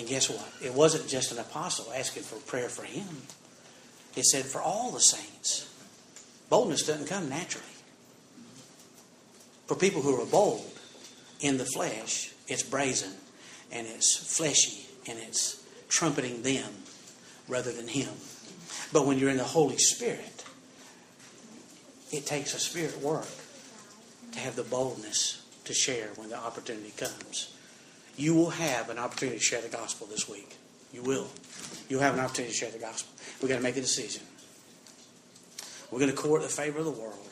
And 0.00 0.08
guess 0.08 0.28
what? 0.28 0.52
It 0.60 0.74
wasn't 0.74 1.06
just 1.06 1.30
an 1.30 1.38
apostle 1.38 1.92
asking 1.96 2.24
for 2.24 2.40
prayer 2.50 2.68
for 2.68 2.82
him. 2.82 3.06
It 4.16 4.24
said 4.24 4.46
for 4.46 4.60
all 4.60 4.90
the 4.90 4.98
saints. 4.98 5.72
Boldness 6.48 6.88
doesn't 6.88 7.06
come 7.06 7.28
naturally. 7.28 7.66
For 9.68 9.76
people 9.76 10.02
who 10.02 10.20
are 10.20 10.26
bold 10.26 10.78
in 11.40 11.58
the 11.58 11.64
flesh, 11.64 12.32
it's 12.48 12.62
brazen 12.62 13.12
and 13.72 13.86
it's 13.86 14.16
fleshy 14.16 14.86
and 15.08 15.18
it's 15.18 15.62
trumpeting 15.88 16.42
them 16.42 16.70
rather 17.48 17.72
than 17.72 17.88
Him. 17.88 18.10
But 18.92 19.06
when 19.06 19.18
you're 19.18 19.30
in 19.30 19.36
the 19.36 19.44
Holy 19.44 19.78
Spirit, 19.78 20.44
it 22.12 22.26
takes 22.26 22.54
a 22.54 22.58
spirit 22.58 23.00
work 23.00 23.28
to 24.32 24.38
have 24.38 24.56
the 24.56 24.62
boldness 24.62 25.42
to 25.64 25.74
share 25.74 26.08
when 26.16 26.30
the 26.30 26.38
opportunity 26.38 26.92
comes. 26.96 27.54
You 28.16 28.34
will 28.34 28.50
have 28.50 28.90
an 28.90 28.98
opportunity 28.98 29.38
to 29.38 29.44
share 29.44 29.60
the 29.60 29.68
gospel 29.68 30.06
this 30.06 30.28
week. 30.28 30.56
You 30.92 31.02
will. 31.02 31.28
You'll 31.88 32.00
have 32.00 32.14
an 32.14 32.20
opportunity 32.20 32.52
to 32.52 32.58
share 32.58 32.70
the 32.70 32.78
gospel. 32.78 33.12
We've 33.40 33.48
got 33.48 33.56
to 33.56 33.62
make 33.62 33.76
a 33.76 33.80
decision. 33.80 34.22
We're 35.90 36.00
going 36.00 36.10
to 36.10 36.16
court 36.16 36.42
the 36.42 36.48
favor 36.48 36.80
of 36.80 36.84
the 36.84 36.90
world, 36.90 37.28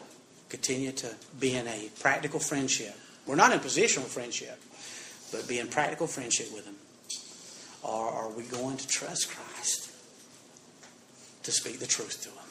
continue 0.48 0.92
to 0.92 1.14
be 1.38 1.54
in 1.54 1.66
a 1.66 1.90
practical 2.00 2.40
friendship. 2.40 2.96
We're 3.29 3.37
not 3.37 3.53
in 3.53 3.61
positional 3.61 4.07
friendship, 4.07 4.59
but 5.31 5.47
be 5.47 5.59
in 5.59 5.68
practical 5.68 6.07
friendship 6.07 6.49
with 6.53 6.64
Him. 6.64 6.76
Or 7.83 8.09
are 8.09 8.31
we 8.31 8.45
going 8.45 8.79
to 8.79 8.89
trust 8.89 9.31
Christ 9.31 9.93
to 11.43 11.53
speak 11.53 11.79
the 11.79 11.87
truth 11.87 12.22
to 12.22 12.31
Him? 12.31 12.49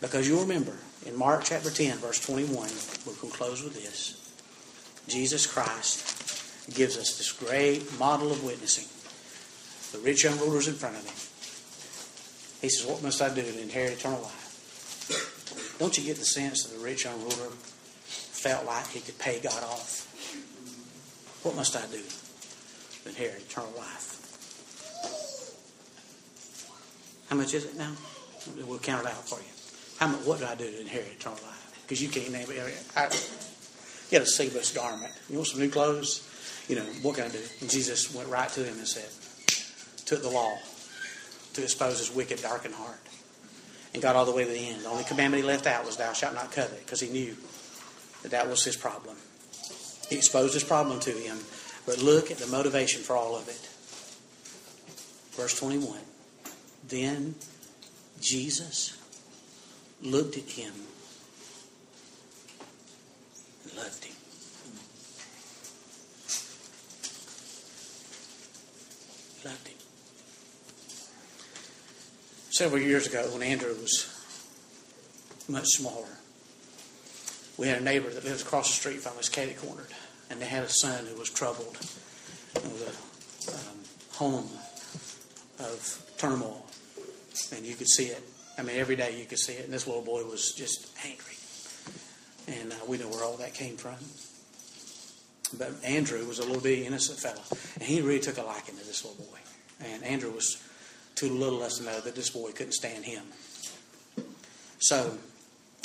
Because 0.00 0.28
you'll 0.28 0.42
remember 0.42 0.76
in 1.04 1.18
Mark 1.18 1.42
chapter 1.44 1.70
10, 1.70 1.98
verse 1.98 2.20
21, 2.20 2.54
we're 2.54 3.20
going 3.20 3.32
to 3.32 3.36
close 3.36 3.62
with 3.64 3.74
this. 3.74 4.20
Jesus 5.08 5.46
Christ 5.46 6.72
gives 6.72 6.96
us 6.96 7.18
this 7.18 7.32
great 7.32 7.98
model 7.98 8.30
of 8.30 8.44
witnessing. 8.44 8.86
The 9.92 10.06
rich 10.06 10.24
young 10.24 10.38
ruler's 10.38 10.68
in 10.68 10.74
front 10.74 10.96
of 10.96 11.02
him. 11.02 11.14
He 12.62 12.68
says, 12.70 12.86
What 12.86 13.02
must 13.02 13.20
I 13.20 13.28
do 13.34 13.42
to 13.42 13.60
inherit 13.60 13.98
eternal 13.98 14.22
life? 14.22 15.76
Don't 15.78 15.98
you 15.98 16.04
get 16.04 16.16
the 16.16 16.24
sense 16.24 16.64
that 16.64 16.78
the 16.78 16.82
rich 16.82 17.04
young 17.04 17.20
ruler 17.20 17.50
felt 18.44 18.66
like 18.66 18.86
he 18.88 19.00
could 19.00 19.18
pay 19.18 19.40
God 19.40 19.62
off? 19.64 20.04
What 21.44 21.56
must 21.56 21.74
I 21.76 21.86
do 21.86 21.96
to 21.96 23.08
inherit 23.08 23.40
eternal 23.40 23.72
life? 23.72 24.20
How 27.30 27.36
much 27.36 27.54
is 27.54 27.64
it 27.64 27.78
now? 27.78 27.94
We'll 28.66 28.78
count 28.80 29.06
it 29.06 29.08
out 29.08 29.26
for 29.26 29.38
you. 29.40 29.48
How 29.98 30.08
much, 30.08 30.26
what 30.26 30.40
do 30.40 30.44
I 30.44 30.54
do 30.56 30.70
to 30.70 30.80
inherit 30.82 31.16
eternal 31.18 31.38
life? 31.42 31.80
Because 31.82 32.02
you 32.02 32.10
can't 32.10 32.32
name 32.32 32.46
it. 32.50 32.84
I, 32.94 33.08
get 34.10 34.20
a 34.20 34.26
seamless 34.26 34.72
garment. 34.76 35.14
You 35.30 35.36
want 35.36 35.48
some 35.48 35.60
new 35.60 35.70
clothes? 35.70 36.28
You 36.68 36.76
know, 36.76 36.84
what 37.00 37.16
can 37.16 37.24
I 37.24 37.28
do? 37.28 37.40
And 37.62 37.70
Jesus 37.70 38.14
went 38.14 38.28
right 38.28 38.50
to 38.50 38.60
him 38.62 38.76
and 38.76 38.86
said, 38.86 39.08
took 40.04 40.20
the 40.20 40.28
law 40.28 40.58
to 41.54 41.62
expose 41.62 41.98
his 41.98 42.14
wicked, 42.14 42.42
darkened 42.42 42.74
heart. 42.74 43.00
And 43.94 44.02
got 44.02 44.16
all 44.16 44.26
the 44.26 44.32
way 44.32 44.44
to 44.44 44.50
the 44.50 44.68
end. 44.68 44.82
The 44.82 44.88
only 44.88 45.04
commandment 45.04 45.42
he 45.42 45.48
left 45.48 45.66
out 45.66 45.86
was, 45.86 45.96
Thou 45.96 46.12
shalt 46.12 46.34
not 46.34 46.52
covet, 46.52 46.84
because 46.84 47.00
he 47.00 47.08
knew 47.08 47.36
that 48.24 48.30
that 48.30 48.48
was 48.48 48.64
his 48.64 48.74
problem. 48.74 49.16
He 50.08 50.16
exposed 50.16 50.54
his 50.54 50.64
problem 50.64 50.98
to 51.00 51.10
him. 51.10 51.38
But 51.84 51.98
look 51.98 52.30
at 52.30 52.38
the 52.38 52.46
motivation 52.46 53.02
for 53.02 53.14
all 53.14 53.36
of 53.36 53.46
it. 53.48 53.68
Verse 55.36 55.58
21. 55.58 55.98
Then 56.88 57.34
Jesus 58.22 58.96
looked 60.00 60.38
at 60.38 60.44
him 60.44 60.72
and 63.64 63.76
loved 63.76 64.04
him. 64.04 64.14
Loved 69.44 69.68
him. 69.68 69.76
Several 72.50 72.80
years 72.80 73.06
ago, 73.06 73.28
when 73.34 73.42
Andrew 73.42 73.74
was 73.74 74.08
much 75.46 75.66
smaller, 75.66 76.23
we 77.56 77.68
had 77.68 77.80
a 77.80 77.84
neighbor 77.84 78.10
that 78.10 78.24
lives 78.24 78.42
across 78.42 78.68
the 78.68 78.74
street 78.74 79.00
from 79.00 79.16
us, 79.18 79.28
Katie 79.28 79.54
cornered, 79.54 79.88
and 80.30 80.40
they 80.40 80.46
had 80.46 80.64
a 80.64 80.68
son 80.68 81.06
who 81.06 81.18
was 81.18 81.30
troubled. 81.30 81.76
It 82.56 82.64
was 82.64 82.82
a 83.48 83.50
um, 83.54 83.78
home 84.12 84.48
of 85.60 86.02
turmoil, 86.18 86.66
and 87.54 87.64
you 87.64 87.74
could 87.74 87.88
see 87.88 88.06
it. 88.06 88.22
I 88.58 88.62
mean, 88.62 88.76
every 88.76 88.96
day 88.96 89.18
you 89.18 89.24
could 89.24 89.38
see 89.38 89.54
it, 89.54 89.64
and 89.64 89.72
this 89.72 89.86
little 89.86 90.02
boy 90.02 90.24
was 90.24 90.52
just 90.52 90.88
angry, 91.04 91.36
and 92.60 92.72
uh, 92.72 92.76
we 92.88 92.98
know 92.98 93.08
where 93.08 93.24
all 93.24 93.36
that 93.36 93.54
came 93.54 93.76
from. 93.76 93.96
But 95.56 95.72
Andrew 95.84 96.24
was 96.26 96.38
a 96.38 96.44
little 96.44 96.62
bit 96.62 96.80
innocent 96.80 97.18
fellow, 97.18 97.42
and 97.74 97.82
he 97.84 98.00
really 98.00 98.20
took 98.20 98.38
a 98.38 98.42
liking 98.42 98.76
to 98.76 98.84
this 98.84 99.04
little 99.04 99.24
boy. 99.24 99.38
And 99.84 100.02
Andrew 100.04 100.30
was 100.30 100.62
too 101.14 101.28
little 101.28 101.62
us 101.62 101.78
to 101.78 101.84
know 101.84 102.00
that 102.00 102.14
this 102.14 102.30
boy 102.30 102.50
couldn't 102.52 102.72
stand 102.72 103.04
him. 103.04 103.22
So 104.78 105.18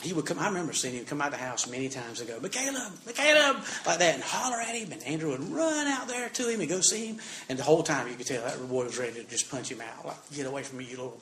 he 0.02 0.14
would 0.14 0.26
come. 0.26 0.40
I 0.40 0.48
remember 0.48 0.74
seeing 0.74 0.96
him 0.96 1.06
come 1.06 1.22
out 1.22 1.34
of 1.34 1.40
the 1.40 1.46
house 1.46 1.68
many 1.70 1.90
times 1.90 2.20
and 2.20 2.30
go, 2.30 2.40
"Caleb, 2.48 2.94
Caleb," 3.14 3.58
like 3.86 4.00
that, 4.00 4.16
and 4.16 4.24
holler 4.24 4.60
at 4.62 4.76
him. 4.76 4.92
And 4.92 5.04
Andrew 5.04 5.32
would 5.32 5.52
run 5.52 5.88
out 5.88 6.08
there 6.08 6.30
to 6.30 6.50
him 6.50 6.60
and 6.60 6.70
go 6.70 6.82
see 6.82 7.08
him. 7.08 7.20
And 7.50 7.60
the 7.60 7.64
whole 7.64 7.84
time 7.84 8.08
you 8.08 8.16
could 8.16 8.28
tell 8.28 8.44
that 8.44 8.70
boy 8.70 8.86
was 8.86 8.98
ready 8.98 9.14
to 9.14 9.24
just 9.24 9.50
punch 9.50 9.70
him 9.70 9.82
out, 9.82 10.06
like, 10.06 10.32
"Get 10.34 10.46
away 10.46 10.64
from 10.64 10.80
me, 10.80 10.86
you 10.86 10.92
little 10.92 11.22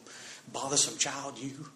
bothersome 0.52 0.98
child, 0.98 1.38
you." 1.38 1.70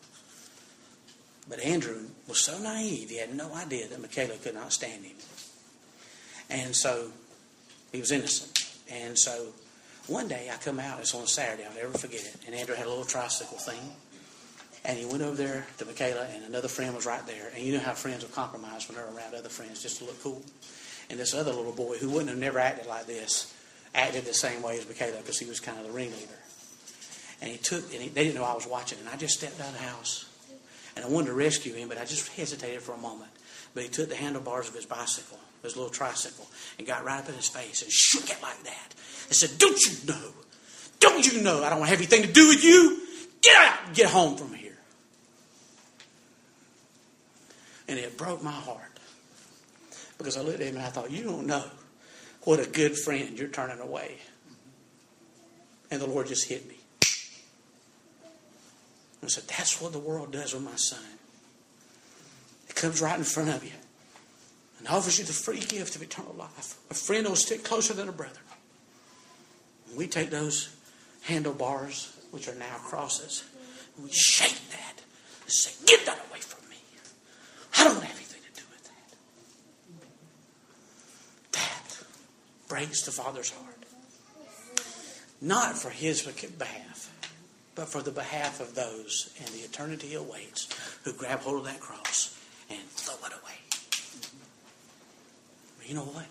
But 1.49 1.60
Andrew 1.60 2.08
was 2.28 2.39
so 2.39 2.60
naive; 2.60 3.10
he 3.10 3.18
had 3.18 3.36
no 3.36 3.54
idea 3.54 3.88
that 3.88 3.99
Michaela 3.99 4.38
could 4.38 4.56
not 4.56 4.72
stand 4.72 5.06
him. 5.06 5.18
And 6.49 6.76
so 6.76 7.12
he 7.91 7.99
was 7.99 8.12
innocent. 8.12 8.66
And 8.89 9.18
so 9.18 9.54
one 10.08 10.28
day 10.28 10.49
I 10.52 10.58
come 10.58 10.80
out, 10.80 10.99
it's 10.99 11.16
on 11.16 11.28
Saturday, 11.28 11.66
I'll 11.66 11.74
never 11.74 11.97
forget 11.97 12.22
it. 12.22 12.36
And 12.45 12.56
Andrew 12.56 12.76
had 12.76 12.86
a 12.86 12.89
little 12.89 13.06
tricycle 13.06 13.58
thing. 13.58 13.95
And 14.84 14.97
he 14.97 15.05
went 15.05 15.21
over 15.21 15.36
there 15.36 15.67
to 15.77 15.86
Michaela, 15.86 16.27
and 16.34 16.43
another 16.43 16.67
friend 16.67 16.95
was 16.95 17.05
right 17.05 17.25
there. 17.27 17.51
And 17.55 17.63
you 17.63 17.73
know 17.73 17.79
how 17.79 17.93
friends 17.93 18.23
will 18.23 18.32
compromise 18.32 18.88
when 18.88 18.97
they're 18.97 19.05
around 19.05 19.36
other 19.36 19.49
friends 19.49 19.82
just 19.82 19.99
to 19.99 20.05
look 20.05 20.21
cool. 20.23 20.41
And 21.09 21.19
this 21.19 21.34
other 21.34 21.51
little 21.51 21.71
boy, 21.71 21.97
who 21.97 22.09
wouldn't 22.09 22.29
have 22.29 22.39
never 22.39 22.57
acted 22.57 22.88
like 22.88 23.05
this, 23.05 23.53
acted 23.93 24.25
the 24.25 24.34
same 24.34 24.61
way 24.61 24.77
as 24.77 24.88
Michaela 24.88 25.17
because 25.17 25.38
he 25.38 25.45
was 25.45 25.59
kind 25.59 25.77
of 25.77 25.86
the 25.86 25.91
ringleader. 25.91 26.39
And 27.41 27.51
he 27.51 27.57
took, 27.57 27.93
and 27.93 28.01
he, 28.01 28.09
they 28.09 28.23
didn't 28.23 28.36
know 28.36 28.43
I 28.43 28.53
was 28.53 28.67
watching. 28.67 28.99
And 28.99 29.09
I 29.09 29.17
just 29.17 29.38
stepped 29.38 29.59
out 29.59 29.67
of 29.67 29.73
the 29.73 29.84
house. 29.84 30.25
And 30.95 31.05
I 31.05 31.07
wanted 31.07 31.27
to 31.27 31.34
rescue 31.34 31.73
him, 31.73 31.88
but 31.88 31.97
I 31.97 32.05
just 32.05 32.27
hesitated 32.36 32.82
for 32.82 32.93
a 32.93 32.97
moment. 32.97 33.32
But 33.73 33.84
he 33.84 33.89
took 33.89 34.09
the 34.09 34.15
handlebars 34.15 34.67
of 34.67 34.75
his 34.75 34.86
bicycle, 34.86 35.39
his 35.63 35.75
little 35.75 35.91
tricycle, 35.91 36.45
and 36.77 36.86
got 36.86 37.05
right 37.05 37.19
up 37.19 37.29
in 37.29 37.36
his 37.36 37.47
face 37.47 37.82
and 37.82 37.91
shook 37.91 38.29
it 38.29 38.41
like 38.41 38.61
that. 38.63 38.95
And 39.27 39.36
said, 39.36 39.57
Don't 39.57 39.79
you 39.82 40.07
know? 40.07 40.32
Don't 40.99 41.25
you 41.25 41.41
know 41.41 41.63
I 41.63 41.69
don't 41.69 41.79
want 41.79 41.89
to 41.89 41.97
have 41.97 41.99
anything 41.99 42.23
to 42.23 42.32
do 42.32 42.49
with 42.49 42.63
you? 42.63 42.99
Get 43.41 43.55
out! 43.55 43.93
Get 43.93 44.09
home 44.09 44.38
from 44.38 44.53
here. 44.53 44.61
And 47.88 47.99
it 47.99 48.17
broke 48.17 48.43
my 48.43 48.51
heart. 48.51 48.99
Because 50.17 50.38
I 50.38 50.41
looked 50.41 50.61
at 50.61 50.67
him 50.67 50.77
and 50.77 50.86
I 50.86 50.89
thought, 50.89 51.11
You 51.11 51.23
don't 51.23 51.47
know 51.47 51.63
what 52.43 52.59
a 52.59 52.69
good 52.69 52.97
friend 52.97 53.38
you're 53.38 53.47
turning 53.47 53.79
away. 53.79 54.17
And 55.89 56.01
the 56.01 56.07
Lord 56.07 56.27
just 56.27 56.47
hit 56.47 56.67
me. 56.67 56.75
I 59.23 59.27
said, 59.27 59.45
That's 59.47 59.82
what 59.82 59.93
the 59.93 59.99
world 59.99 60.32
does 60.32 60.53
with 60.53 60.63
my 60.63 60.75
son. 60.75 60.99
It 62.69 62.75
comes 62.75 63.01
right 63.01 63.17
in 63.17 63.23
front 63.23 63.49
of 63.49 63.63
you 63.63 63.71
and 64.79 64.88
offers 64.88 65.19
you 65.19 65.25
the 65.25 65.34
free 65.34 65.59
gift 65.59 65.95
of 65.95 66.01
eternal 66.01 66.34
life. 66.34 66.77
A 66.89 66.95
friend 66.95 67.27
will 67.27 67.36
stick 67.36 67.63
closer 67.63 67.93
than 67.93 68.09
a 68.09 68.11
brother. 68.11 68.39
And 69.88 69.95
we 69.97 70.07
take 70.07 70.32
those 70.32 70.75
handlebars, 71.23 72.17
which 72.32 72.47
are 72.47 72.55
now 72.55 72.77
crosses, 72.77 73.43
and 73.95 74.05
we 74.05 74.11
shake 74.11 74.57
that 74.71 75.01
and 75.43 75.51
say, 75.51 75.71
Get 75.86 76.03
that 76.07 76.17
away 76.29 76.39
from 76.39 76.67
me. 76.69 76.77
I 77.77 77.84
don't 77.84 78.01
have 78.01 78.15
anything 78.15 78.41
to 78.41 78.51
do 78.59 78.65
with 78.71 78.84
that. 78.86 79.13
That 81.51 81.99
breaks 82.82 83.03
the 83.03 83.11
Father's 83.11 83.51
heart. 83.51 83.77
Not 85.39 85.77
for 85.77 85.91
his 85.91 86.23
behalf, 86.23 87.11
but 87.75 87.88
for 87.88 88.01
the 88.01 88.09
behalf 88.09 88.59
of 88.59 88.73
those 88.73 89.32
and 89.38 89.47
the 89.49 89.59
eternity 89.59 90.15
awaits 90.15 90.67
who 91.03 91.13
grab 91.13 91.41
hold 91.41 91.59
of 91.59 91.65
that 91.65 91.79
cross 91.79 92.36
and 92.71 92.79
throw 92.89 93.13
it 93.27 93.34
away. 93.34 93.59
But 95.77 95.89
You 95.89 95.93
know 95.93 96.05
what? 96.05 96.25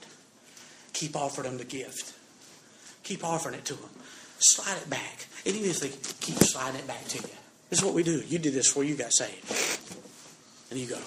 Keep 0.93 1.15
offering 1.15 1.49
them 1.49 1.59
the 1.59 1.65
gift. 1.65 2.19
Keep 3.05 3.25
offering 3.25 3.55
it 3.55 3.65
to 3.67 3.75
them. 3.75 3.91
Slide 4.41 4.77
it 4.77 4.91
back. 4.91 5.29
And 5.47 5.55
even 5.55 5.71
if 5.71 5.79
they 5.79 5.91
keep 5.91 6.43
sliding 6.43 6.81
it 6.81 6.89
back 6.89 7.05
to 7.05 7.19
you. 7.19 7.35
This 7.69 7.79
is 7.79 7.85
what 7.85 7.95
we 7.95 8.03
do. 8.03 8.25
You 8.27 8.41
did 8.41 8.55
this 8.55 8.67
before 8.67 8.83
you 8.83 8.97
got 8.97 9.13
saved. 9.13 9.47
And 10.73 10.81
you 10.81 10.89
go. 10.89 10.99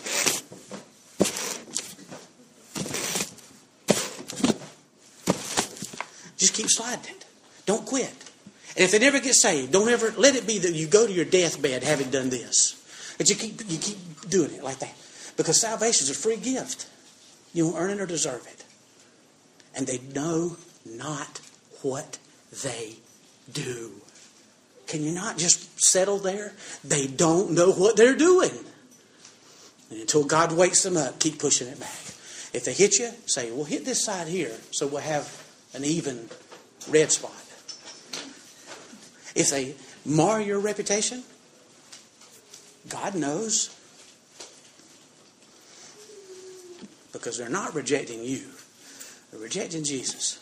Just 6.43 6.55
keep 6.55 6.69
sliding 6.69 7.15
it. 7.15 7.23
Don't 7.65 7.85
quit. 7.85 8.11
And 8.75 8.83
if 8.83 8.91
they 8.91 8.99
never 8.99 9.21
get 9.21 9.33
saved, 9.33 9.71
don't 9.71 9.87
ever 9.87 10.13
let 10.17 10.35
it 10.35 10.45
be 10.45 10.59
that 10.59 10.73
you 10.73 10.87
go 10.87 11.07
to 11.07 11.13
your 11.13 11.23
deathbed 11.23 11.83
having 11.83 12.09
done 12.09 12.29
this. 12.29 13.15
That 13.17 13.29
you 13.29 13.35
keep 13.37 13.61
you 13.69 13.77
keep 13.77 13.97
doing 14.27 14.51
it 14.51 14.61
like 14.61 14.79
that. 14.79 14.93
Because 15.37 15.61
salvation 15.61 16.03
is 16.03 16.09
a 16.09 16.13
free 16.13 16.35
gift. 16.35 16.85
You 17.53 17.71
don't 17.71 17.79
earn 17.79 17.91
it 17.91 18.01
or 18.01 18.05
deserve 18.05 18.45
it. 18.45 18.65
And 19.73 19.87
they 19.87 19.99
know 20.13 20.57
not 20.85 21.39
what 21.81 22.17
they 22.61 22.95
do. 23.49 23.91
Can 24.87 25.01
you 25.01 25.11
not 25.11 25.37
just 25.37 25.79
settle 25.81 26.17
there? 26.17 26.51
They 26.83 27.07
don't 27.07 27.51
know 27.51 27.71
what 27.71 27.95
they're 27.95 28.17
doing. 28.17 28.51
And 29.89 30.01
until 30.01 30.25
God 30.25 30.51
wakes 30.51 30.83
them 30.83 30.97
up, 30.97 31.19
keep 31.19 31.39
pushing 31.39 31.69
it 31.69 31.79
back. 31.79 32.01
If 32.51 32.65
they 32.65 32.73
hit 32.73 32.99
you, 32.99 33.11
say, 33.27 33.49
well, 33.53 33.63
hit 33.63 33.85
this 33.85 34.03
side 34.03 34.27
here 34.27 34.51
so 34.71 34.87
we'll 34.87 34.99
have 34.99 35.42
an 35.73 35.83
even 35.83 36.29
red 36.89 37.11
spot. 37.11 37.31
If 39.35 39.49
they 39.49 39.75
mar 40.05 40.41
your 40.41 40.59
reputation, 40.59 41.23
God 42.89 43.15
knows. 43.15 43.75
Because 47.11 47.37
they're 47.37 47.49
not 47.49 47.73
rejecting 47.73 48.23
you, 48.23 48.43
they're 49.31 49.39
rejecting 49.39 49.83
Jesus, 49.83 50.39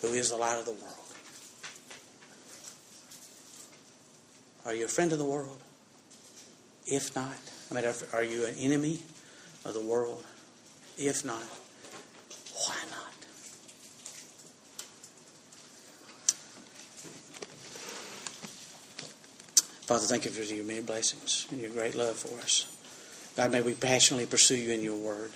who 0.00 0.08
is 0.08 0.30
the 0.30 0.36
light 0.36 0.58
of 0.58 0.66
the 0.66 0.72
world. 0.72 0.94
Are 4.66 4.74
you 4.74 4.84
a 4.84 4.88
friend 4.88 5.12
of 5.12 5.18
the 5.18 5.24
world? 5.24 5.58
If 6.86 7.14
not, 7.16 7.36
I 7.70 7.74
mean, 7.74 7.84
are 8.12 8.22
you 8.22 8.46
an 8.46 8.54
enemy 8.58 9.00
of 9.64 9.74
the 9.74 9.80
world? 9.80 10.24
If 10.96 11.24
not, 11.24 11.42
why 12.52 12.76
not? 12.90 13.00
Father, 19.86 20.06
thank 20.06 20.24
you 20.24 20.30
for 20.30 20.42
your 20.42 20.64
many 20.64 20.80
blessings 20.80 21.46
and 21.50 21.60
your 21.60 21.68
great 21.68 21.94
love 21.94 22.16
for 22.16 22.40
us. 22.40 22.66
God, 23.36 23.52
may 23.52 23.60
we 23.60 23.74
passionately 23.74 24.24
pursue 24.24 24.56
you 24.56 24.72
in 24.72 24.80
your 24.80 24.96
word. 24.96 25.30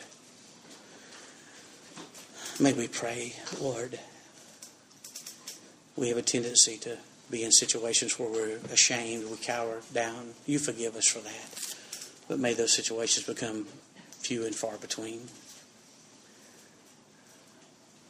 May 2.58 2.72
we 2.72 2.88
pray, 2.88 3.34
Lord. 3.60 3.98
We 5.96 6.08
have 6.08 6.16
a 6.16 6.22
tendency 6.22 6.78
to 6.78 6.96
be 7.30 7.44
in 7.44 7.52
situations 7.52 8.18
where 8.18 8.30
we're 8.30 8.58
ashamed, 8.72 9.30
we 9.30 9.36
cower 9.36 9.82
down. 9.92 10.32
You 10.46 10.58
forgive 10.58 10.96
us 10.96 11.06
for 11.06 11.18
that. 11.18 11.74
But 12.26 12.38
may 12.38 12.54
those 12.54 12.72
situations 12.72 13.26
become 13.26 13.66
few 14.20 14.46
and 14.46 14.54
far 14.54 14.78
between. 14.78 15.28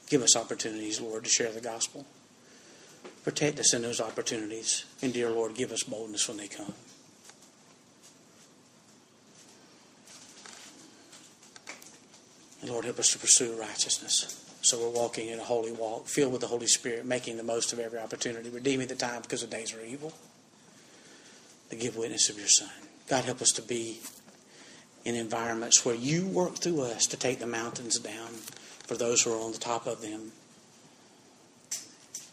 Give 0.08 0.22
us 0.22 0.36
opportunities, 0.36 1.00
Lord, 1.00 1.24
to 1.24 1.30
share 1.30 1.50
the 1.50 1.60
gospel. 1.60 2.06
Protect 3.28 3.60
us 3.60 3.74
in 3.74 3.82
those 3.82 4.00
opportunities. 4.00 4.86
And, 5.02 5.12
dear 5.12 5.28
Lord, 5.28 5.54
give 5.54 5.70
us 5.70 5.82
boldness 5.82 6.26
when 6.28 6.38
they 6.38 6.48
come. 6.48 6.72
And, 12.62 12.70
Lord, 12.70 12.86
help 12.86 12.98
us 12.98 13.12
to 13.12 13.18
pursue 13.18 13.52
righteousness. 13.60 14.42
So 14.62 14.80
we're 14.80 14.98
walking 14.98 15.28
in 15.28 15.38
a 15.38 15.44
holy 15.44 15.72
walk, 15.72 16.06
filled 16.06 16.32
with 16.32 16.40
the 16.40 16.46
Holy 16.46 16.68
Spirit, 16.68 17.04
making 17.04 17.36
the 17.36 17.42
most 17.42 17.74
of 17.74 17.78
every 17.78 17.98
opportunity, 17.98 18.48
redeeming 18.48 18.88
the 18.88 18.94
time 18.94 19.20
because 19.20 19.42
the 19.42 19.46
days 19.46 19.74
are 19.74 19.84
evil, 19.84 20.14
to 21.68 21.76
give 21.76 21.98
witness 21.98 22.30
of 22.30 22.38
your 22.38 22.48
Son. 22.48 22.70
God, 23.10 23.26
help 23.26 23.42
us 23.42 23.50
to 23.56 23.62
be 23.62 24.00
in 25.04 25.14
environments 25.14 25.84
where 25.84 25.94
you 25.94 26.26
work 26.26 26.54
through 26.54 26.80
us 26.80 27.04
to 27.08 27.18
take 27.18 27.40
the 27.40 27.46
mountains 27.46 27.98
down 27.98 28.30
for 28.86 28.96
those 28.96 29.20
who 29.20 29.34
are 29.34 29.44
on 29.44 29.52
the 29.52 29.58
top 29.58 29.86
of 29.86 30.00
them 30.00 30.32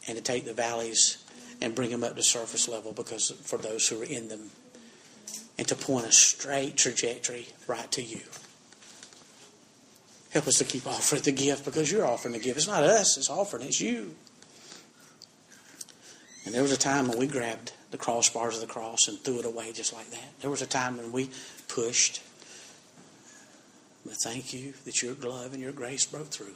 and 0.08 0.18
to 0.18 0.24
take 0.24 0.46
the 0.46 0.54
valleys 0.54 1.24
and 1.62 1.74
bring 1.74 1.90
them 1.90 2.04
up 2.04 2.16
to 2.16 2.24
surface 2.24 2.68
level 2.68 2.92
because 2.92 3.32
for 3.44 3.58
those 3.58 3.88
who 3.88 4.02
are 4.02 4.06
in 4.06 4.28
them 4.28 4.50
and 5.58 5.68
to 5.68 5.76
point 5.76 6.06
a 6.06 6.12
straight 6.12 6.78
trajectory 6.78 7.48
right 7.68 7.92
to 7.92 8.02
you. 8.02 8.22
Help 10.32 10.48
us 10.48 10.58
to 10.58 10.66
keep 10.66 10.86
offering 10.86 11.22
the 11.22 11.32
gift 11.32 11.64
because 11.64 11.90
you're 11.90 12.06
offering 12.06 12.34
the 12.34 12.40
gift. 12.40 12.58
It's 12.58 12.68
not 12.68 12.84
us, 12.84 13.18
it's 13.18 13.30
offering, 13.30 13.66
it's 13.66 13.80
you. 13.80 14.14
And 16.46 16.54
there 16.54 16.62
was 16.62 16.74
a 16.74 16.78
time 16.78 17.08
when 17.08 17.18
we 17.18 17.26
grabbed 17.26 17.72
the 17.92 17.98
crossbars 17.98 18.56
of 18.56 18.62
the 18.62 18.68
cross 18.68 19.08
and 19.08 19.18
threw 19.20 19.40
it 19.40 19.46
away 19.46 19.72
just 19.72 19.94
like 19.94 20.10
that. 20.12 20.40
There 20.42 20.50
was 20.50 20.62
a 20.62 20.68
time 20.68 20.98
when 20.98 21.12
we 21.12 21.30
pushed. 21.68 22.22
But 24.06 24.16
thank 24.16 24.54
you 24.54 24.74
that 24.84 25.02
your 25.02 25.16
love 25.16 25.54
and 25.54 25.62
your 25.62 25.72
grace 25.72 26.06
broke 26.06 26.28
through. 26.28 26.56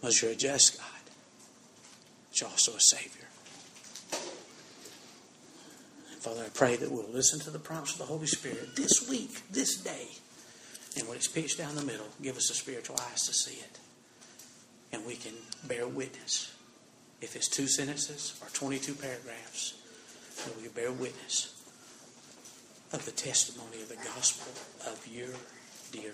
Because 0.00 0.22
you're 0.22 0.34
just 0.34 0.78
God. 0.78 0.93
You're 2.40 2.50
also 2.50 2.72
a 2.72 2.80
Savior. 2.80 3.26
Father, 6.20 6.44
I 6.44 6.48
pray 6.48 6.76
that 6.76 6.90
we'll 6.90 7.10
listen 7.12 7.38
to 7.40 7.50
the 7.50 7.58
prompts 7.58 7.92
of 7.92 7.98
the 7.98 8.06
Holy 8.06 8.26
Spirit 8.26 8.76
this 8.76 9.08
week, 9.08 9.42
this 9.50 9.76
day. 9.76 10.08
And 10.96 11.06
when 11.06 11.16
it's 11.16 11.28
pitched 11.28 11.58
down 11.58 11.74
the 11.74 11.82
middle, 11.82 12.06
give 12.22 12.36
us 12.36 12.48
the 12.48 12.54
spiritual 12.54 12.96
eyes 13.10 13.26
to 13.26 13.34
see 13.34 13.60
it. 13.60 13.78
And 14.92 15.04
we 15.04 15.16
can 15.16 15.34
bear 15.66 15.86
witness. 15.86 16.54
If 17.20 17.36
it's 17.36 17.48
two 17.48 17.66
sentences 17.66 18.38
or 18.40 18.48
22 18.48 18.94
paragraphs, 18.94 19.74
that 20.44 20.60
we 20.60 20.68
bear 20.68 20.92
witness 20.92 21.54
of 22.92 23.04
the 23.04 23.12
testimony 23.12 23.82
of 23.82 23.88
the 23.88 23.96
gospel 23.96 24.52
of 24.90 25.06
your 25.06 25.28
dear 25.92 26.12